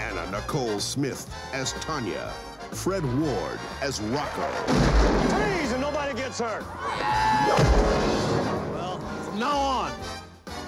[0.00, 2.32] Anna Nicole Smith as Tanya.
[2.70, 4.48] Fred Ward as Rocco.
[4.66, 6.64] Please, and nobody gets hurt.
[8.72, 9.92] Well, from now on.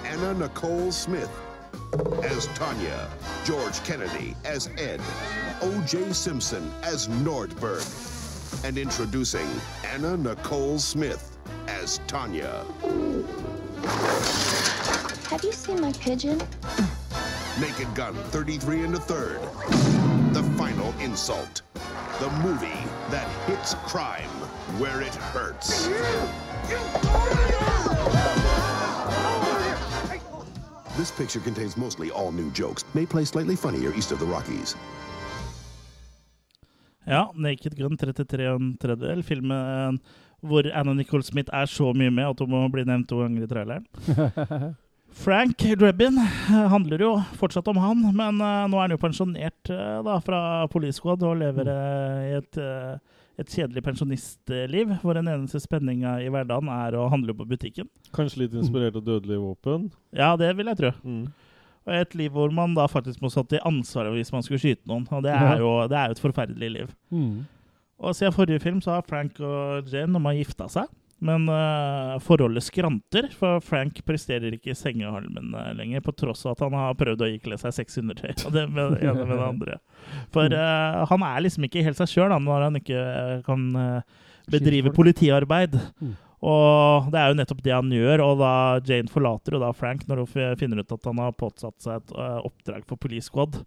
[0.05, 1.31] Anna Nicole Smith
[2.23, 3.09] as Tanya.
[3.45, 5.01] George Kennedy as Ed.
[5.61, 6.13] O.J.
[6.13, 7.83] Simpson as Nordberg.
[8.65, 9.47] And introducing
[9.83, 11.37] Anna Nicole Smith
[11.67, 12.65] as Tanya.
[15.29, 16.41] Have you seen my pigeon?
[17.59, 19.41] Naked Gun 33 and a third.
[20.33, 21.61] The Final Insult.
[22.19, 24.29] The movie that hits crime
[24.79, 25.87] where it hurts.
[30.97, 34.75] This picture contains mostly all new jokes, may play slightly funnier east of the Rockies.
[37.05, 39.23] Ja, 'Naked Gun' 33 og en tredjedel.
[39.23, 39.99] Filmen
[40.43, 43.43] hvor Anna Nicole Smith er så mye med at hun må bli nevnt to ganger
[43.43, 43.85] i traileren.
[45.23, 49.69] Frank Drebin eh, handler jo fortsatt om han, men eh, nå er han jo pensjonert
[49.73, 50.39] eh, da, fra
[50.73, 52.97] Police Squad og lever eh, i et, eh,
[53.41, 57.89] et kjedelig pensjonistliv, hvor den eneste spenninga i hverdagen er å handle på butikken.
[58.13, 59.87] Kanskje litt inspirert av Dødelige våpen.
[60.13, 60.91] Ja, det vil jeg tro.
[61.01, 61.25] Mm.
[61.83, 64.87] Og et liv hvor man da faktisk må stå til ansvar hvis man skulle skyte
[64.87, 65.07] noen.
[65.11, 66.93] Og det er jo, det er jo et forferdelig liv.
[67.11, 67.41] Mm.
[68.03, 70.91] Og siden forrige film så har Frank og Jane de har gifta seg.
[71.23, 76.57] Men uh, forholdet skranter, for Frank presterer ikke i sengehalmen eh, lenger, på tross av
[76.57, 78.33] at han har prøvd å ikle seg sexundertøy.
[78.49, 79.77] Og det med det ene med det andre.
[80.35, 83.05] For uh, han er liksom ikke helt seg sjøl når han ikke
[83.47, 83.65] kan
[84.51, 85.79] bedrive politiarbeid.
[86.03, 86.13] Mm.
[86.43, 90.03] Og det er jo nettopp det han gjør, og da Jane forlater jo da Frank
[90.09, 93.61] når hun finner ut at han har påtatt seg et oppdrag for Police Squad.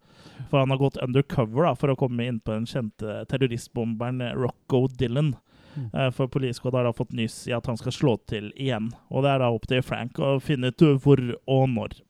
[0.51, 4.85] For han har gått undercover da, for å komme inn på den kjente terroristbomberen Rocco
[4.93, 5.33] Dillon.
[5.77, 5.91] Mm.
[5.93, 8.91] Eh, For Police har da fått nyss i at han skal slå til igjen.
[9.11, 12.01] Og det er da opp til Frank å finne ut hvor og når.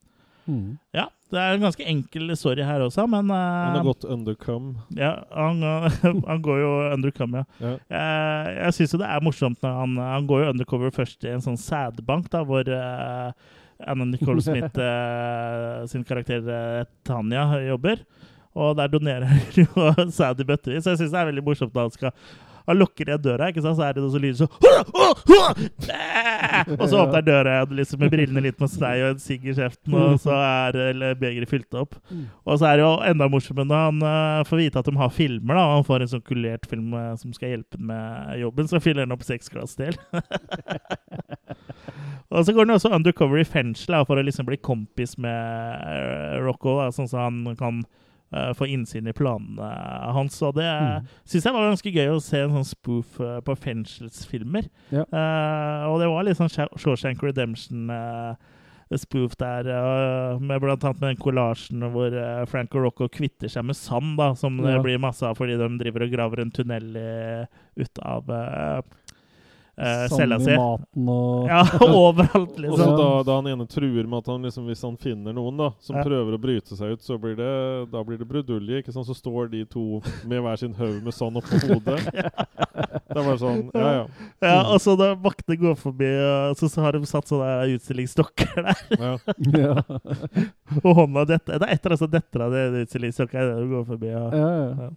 [0.46, 0.78] Mm.
[0.94, 4.76] Ja, det er en ganske enkel story her også, men uh, Han har gått undercome.
[4.94, 5.58] ja, han,
[6.30, 7.66] han går jo undercome, ja.
[7.66, 7.76] Ja.
[7.90, 11.34] Uh, jeg syns jo det er morsomt når han, han går jo undercover først i
[11.34, 13.34] en sånn sædbank, da, hvor uh,
[13.78, 18.00] Anna Nicole Smith eh, sin karakter eh, Tanja jobber.
[18.56, 19.68] Og der donerer jo
[20.16, 20.84] sæd i bøttevis.
[20.84, 22.14] Så jeg syns det er veldig morsomt at han skal
[22.66, 23.78] han lukker igjen døra, ikke sant?
[23.78, 24.54] så er det noe som lyder sånn
[26.76, 29.94] Og så åpner døra liksom med brillene litt med snei og en sigg i kjeften,
[29.94, 30.78] og så er
[31.18, 31.98] begeret fylt opp.
[32.44, 35.12] Og så er det jo enda morsommere når han eh, får vite at de har
[35.14, 35.54] filmer.
[35.58, 38.82] da, Han får en sånn kulert film eh, som skal hjelpe ham med jobben, så
[38.82, 39.94] fyller han opp seks glass til.
[42.32, 46.34] og så går han også undercover i fengsel for å liksom bli kompis med eh,
[46.44, 47.84] Rocco, da, sånn at han kan
[48.58, 49.68] få innsyn i planene
[50.12, 50.40] hans.
[50.42, 51.06] Og det Mm.
[51.24, 54.68] syns jeg var ganske gøy å se en sånn spoof eh, på fengselsfilmer.
[54.90, 55.04] Ja.
[55.12, 57.88] Uh, og det var litt sånn Shawshank Redemption.
[57.90, 58.34] Uh,
[58.94, 63.50] spoof der, eh, med blant annet med den kollasjen hvor eh, Frank og Rocco kvitter
[63.50, 66.52] seg med sand, da, som det blir masse av fordi de driver og graver en
[66.54, 67.46] tunnel i,
[67.82, 68.30] ut av
[69.80, 70.56] uh, cella Sand si.
[70.56, 72.94] maten og Ja, overalt, Og så liksom.
[72.98, 75.96] da, da han ene truer med at han liksom, hvis han finner noen da som
[75.98, 76.04] Ja.
[76.06, 77.50] prøver å bryte seg ut, så blir det,
[77.92, 78.82] da blir det brudulje.
[78.82, 79.06] ikke sant?
[79.08, 82.00] Så står de to med hver sin haug med sand oppå hodet.
[83.06, 84.00] Det er bare sånn Ja, ja.
[84.44, 86.08] Ja, og så da vaktene går forbi,
[86.50, 88.82] og så, så har de satt sånne utstillingsstokker der.
[89.00, 89.12] ja.
[89.56, 89.76] ja.
[90.82, 94.10] Og hånda detter Det er etter altså detter av det idet du går forbi.
[94.12, 94.90] Ja, ja.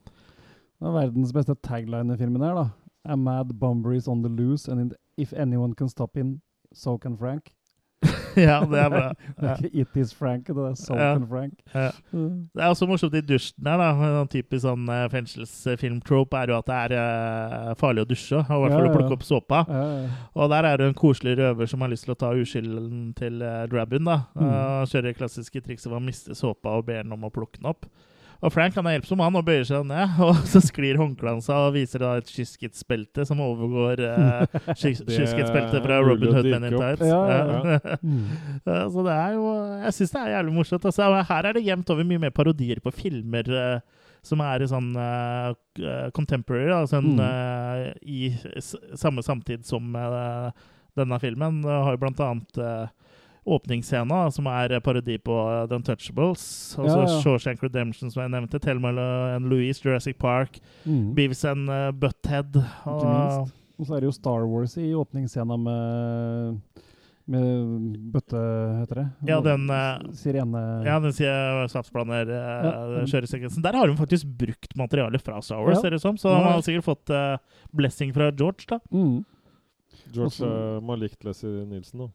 [0.79, 2.67] Det er verdens beste tagline i filmen her, da.
[3.05, 6.41] A mad bomber is on the loose, and if anyone can stop him,
[6.73, 7.53] so can Frank.
[8.35, 9.13] ja, det er bra.
[9.41, 9.55] Ja.
[9.73, 11.13] It is Frank, det er So Ja.
[11.13, 11.53] can Frank.
[11.73, 11.91] Ja.
[12.11, 14.21] Det er også morsomt i dusjen her, da.
[14.21, 18.39] En typisk sånn eh, fengselsfilmtrope er jo at det er eh, farlig å dusje.
[18.39, 19.63] Og I hvert fall å plukke opp såpa.
[20.35, 23.41] Og der er det en koselig røver som har lyst til å ta uskylden til
[23.43, 24.05] uh, Drabin.
[24.07, 24.21] da.
[24.35, 24.45] Mm.
[24.47, 27.59] Uh, kjører det klassiske trikset hvor å miste såpa og ber ham om å plukke
[27.59, 27.89] den opp.
[28.39, 30.13] Og Frank han er hjelpsom, han, og bøyer seg ned.
[30.25, 35.97] Og så sklir håndkleet seg og viser da et kyskhetsbelte som overgår uh, Det fra
[35.97, 36.77] er Robin Hood Men in.
[36.79, 37.03] Tights.
[37.03, 38.29] Ja, ja, Mm.
[38.65, 39.47] Ja, så det er jo
[39.83, 40.85] Jeg syns det er jævlig morsomt.
[40.87, 43.79] Altså, her er det jevnt over mye mer parodier på filmer eh,
[44.25, 45.49] som er i sånn eh,
[45.83, 47.21] eh, contemporary, altså en, Mm.
[47.23, 48.31] eh, i
[48.99, 50.49] samme samtid som eh,
[50.99, 51.61] denne filmen.
[51.67, 52.87] Har jo blant annet uh,
[53.55, 56.43] åpningsscena, som er parodi på uh, The Untouchables.
[56.77, 57.21] Altså Ja, ja.
[57.23, 58.59] Shawshank Redemption, som jeg nevnte.
[58.61, 58.91] Thelma
[59.35, 61.13] and Louise, Jurassic Park, Mm.
[61.15, 62.55] Beavis and uh, Butthead.
[62.85, 63.55] Og, minst.
[63.79, 66.59] Og så er det jo Star Wars i åpningsscena med
[67.29, 68.39] med bøtte,
[68.79, 69.03] heter det?
[69.29, 70.61] Ja, den, uh, Sirene...
[70.87, 72.71] Ja, den sier saftblander Ja.
[72.73, 73.61] uh, kjøresekvensen.
[73.61, 75.81] Der har hun faktisk brukt materiale fra Star Wars, Ja.
[75.83, 76.17] ser det ut som.
[76.17, 76.39] Så Ja.
[76.41, 77.37] han har sikkert fått uh,
[77.71, 78.79] blessing fra George, da.
[78.91, 79.19] Mm.
[80.11, 82.09] George Også- uh, Malik Leslie Nielsen, da.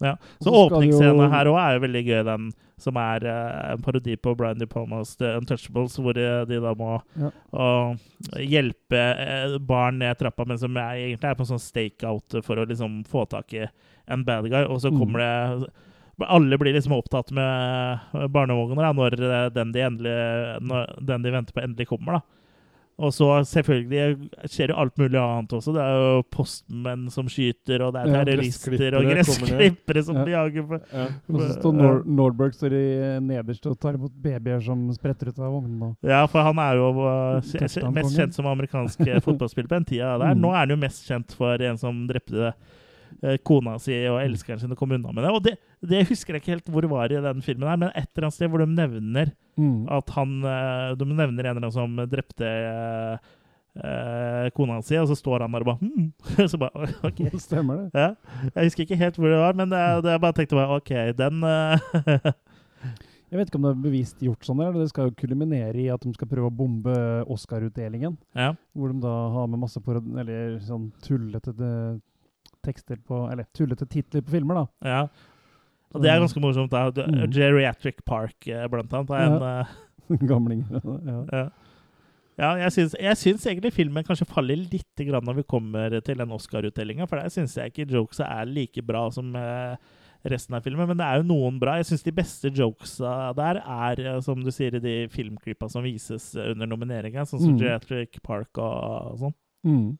[0.00, 0.14] Ja.
[0.40, 2.50] Så åpningsscenen jo- her òg er jo veldig gøy, den
[2.80, 6.72] som er uh, en parodi på Brian De Palmas The Untouchables, hvor de, de da
[6.74, 7.28] må Ja.
[7.52, 7.66] å
[8.40, 12.56] hjelpe eh, barn ned trappa, men som er, egentlig er på en sånn stakeout for
[12.56, 13.66] å liksom få tak i
[14.08, 14.98] en bad guy, og så Mm.
[14.98, 15.70] kommer det
[16.28, 18.00] alle blir liksom opptatt med
[18.32, 20.16] barnevogner da, når eh, den de, endelig,
[20.64, 22.12] når den de venter på, endelig kommer.
[22.12, 22.20] da.
[23.00, 25.72] Og så selvfølgelig skjer jo alt mulig annet også.
[25.72, 30.26] Det er jo postmenn som skyter, og det er terrorister og gressklippere som Ja.
[30.34, 31.06] jager på Ja.
[31.32, 35.38] Og så står Nor Nordberg står i nederst og tar imot babyer som spretter ut
[35.38, 35.96] av vognen.
[36.04, 40.18] Ja, for han er jo uh, mest kjent som amerikansk eh, fotballspiller på den tida
[40.18, 40.34] der.
[40.34, 40.44] Mm.
[40.44, 42.52] Nå er han jo mest kjent for en som drepte eh,
[43.44, 45.32] kona si og elskeren sin og kom unna med det.
[45.34, 45.56] Og det,
[45.92, 48.28] det husker jeg ikke helt hvor det var i den filmen, her, men et eller
[48.28, 49.84] annet sted hvor de nevner Mm.
[49.92, 53.30] at han eh, De nevner en eller annen som drepte eh,
[53.76, 56.12] eh, kona si, og så står han der og bare hm.
[56.52, 57.20] Så bare OK.
[57.42, 57.90] Stemmer det.
[57.92, 58.14] Ja.
[58.54, 60.92] Jeg husker ikke helt hvor det var, men det, det jeg bare tenkte bare OK,
[61.18, 62.30] den eh,
[63.30, 65.90] Jeg vet ikke om det er bevisst gjort sånn, eller det skal jo kuliminere i
[65.92, 66.94] at de skal prøve å bombe
[67.30, 68.16] Oscar-utdelingen.
[68.34, 68.54] Ja.
[68.74, 72.00] Hvor de da har med masse eller sånn tullete eh,
[72.64, 74.66] tekster på Eller tullete titler på filmer, da.
[74.90, 75.02] ja.
[75.92, 76.70] Og det er ganske morsomt.
[76.70, 76.84] da.
[76.94, 77.30] Du- Mm.
[77.34, 79.10] Geriatric Park, eh, blant annet.
[79.10, 80.18] er en, uh...
[80.30, 80.64] gamling.
[80.70, 81.48] ja.
[82.40, 86.00] Ja, ja jeg, syns, jeg syns egentlig filmen kanskje faller litt grann når vi kommer
[86.00, 89.74] til den Oscar-uttellinga, for der syns jeg ikke jokesa er like bra som eh,
[90.30, 90.86] resten av filmen.
[90.88, 91.74] Men det er jo noen bra.
[91.80, 96.30] Jeg syns de beste jokesa der er, som du sier, i de filmklippa som vises
[96.36, 97.58] under nomineringa, sånn som Mm.
[97.60, 99.34] Geriatric Park og, og sånn.
[99.66, 99.98] Mm.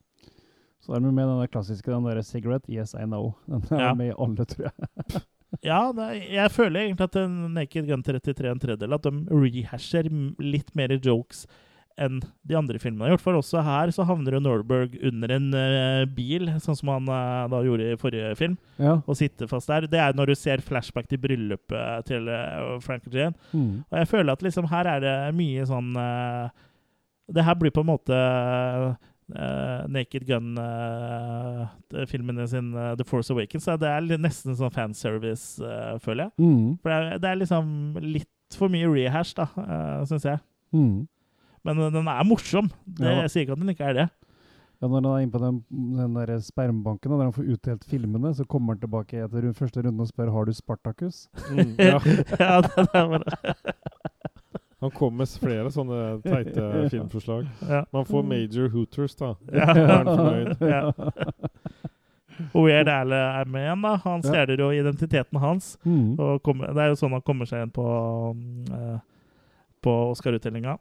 [0.90, 3.34] Så er vi med den der klassiske den der 'Cigarette, Yes, I Know'.
[3.46, 3.94] Den er Ja.
[3.94, 5.22] med i alle, tror jeg.
[5.64, 10.06] Ja, er- jeg føler egentlig at Naked Gun 33 en tredjedel, at de rehasher
[10.38, 11.46] litt mer jokes
[11.98, 13.20] enn de andre filmene har gjort.
[13.20, 17.48] For også her så havner jo Norberg under en uh, bil, sånn som han uh,
[17.50, 19.02] da gjorde i forrige film, Ja.
[19.06, 19.86] og sitter fast der.
[19.90, 23.34] Det er når du ser flashback til bryllupet til uh, Frank og Jane.
[23.52, 23.84] Mm.
[23.90, 25.92] Og jeg føler at liksom her er det mye sånn
[27.30, 28.16] Det her blir på en måte
[29.36, 33.64] eh, Naked Gun-filmene sin eh, The Force Awakens.
[33.68, 36.34] Så det er nesten sånn fanservice, uh, føler jeg.
[36.42, 36.66] Mm.
[36.82, 37.64] For det er, det er liksom
[38.04, 40.38] litt for mye rehash, da, uh, syns jeg.
[40.74, 41.06] Mm.
[41.66, 42.70] Men eh, den er morsom.
[42.84, 43.20] Det, Ja.
[43.22, 44.08] Jeg sier ikke at den ikke er det.
[44.80, 47.84] Ja, når han er inne på den, den der spermbanken, og der han får utdelt
[47.84, 51.28] filmene, så kommer han tilbake etter første runde og spør har du Spartacus.
[51.50, 52.00] Mm, ja.
[52.40, 53.24] ja, det, det er bare
[54.80, 57.46] Han kom med flere sånne teite filmforslag.
[57.68, 57.82] ja.
[57.92, 59.34] Man får Major Hooters, da.
[59.52, 59.66] Ja.
[59.74, 60.56] Da er han fornøyd.
[60.74, 60.92] Ja.
[62.56, 63.82] Og Weird Al er med igjen.
[63.84, 63.96] da.
[64.06, 65.74] Han stjeler jo identiteten hans.
[65.84, 66.14] Mm.
[66.18, 67.84] Og kommer, det er jo sånn han kommer seg inn på,
[68.72, 68.96] eh,
[69.84, 70.78] på Oscar-utdelinga.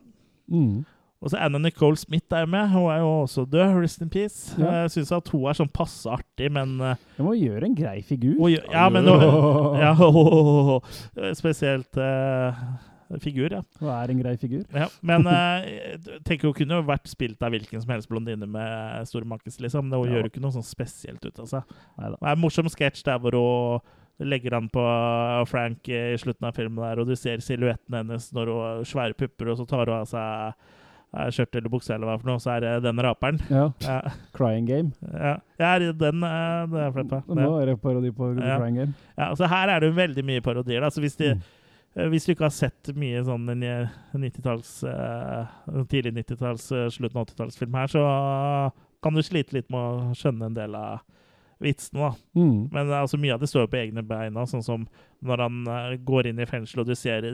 [0.47, 0.85] Mm.
[1.19, 2.69] Og så Anna Nicole Smith er med.
[2.71, 3.75] Hun er jo også død.
[3.81, 4.55] Rest in peace.
[4.55, 4.85] Ja.
[4.85, 6.77] Jeg syns at hun er sånn passe artig, men
[7.17, 8.39] Hun må gjøre en grei figur.
[8.47, 9.03] gjør- Ja, men
[9.83, 9.91] ja,
[11.35, 12.63] Spesielt eh,
[13.23, 13.61] figur, ja.
[13.79, 14.63] Hun er en grei figur.
[14.73, 14.87] ja.
[15.01, 15.65] Men uh,
[16.27, 19.89] tenker hun kunne jo vært spilt av hvilken som helst blondine med store makis, liksom.
[19.89, 20.13] Det, hun Ja.
[20.19, 21.63] gjør jo ikke noe sånn spesielt ut av seg.
[21.97, 22.17] Neida.
[22.19, 24.83] Det er en morsom sketsj der hvor hun legger an på
[25.47, 29.49] Frank i slutten av filmen der, og du ser silhuetten hennes når hun svære pupper,
[29.53, 30.53] og så tar hun av seg
[31.15, 33.39] eh, skjørt eller bukse eller hva for noe, så er det den raperen.
[33.49, 33.69] Ja.
[33.85, 34.01] Ja,
[34.35, 34.91] Crying Game.
[35.13, 35.37] ja.
[35.57, 37.21] ja den eh, det er på.
[37.39, 38.57] Nå er det parodi på Ja.
[38.59, 38.93] Crying Game.
[39.17, 40.83] Ja, altså her er det jo veldig mye parodier.
[40.83, 40.91] Da.
[40.93, 41.41] Så hvis, de, Mm.
[41.95, 45.55] Eh, hvis du ikke har sett mye sånn eh, 90-talls, eh,
[45.91, 48.03] tidlig 90-talls, eh, slutten av 80-tallsfilm her, så
[49.03, 51.05] kan du slite litt med å skjønne en del av
[51.59, 52.09] vitsene.
[52.09, 52.39] da.
[52.39, 52.69] Mm.
[52.71, 54.87] Men altså, mye av det står jo på egne beina, sånn som
[55.25, 57.31] når han uh, går inn i fengsel og du ser de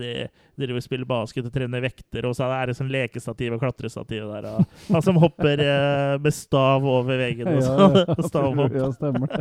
[0.57, 4.25] driver og spiller basket og trener vekter, og så er det sånn lekestativ og klatrestativ
[4.31, 7.99] der, og han som hopper uh, med stav over veggen og sånn.
[8.31, 8.73] stav opp.
[8.73, 9.37] Ja, stemmer.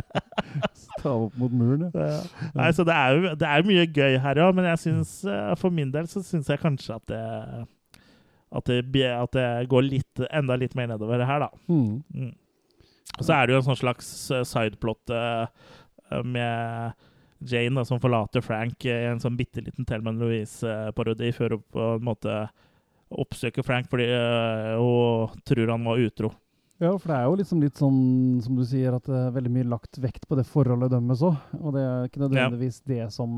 [0.99, 2.11] Stav opp mot muren, ja.
[2.15, 2.49] Ja.
[2.53, 5.53] Nei, så det er jo det er mye gøy her òg, men jeg synes, uh,
[5.59, 7.23] for min del så syns jeg kanskje at det
[8.55, 11.49] at det, at det går litt, enda litt mer nedover her, da.
[11.67, 12.35] Mm.
[13.15, 15.67] Og så er det jo en sånn slags eh, sideplot eh,
[16.27, 16.95] med
[17.45, 21.91] Jane da, som forlater Frank i en sånn bitte liten Thelman Louise-parodi før hun på
[21.95, 22.39] en måte
[23.15, 26.31] oppsøker Frank fordi eh, hun tror han var utro.
[26.81, 27.99] Ja, for det er jo liksom litt sånn,
[28.43, 31.37] som du sier, at det er veldig mye lagt vekt på det forholdet deres òg.
[31.61, 33.37] Og det er ikke nødvendigvis det som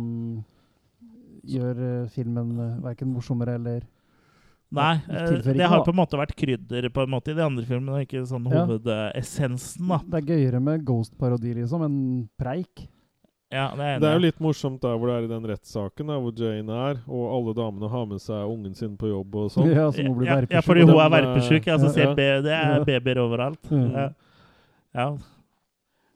[1.47, 3.85] gjør filmen verken morsommere eller
[4.69, 7.63] Nei, eh, det har på en måte vært krydder på en måte i de andre
[7.63, 8.65] filmene, ikke sånn Ja.
[8.65, 9.99] hovedessensen, da.
[10.03, 12.87] Det er gøyere med Ghost-parodi, liksom, enn preik.
[13.49, 16.05] Ja, det er Det er jo litt morsomt der hvor det er i den rettssaken,
[16.19, 19.71] hvor Jane er, og alle damene har med seg ungen sin på jobb og sånn.
[19.73, 21.63] Ja, som hun blir Ja, ja, fordi hun er verpesjuk.
[21.63, 21.65] verpesjuk.
[21.65, 22.13] Ja, så ja.
[22.13, 23.63] det er babyer overalt.
[23.71, 24.13] Mm.
[24.93, 25.17] Ja.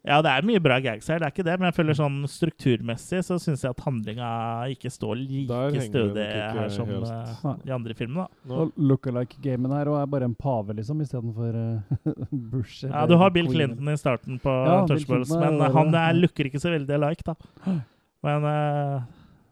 [0.07, 0.17] Ja.
[0.25, 3.21] det er mye bra gags her, det er ikke det, men jeg føler sånn strukturmessig
[3.27, 4.31] så syns jeg at handlinga
[4.73, 6.25] ikke står like stødig
[6.57, 8.25] her som eh, de andre filmene.
[8.25, 8.49] da.
[8.49, 12.11] Nå, look-alike-gamen her og er bare en pave, liksom, istedenfor uh,
[12.51, 12.83] Bush.
[12.87, 13.71] Ja, Du har Bill Queen.
[13.75, 16.97] Clinton i starten på Ja, Touchballs, men er men han er, looker ikke så veldig
[16.97, 17.79] alike, da.
[18.25, 19.01] Men uh,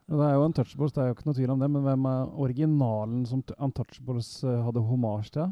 [0.09, 2.29] det er jo Untouchables, det er jo ikke noe tvil om det, men hvem er
[2.41, 5.51] originalen som Untouchables eh, hadde homasj til?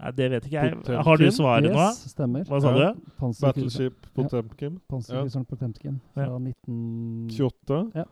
[0.00, 0.78] Nei, det vet ikke jeg.
[0.78, 1.04] Potemkin?
[1.04, 1.76] Har du svaret nå?
[1.78, 2.44] Yes, stemmer.
[2.48, 2.92] Hva sa Ja.
[2.92, 3.32] du?
[3.40, 4.80] Battleship Potemkin.
[4.88, 6.38] Panserkrysseren Potemkin fra Ja.
[6.38, 7.84] 1928.
[7.94, 8.04] Ja.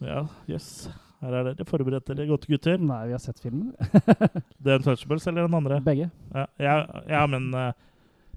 [0.00, 0.88] Ja, jøss.
[1.18, 2.78] Her er dere forberedt, eller godt, gutter.
[2.78, 3.72] Nei, vi har sett filmen.
[4.62, 5.80] The Untouchables eller den andre?
[5.82, 6.10] Begge.
[6.34, 6.76] Ja, ja,
[7.10, 7.72] ja men uh,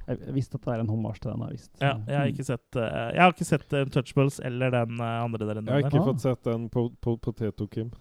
[0.08, 1.44] Jeg visste at det er en hommage til den.
[1.46, 1.78] Jeg visste.
[1.78, 5.46] ja, jeg, har ikke sett, eh, jeg har ikke sett Untouchables eller den eh, andre
[5.46, 7.92] dere Jeg har ikke fått sett den på, på Potato Kim.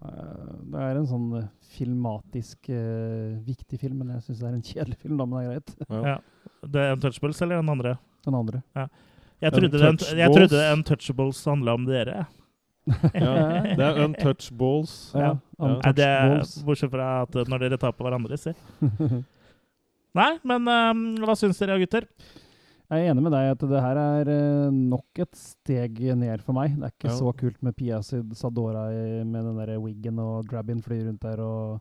[0.00, 4.56] Eh, Det er en sånn eh, filmatisk uh, viktig film, men jeg syns det er
[4.56, 5.72] en kjedelig film, da, men det er greit.
[6.10, 6.16] Ja.
[6.74, 7.94] Det er Untouchables eller den andre?
[8.26, 8.62] Den andre.
[9.40, 10.68] Jeg trodde, den, jeg Untouchables.
[10.72, 12.26] en Touchables handla om dere.
[13.14, 13.32] Ja,
[13.76, 14.92] det er untouchables.
[15.20, 16.54] Ja, er, Untouchables.
[16.66, 18.52] bortsett fra at når dere tar på hverandre, si.
[20.20, 22.08] Nei, men um, hva syns dere, gutter?
[22.90, 26.56] Jeg er enig med deg at det her er eh, nok et steg ned for
[26.56, 26.72] meg.
[26.74, 27.18] Det er ikke Ja.
[27.20, 28.88] så kult med Pia Sadora
[29.24, 31.80] med den der wiggen og Drabin flyr rundt der og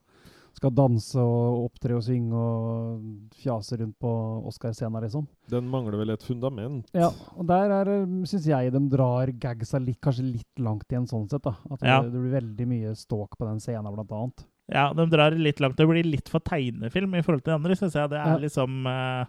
[0.54, 3.02] skal danse og opptre og synge og
[3.38, 4.12] fjase rundt på
[4.50, 5.26] Oscar-scenen, liksom.
[5.50, 6.90] Den mangler vel et fundament.
[6.94, 7.86] Ja, og der er,
[8.28, 11.42] syns jeg de drar gagsa litt, kanskje litt langt igjen sånn sett.
[11.44, 11.56] da.
[11.72, 12.02] At Ja.
[12.02, 14.46] det, det blir veldig mye ståk på den scenen, blant annet.
[14.70, 15.78] Ja, de drar litt langt.
[15.78, 18.10] Det blir litt for tegnefilm i forhold til de andre, syns jeg.
[18.10, 18.38] Det er Ja.
[18.38, 19.26] liksom eh,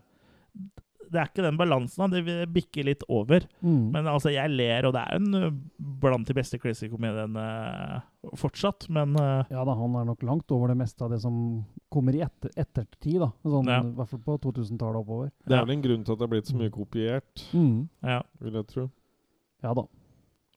[1.11, 2.13] Det er ikke den balansen.
[2.15, 3.43] Det bikker litt over.
[3.67, 3.91] Mm.
[3.97, 5.49] Men altså, jeg ler, og det er en uh,
[6.01, 7.47] blant de beste crazy-komediene
[8.39, 8.87] fortsatt.
[8.95, 11.37] Men uh, Ja da, han er nok langt over det meste av det som
[11.91, 13.31] kommer i etter, ettertid, da.
[13.43, 13.81] Sånn, Ja.
[13.83, 15.31] I hvert fall på 2000-tallet oppover.
[15.47, 17.89] Det er vel en grunn til at det er blitt så mye kopiert, Mm.
[18.07, 18.21] ja.
[18.41, 18.91] vil jeg tro.
[19.65, 19.83] Ja da.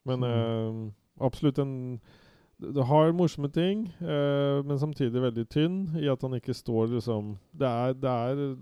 [0.05, 0.91] Men eh,
[1.23, 1.73] absolutt en
[2.63, 7.33] Det har morsomme ting, eh, men samtidig veldig tynn i at han ikke står liksom
[7.51, 8.55] Det er, det er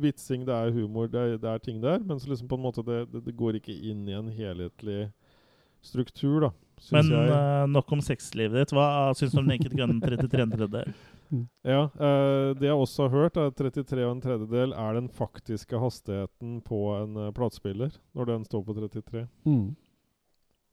[0.00, 2.64] vitsing, det er humor, det er, det er ting der, men så liksom på en
[2.64, 5.08] måte det, det, det går ikke inn i en helhetlig
[5.84, 6.50] struktur, da,
[6.96, 7.30] Men jeg.
[7.30, 8.72] uh, nok om sexlivet ditt.
[8.74, 10.94] Hva syns du om Naked Gun 33 tredjedel?
[11.66, 15.08] Ja, uh, Det jeg også har hørt, er at 33 og en tredjedel er den
[15.10, 19.24] faktiske hastigheten på en uh, platespiller når den står på 33.
[19.48, 19.72] Mm.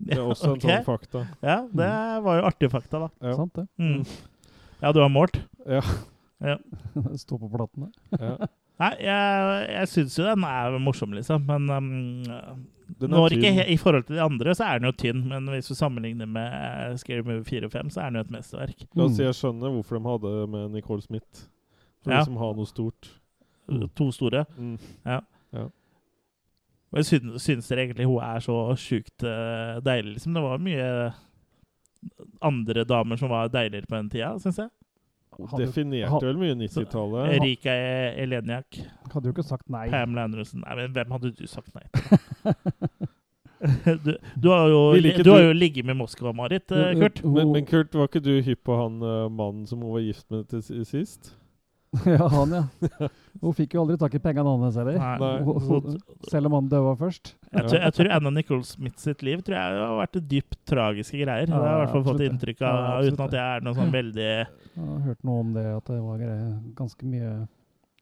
[0.06, 0.60] Det er også okay.
[0.60, 1.23] en sånn fakta.
[1.41, 1.89] Ja, det
[2.27, 3.10] var jo artig fakta, da.
[3.23, 3.34] Ja.
[3.39, 3.65] Sant det.
[3.81, 4.03] Mm.
[4.84, 5.39] Ja, du har målt?
[5.65, 5.81] Ja.
[6.41, 6.57] Ja.
[7.23, 7.91] Stå på platene.
[8.19, 8.35] Ja.
[8.80, 11.43] Nei, jeg, jeg syns jo den er morsom, liksom.
[11.45, 11.89] Men um,
[13.02, 13.53] er når ikke tynn.
[13.60, 15.22] he, i forhold til de andre, så er den jo tynn.
[15.30, 18.26] Men hvis du sammenligner med eh, Scary Movie 4 og 5, så er den jo
[18.26, 18.85] et mesterverk.
[18.95, 19.27] La oss si Mm.
[19.27, 21.45] jeg skjønner hvorfor de hadde med Nicole Smith.
[22.03, 22.19] For Ja.
[22.23, 23.11] liksom ha noe stort.
[23.95, 24.45] To store.
[24.57, 24.77] Mm.
[26.91, 30.34] Og jeg syns, syns dere egentlig hun er så sjukt eh, deilig, liksom.
[30.35, 30.88] Det var mye
[32.41, 34.69] andre damer som var deiligere på den tida, syns jeg.
[35.39, 37.31] Hadde, Definerte ha- vel mye 90-tallet.
[37.37, 38.77] Erika E- Eleniak,
[39.13, 39.87] hadde jo ikke sagt nei.
[39.89, 42.53] Pamela Anderson Nei, men hvem hadde du sagt nei til?
[44.05, 47.23] du, du har jo, du har du- jo ligget med Moskva-Marit, eh, Kurt.
[47.23, 50.25] Men, men Kurt, var ikke du hypp på han eh, mannen som hun var gift
[50.33, 51.33] med til sist?
[52.07, 53.07] ja, han, ja.
[53.41, 54.95] Hun fikk jo aldri tak i pengene hans heller.
[54.95, 55.95] Nei.
[56.31, 57.34] Selv om han døde først.
[57.51, 61.19] Jeg tror, jeg tror Anna Nicole Smith sitt liv tror jeg har vært dypt tragiske
[61.19, 61.49] greier.
[61.51, 63.76] det har jeg i hvert fall fått inntrykk av, Ja, uten at jeg er noe
[63.76, 64.47] sånn veldig Jeg
[64.85, 66.23] har hørt noe om det, at det var
[66.80, 67.34] ganske mye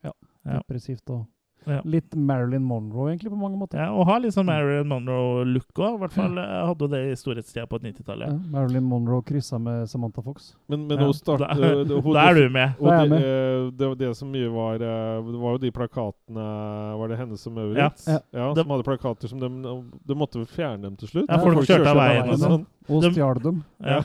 [0.05, 0.59] ja, Ja.
[0.59, 1.25] depressivt og
[1.67, 1.81] Ja.
[1.85, 3.77] litt Marilyn Monroe, egentlig, på mange måter.
[3.77, 5.97] ja, Og har litt sånn Marilyn Monroe-look òg.
[5.97, 8.27] I hvert fall eh, hadde hun det i storhetstida på 90-tallet.
[8.31, 10.55] Ja, Marilyn Monroe kryssa med Samantha Fox.
[10.71, 12.73] Men, men Ja, hun startet da- hun- Da er du med.
[12.79, 13.21] Og er det, med.
[13.21, 16.47] eh, det, var det som mye var eh, Det var jo de plakatene
[17.03, 18.07] Var det Hennes og Maurits?
[18.07, 18.19] Ja.
[18.33, 19.49] Ja, som hadde plakater som de,
[20.07, 21.29] de måtte fjerne dem til slutt?
[21.29, 22.65] Ja, folk kjørte av veien og og sånn.
[22.89, 23.63] Og stjal dem.
[23.83, 24.01] Ja.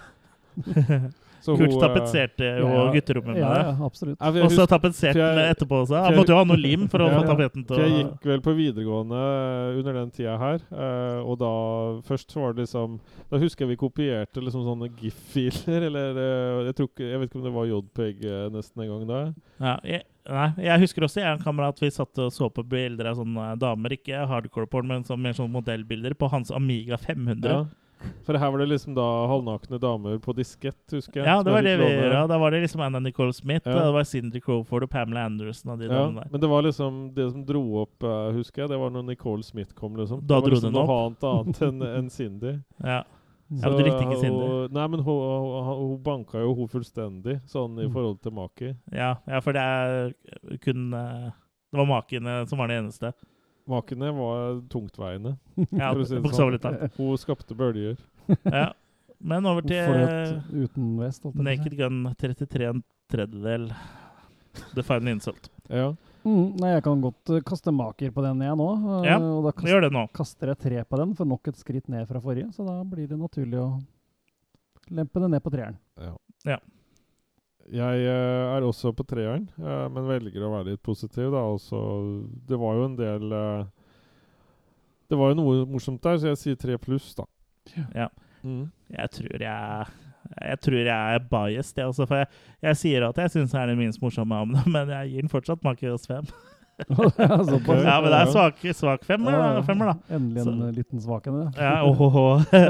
[1.44, 3.72] Så Kurt hun, eh, tapetserte jo Ja, gutterommet med Ja, det.
[3.84, 4.16] absolutt.
[4.44, 5.98] Og så tapetserte han etterpå også.
[6.06, 8.24] Han måtte jo ha noe lim for å Ja, få tapeten til å jeg gikk
[8.30, 9.20] vel på videregående
[9.78, 11.52] under den tida her, eh, og da
[12.08, 12.96] Først var det liksom
[13.30, 17.30] Da husker jeg vi kopierte liksom sånne GIF-filer, eller eh, jeg, tror ikke, jeg vet
[17.30, 18.24] ikke om det var JPEG
[18.56, 19.20] nesten en gang da.
[19.60, 22.62] ja, jeg, Nei, jeg husker også jeg og en kamerat vi satt og så på
[22.64, 26.96] bilder av sånne damer, ikke hardcore porn, men sånn, mer sånn modellbilder, på hans Amiga
[26.96, 27.44] 500.
[27.44, 27.58] Ja.
[28.26, 31.26] For her var det liksom da halvnakne damer på diskett, husker jeg.
[31.26, 32.26] Ja, det var det vi gjorde.
[32.28, 33.72] Da var det liksom Anna Nicole Smith, Ja.
[33.76, 36.28] og det var Cindy Crawford og Pamela Anderson og de Ja, damene der.
[36.32, 39.42] men det var liksom det som dro opp, eh, husker jeg, det var når Nicole
[39.42, 40.20] Smith kom, liksom.
[40.26, 42.60] Da det var dro liksom den noe annet enn en Cindy.
[42.82, 43.02] Ja.
[43.50, 44.42] Ja, men du likte ikke Cindy.
[44.42, 47.92] og- Nei, men hun, hun, hun banka jo hun fullstendig, sånn i Mm.
[47.92, 48.74] forhold til Maki.
[48.92, 50.14] Ja, ja, for det er
[50.60, 51.30] kun eh,
[51.72, 53.12] Det var Makiene som var det eneste.
[53.70, 55.36] Makene var tungtveiende,
[55.73, 56.78] Ja, for å si det sånn.
[56.99, 57.97] Hun skapte bølger.
[58.45, 58.73] Ja.
[59.24, 61.24] Men over til uten vest.
[61.35, 63.70] Naked Gun 33 en tredjedel.
[64.74, 65.49] The Final Insult.
[65.73, 65.95] Ja.
[66.24, 68.66] Mm, nei, jeg kan godt eh, kaste maker på den jeg nå.
[69.01, 70.05] eh, Ja, og da kast, gjør det nå.
[70.16, 72.53] kaster jeg tre på den, for nok et skritt ned fra forrige.
[72.57, 73.66] Så da blir det naturlig å
[74.93, 75.77] lempe det ned på treeren.
[76.45, 76.59] Ja.
[77.73, 81.31] Jeg eh, er også på treeren, eh, men velger å være litt positiv.
[81.32, 81.45] da.
[81.55, 81.81] Også,
[82.49, 83.65] det var jo en del eh,
[85.09, 87.24] Det var jo noe morsomt der, så jeg sier tre pluss, da.
[87.97, 88.09] Ja.
[88.45, 88.69] Mm.
[88.93, 89.93] Jeg tror jeg
[90.41, 92.07] jeg tror jeg er biased, jeg også.
[92.09, 92.28] For jeg,
[92.65, 95.24] jeg sier at jeg syns den er den minst morsomme av dem, men jeg gir
[95.27, 96.28] den fortsatt makehos fem.
[97.18, 99.62] Ja, men det er svak, svak femmer, Ja, da.
[99.66, 100.16] Femmer, da.
[100.16, 101.36] Endelig en Så- eh, liten svak en.
[101.42, 101.51] ja.
[101.56, 102.24] Ja, åhåhå.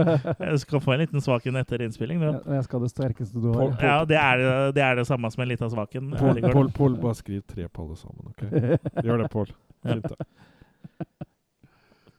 [0.50, 2.20] Jeg skal få en liten svaken etter innspilling.
[2.20, 2.32] Da.
[2.56, 3.72] Jeg, skal ha det sterkeste du har.
[3.80, 4.44] Ja, det er,
[4.76, 6.12] det- er det samme som en liten svaken.
[6.12, 6.50] en.
[6.52, 8.42] Pål, Pål, bare skriv tre på alle sammen, OK?
[9.06, 9.54] Gjør det, Pål.
[9.84, 10.00] Ja.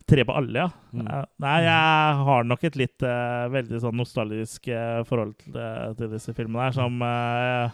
[0.05, 0.67] Tre på alle, ja.
[0.93, 1.07] Mm.
[1.41, 5.55] Nei, jeg har nok et litt uh, veldig sånn nostalgisk uh, forhold til,
[5.97, 7.71] til disse filmene her, som, eh,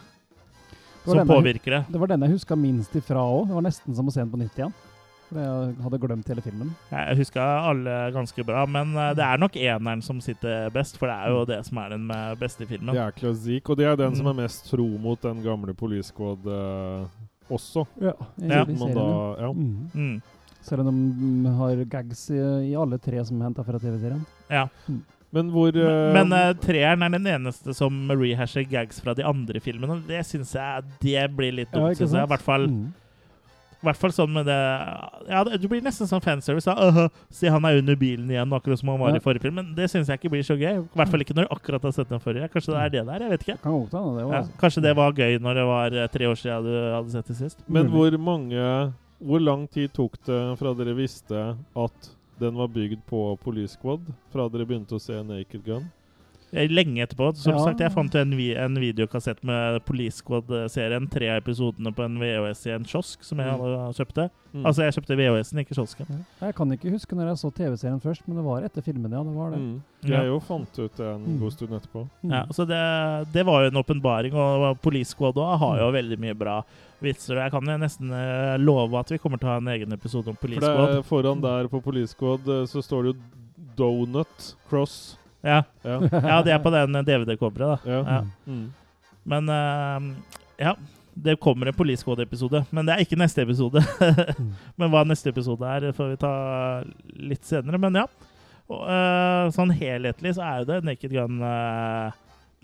[1.04, 1.82] som denne påvirker det.
[1.92, 3.46] Det var den jeg huska minst ifra òg.
[3.48, 4.72] Det var nesten som å se den på nytt igjen.
[5.32, 6.70] For jeg hadde glemt hele filmen.
[6.92, 11.08] Jeg huska alle ganske bra, men eh, det er nok eneren som sitter best, for
[11.08, 12.04] det er jo det som er den
[12.38, 12.92] beste filmen.
[12.94, 14.32] Det er klassikk, og det er den som Mm.
[14.34, 17.06] er mest tro mot den gamle Police Squad eh,
[17.50, 17.86] også.
[18.00, 18.62] Ja, Ja.
[18.68, 19.52] i Man da, ja.
[19.52, 19.90] Mhm.
[19.94, 20.22] Mm.
[20.62, 22.38] Selv om de mm, har gags i,
[22.70, 24.20] i alle tre som er henta fra TV-serien.
[24.48, 24.68] Ja.
[25.32, 29.62] Men hvor uh, Men uh, treeren er den eneste som rehasher gags fra de andre
[29.64, 30.02] filmene.
[30.08, 31.96] Det syns jeg det blir litt dumt.
[31.96, 32.12] ja, jeg.
[32.12, 32.90] I hvert fall, mm.
[33.82, 34.58] hvert fall sånn med det
[35.30, 36.68] Ja, det det blir nesten sånn fanservice.
[36.68, 36.76] da.
[36.76, 39.16] «Åhå, Se, han er under bilen igjen, akkurat som han var Ja.
[39.16, 39.56] i forrige film.
[39.56, 40.84] Men det syns jeg ikke blir så gøy.
[40.84, 42.52] I hvert fall ikke når du akkurat har sett den forrige.
[42.52, 43.20] Kanskje det er det der?
[43.20, 43.60] Jeg vet ikke.
[43.62, 46.64] Kan det var Ja, kanskje det var gøy når det var eh, tre år siden
[46.64, 47.68] du hadde sett det sist.
[47.68, 48.92] Men hvor mange
[49.22, 54.08] Hvor lang tid tok det fra dere visste at den var bygd på Police Squad,
[54.32, 55.84] fra dere begynte å se Naked Gun?
[56.52, 57.34] Eh, Lenge etterpå.
[57.34, 57.64] Som Ja.
[57.64, 61.08] sagt, jeg fant en, vi en videokassett med Police Squad-serien.
[61.10, 63.92] Tre av episodene på en VHS i en kiosk som jeg Mm.
[63.96, 64.30] kjøpte.
[64.54, 64.66] Mm.
[64.66, 66.26] Altså, jeg kjøpte VHS-en, ikke kiosken.
[66.42, 69.22] Jeg kan ikke huske når jeg så TV-serien først, men det var etter filmen, ja.
[69.24, 69.58] Det var det.
[69.60, 69.82] Mm.
[70.04, 70.16] Ja.
[70.20, 71.38] Jeg jo fant ut det en Mm.
[71.40, 72.08] god stund etterpå.
[72.22, 72.30] Mhm.
[72.30, 76.18] Ja, så det, det var jo en åpenbaring, og Police Squad òg har jo veldig
[76.18, 76.62] mye bra
[77.02, 77.36] vitser.
[77.40, 80.28] Jeg kan jo nesten eh, love at vi kommer til å ha en egen episode
[80.28, 81.02] om Police Squad.
[81.02, 83.20] For foran der på Police Squad eh, så står det jo
[83.76, 85.16] Donut Cross.
[85.42, 85.62] Ja.
[85.82, 85.98] Ja.
[86.12, 87.78] ja, det er på den DVD-coveret, da.
[87.86, 88.00] ja.
[88.06, 88.24] Ja.
[88.46, 88.66] Mm.
[89.22, 90.12] Men uh,
[90.58, 90.76] ja.
[91.14, 93.82] Det kommer en Police Squad-episode, men det er ikke neste episode.
[94.80, 96.30] men hva neste episode er, får vi ta
[97.20, 97.76] litt senere.
[97.82, 98.06] Men ja.
[98.70, 102.14] Og, uh, sånn helhetlig så er jo det Naked Gun uh,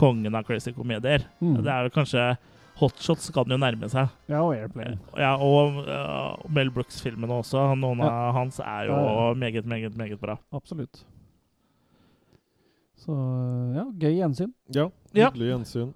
[0.01, 1.27] kongen av crazy komedier.
[1.43, 1.59] Mm.
[1.61, 2.25] Det er jo kanskje
[2.79, 4.09] Hotshots kan jo nærme seg.
[4.31, 4.97] Ja, og Airplane.
[5.19, 7.67] Ja, og uh, Mel Brooks-filmene også.
[7.77, 9.33] Noen av hans er jo Ja, ja.
[9.45, 10.39] meget, meget, meget bra.
[10.55, 11.03] Absolutt.
[12.99, 13.15] Så
[13.75, 14.53] ja, gøy gjensyn.
[14.75, 14.89] ja.
[15.15, 15.29] Ja.
[15.31, 15.93] Hyggelig gjensyn.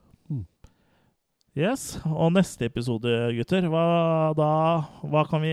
[1.54, 3.06] Yes, Og neste episode,
[3.38, 3.82] gutter, hva
[4.34, 4.46] da
[5.06, 5.52] hva kan vi,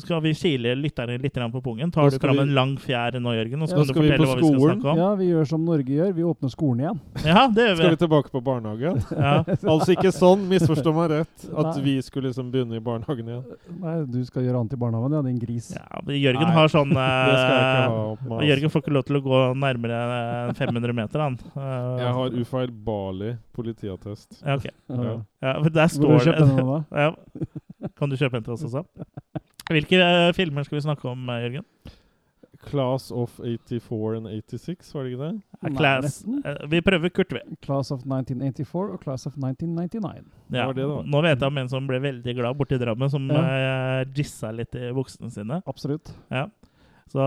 [0.00, 1.90] Skal vi kile lytterne litt grann på pungen?
[1.92, 3.60] Tar du fram vi- en lang fjær nå, Jørgen?
[3.60, 4.96] Og så Ja, kan du skal vi fortelle på hva vi skal snakke om?
[4.96, 6.14] Ja, vi gjør som Norge gjør.
[6.16, 7.00] Vi åpner skolen igjen.
[7.26, 7.82] Ja, det gjør vi.
[7.84, 7.96] Skal vi.
[8.00, 8.96] tilbake på barnehagen?
[9.20, 9.44] Ja.
[9.44, 11.44] altså ikke sånn, misforstå meg rett.
[11.52, 11.82] At Nei.
[11.84, 13.44] vi skulle liksom begynne i barnehagen igjen.
[13.78, 15.68] Nei, du skal gjøre annet i barnehagen, ja, din gris.
[15.76, 18.40] ja, men Jørgen Nei, har sånn skal altså.
[18.48, 21.38] Jørgen får ikke lov til å gå nærmere 500 meter, han.
[21.52, 24.40] Uh, Jeg har ufeilbarlig politiattest.
[24.46, 24.64] ja, ok.
[24.88, 25.09] Ja.
[25.42, 26.82] Ja, men der Hvor står du kjøpt den da?
[27.04, 27.90] ja.
[27.96, 28.84] Kan du kjøpe en til oss også?
[29.70, 31.66] Hvilke uh, filmer skal vi snakke om, eh, Jørgen?
[32.60, 35.42] Class of 84 and 86, var det ikke det?
[35.62, 36.18] Ja, Class.
[36.44, 37.40] Eh, vi prøver Kurt, vi.
[37.64, 40.26] Class of 1984 og Class of 1999.
[40.52, 40.66] Ja.
[40.66, 41.06] var det det.
[41.08, 44.02] Nå vet jeg om en som ble veldig glad borti Drammen, som Ja.
[44.02, 45.62] uh, jissa litt i buksene sine.
[45.66, 46.12] Absolutt.
[46.30, 46.48] Ja.
[47.08, 47.24] Så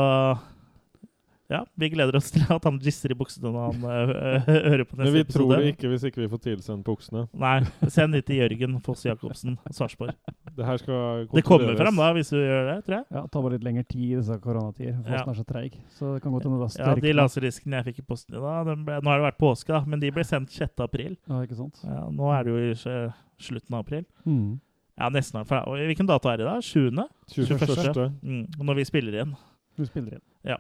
[1.54, 4.98] ja, vi gleder oss til at han jisser i buksene når han eh, hører på
[4.98, 5.06] neste episode.
[5.06, 5.38] Men vi episode.
[5.38, 7.24] tror det ikke hvis ikke vi får tilsendt buksene.
[7.44, 7.54] Nei,
[7.94, 10.16] send det til Jørgen Foss Jacobsen, Sarpsborg.
[10.58, 11.80] Det her skal Det kommer kontrolleres.
[11.82, 13.06] fram da, hvis du gjør det, tror jeg.
[13.14, 14.98] Ja, det tar bare litt lengre tid i disse koronatider.
[15.04, 15.24] Fossen Ja.
[15.32, 15.78] er så treig.
[15.98, 18.66] Så det kan godt hende det Ja, De laserdiskene jeg fikk i posten i dag,
[18.86, 20.80] ble, nå har det vært påske, da, men de ble sendt 6.
[20.84, 21.18] april.
[21.30, 21.80] Ja, ikke sant?
[21.84, 24.06] Ja, nå er det jo i slutten av april.
[24.26, 24.60] Mm.
[25.00, 25.42] Ja, nesten.
[25.42, 26.60] Og Hvilken dato er det da?
[26.62, 26.92] 7.?
[27.34, 28.12] 21.
[28.22, 29.36] Mm, når vi spiller inn.
[29.76, 30.54] Du spiller inn.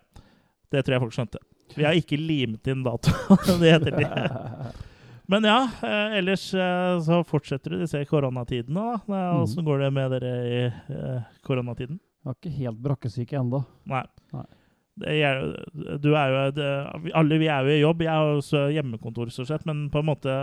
[0.73, 1.41] Det tror jeg folk skjønte.
[1.77, 3.37] Vi har ikke limt inn datoen.
[3.61, 4.09] det heter det.
[5.31, 8.81] Men ja, eh, ellers eh, så fortsetter du disse koronatidene.
[9.07, 9.21] da.
[9.39, 9.69] Åssen mm.
[9.69, 12.01] Går det med dere i eh, koronatiden?
[12.23, 13.63] Jeg har ikke helt brakkesyke ennå.
[13.91, 14.03] Nei.
[14.35, 14.45] Nei.
[15.03, 15.39] Det er,
[15.97, 16.65] du er jo det,
[17.17, 18.03] Alle vi er jo i jobb.
[18.05, 19.63] Jeg har jo også hjemmekontor, stort sett.
[19.65, 20.35] Men på en måte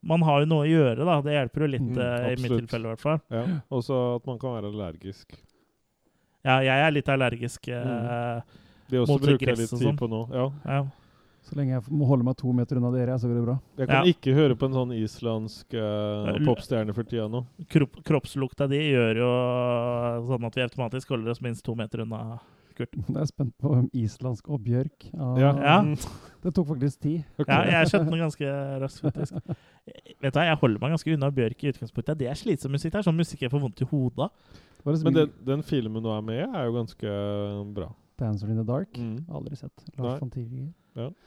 [0.00, 1.18] Man har jo noe å gjøre, da.
[1.26, 3.20] Det hjelper jo litt, Mhm, eh, i mitt tilfelle i hvert fall.
[3.34, 3.42] Ja.
[3.74, 5.36] Også at man kan være allergisk.
[6.42, 7.68] Ja, jeg er litt allergisk.
[7.68, 8.40] eh,
[8.92, 9.96] Det også Mot bruker jeg litt tid sånn.
[9.98, 10.22] på nå.
[10.36, 10.46] Ja.
[10.68, 10.82] ja.
[11.42, 13.56] Så lenge jeg må holde meg to meter unna dere, så går det bra.
[13.80, 14.12] Jeg kan Ja.
[14.14, 17.40] ikke høre på en sånn islandsk uh, popstjerne for tida nå.
[17.72, 19.30] Kropp, kroppslukta di gjør jo
[20.28, 22.38] sånn at vi automatisk holder oss minst to meter unna.
[22.78, 22.88] Jeg
[23.20, 25.08] er spent på islandsk og bjørk.
[25.12, 25.50] Ja, Ja.
[25.60, 25.76] Ja.
[26.42, 27.24] Det tok faktisk tid.
[27.38, 27.52] Okay.
[27.70, 28.52] Ja, jeg skjønte den ganske
[28.82, 29.34] raskt, faktisk.
[30.22, 32.18] Vet du hva, Jeg holder meg ganske unna Bjørk i utgangspunktet.
[32.18, 32.92] Det er slitsom musikk.
[32.94, 34.30] Det er sånn musikk jeg får vondt i hodet av.
[34.84, 37.12] Men den, den filmen du er med i, er jo ganske
[37.76, 37.90] bra.
[38.22, 38.94] Dancer in the Dark.
[38.96, 39.26] Mm.
[39.34, 39.84] Aldri sett.
[39.98, 40.70] Lars von Trier.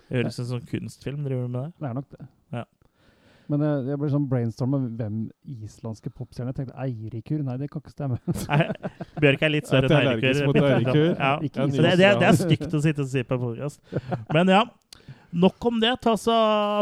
[0.09, 1.23] Høres ut som kunstfilm.
[1.25, 1.71] Driver du med det?
[1.81, 2.27] Det er nok det.
[2.55, 2.63] Ja.
[3.51, 5.17] Men jeg, jeg ble sånn brainstorma hvem
[5.67, 6.53] islandske popstjerner.
[6.53, 7.43] Jeg tenkte Eirikur.
[7.45, 8.17] Nei, det kan ikke stemme.
[8.49, 8.61] Nei,
[9.21, 10.61] Bjørk er litt større enn Eirikur.
[10.63, 11.11] Eirikur.
[11.11, 11.35] Ja.
[11.45, 13.81] Ja, det, det, det er stygt å sitte og si på en podkast.
[14.35, 14.63] Men ja.
[15.35, 15.91] Nok om det.
[16.03, 16.35] Ta så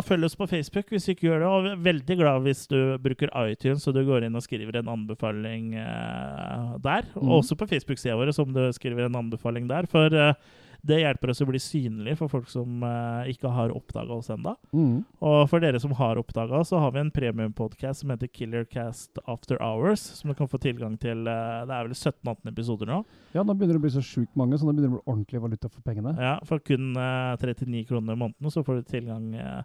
[0.05, 1.49] Følg oss på Facebook hvis du ikke gjør det.
[1.49, 4.77] Og vi er veldig glad hvis du bruker iTunes og du går inn og skriver
[4.79, 7.07] en anbefaling eh, der.
[7.17, 7.37] Og mm.
[7.39, 9.89] også på Facebook-sida vår som du skriver en anbefaling der.
[9.89, 10.35] For eh,
[10.85, 14.51] det hjelper oss å bli synlige for folk som eh, ikke har oppdaga oss ennå.
[14.75, 14.97] Mm.
[15.23, 19.17] Og for dere som har oppdaga oss, så har vi en premiumpodkast som heter Killercast
[19.31, 21.23] After Hours, som du kan få tilgang til.
[21.27, 22.99] eh, Det er vel 17-18 episoder nå.
[23.33, 25.13] Ja, nå begynner det å bli så sjukt mange, så nå begynner det å bli
[25.13, 26.17] ordentlig valuta for pengene.
[26.19, 29.63] Ja, For kun eh, 39 kroner i måneden så får du tilgang eh,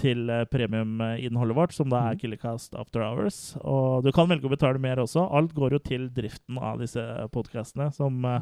[0.00, 2.20] til eh, premiuminnholdet vårt, som da er Mhm.
[2.20, 3.56] Killercast After Hours.
[3.60, 5.28] Og du kan velge å betale mer også.
[5.30, 8.40] Alt går jo til driften av disse podkastene, som eh,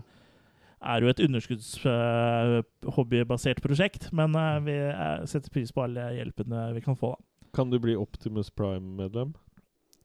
[0.84, 4.02] er jo et underskuddshobbybasert prosjekt.
[4.16, 7.08] Men eh, vi eh, setter pris på alle hjelpene vi kan få.
[7.16, 7.20] da.
[7.54, 9.30] Kan du bli Optimus Prime-medlem?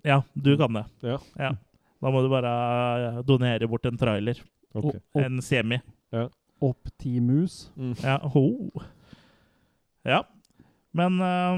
[0.06, 0.86] Ja, du kan det.
[1.04, 1.18] Ja.
[2.00, 2.52] Da må du bare
[3.10, 4.38] eh, donere bort en trailer.
[4.74, 4.86] Ok.
[4.86, 5.78] Og, og En semi.
[6.62, 7.72] Optimus.
[7.80, 7.96] Mm.
[8.04, 8.18] Ja.
[8.36, 8.46] Ho.
[10.08, 10.22] ja.
[10.96, 11.58] Men eh,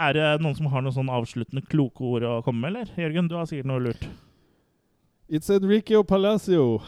[0.00, 2.86] er det noen som har noen sånn avsluttende kloke ord å komme med, eller?
[3.00, 4.04] Jørgen, du har sikkert noe lurt.
[5.32, 6.80] It's Enrique Palacio.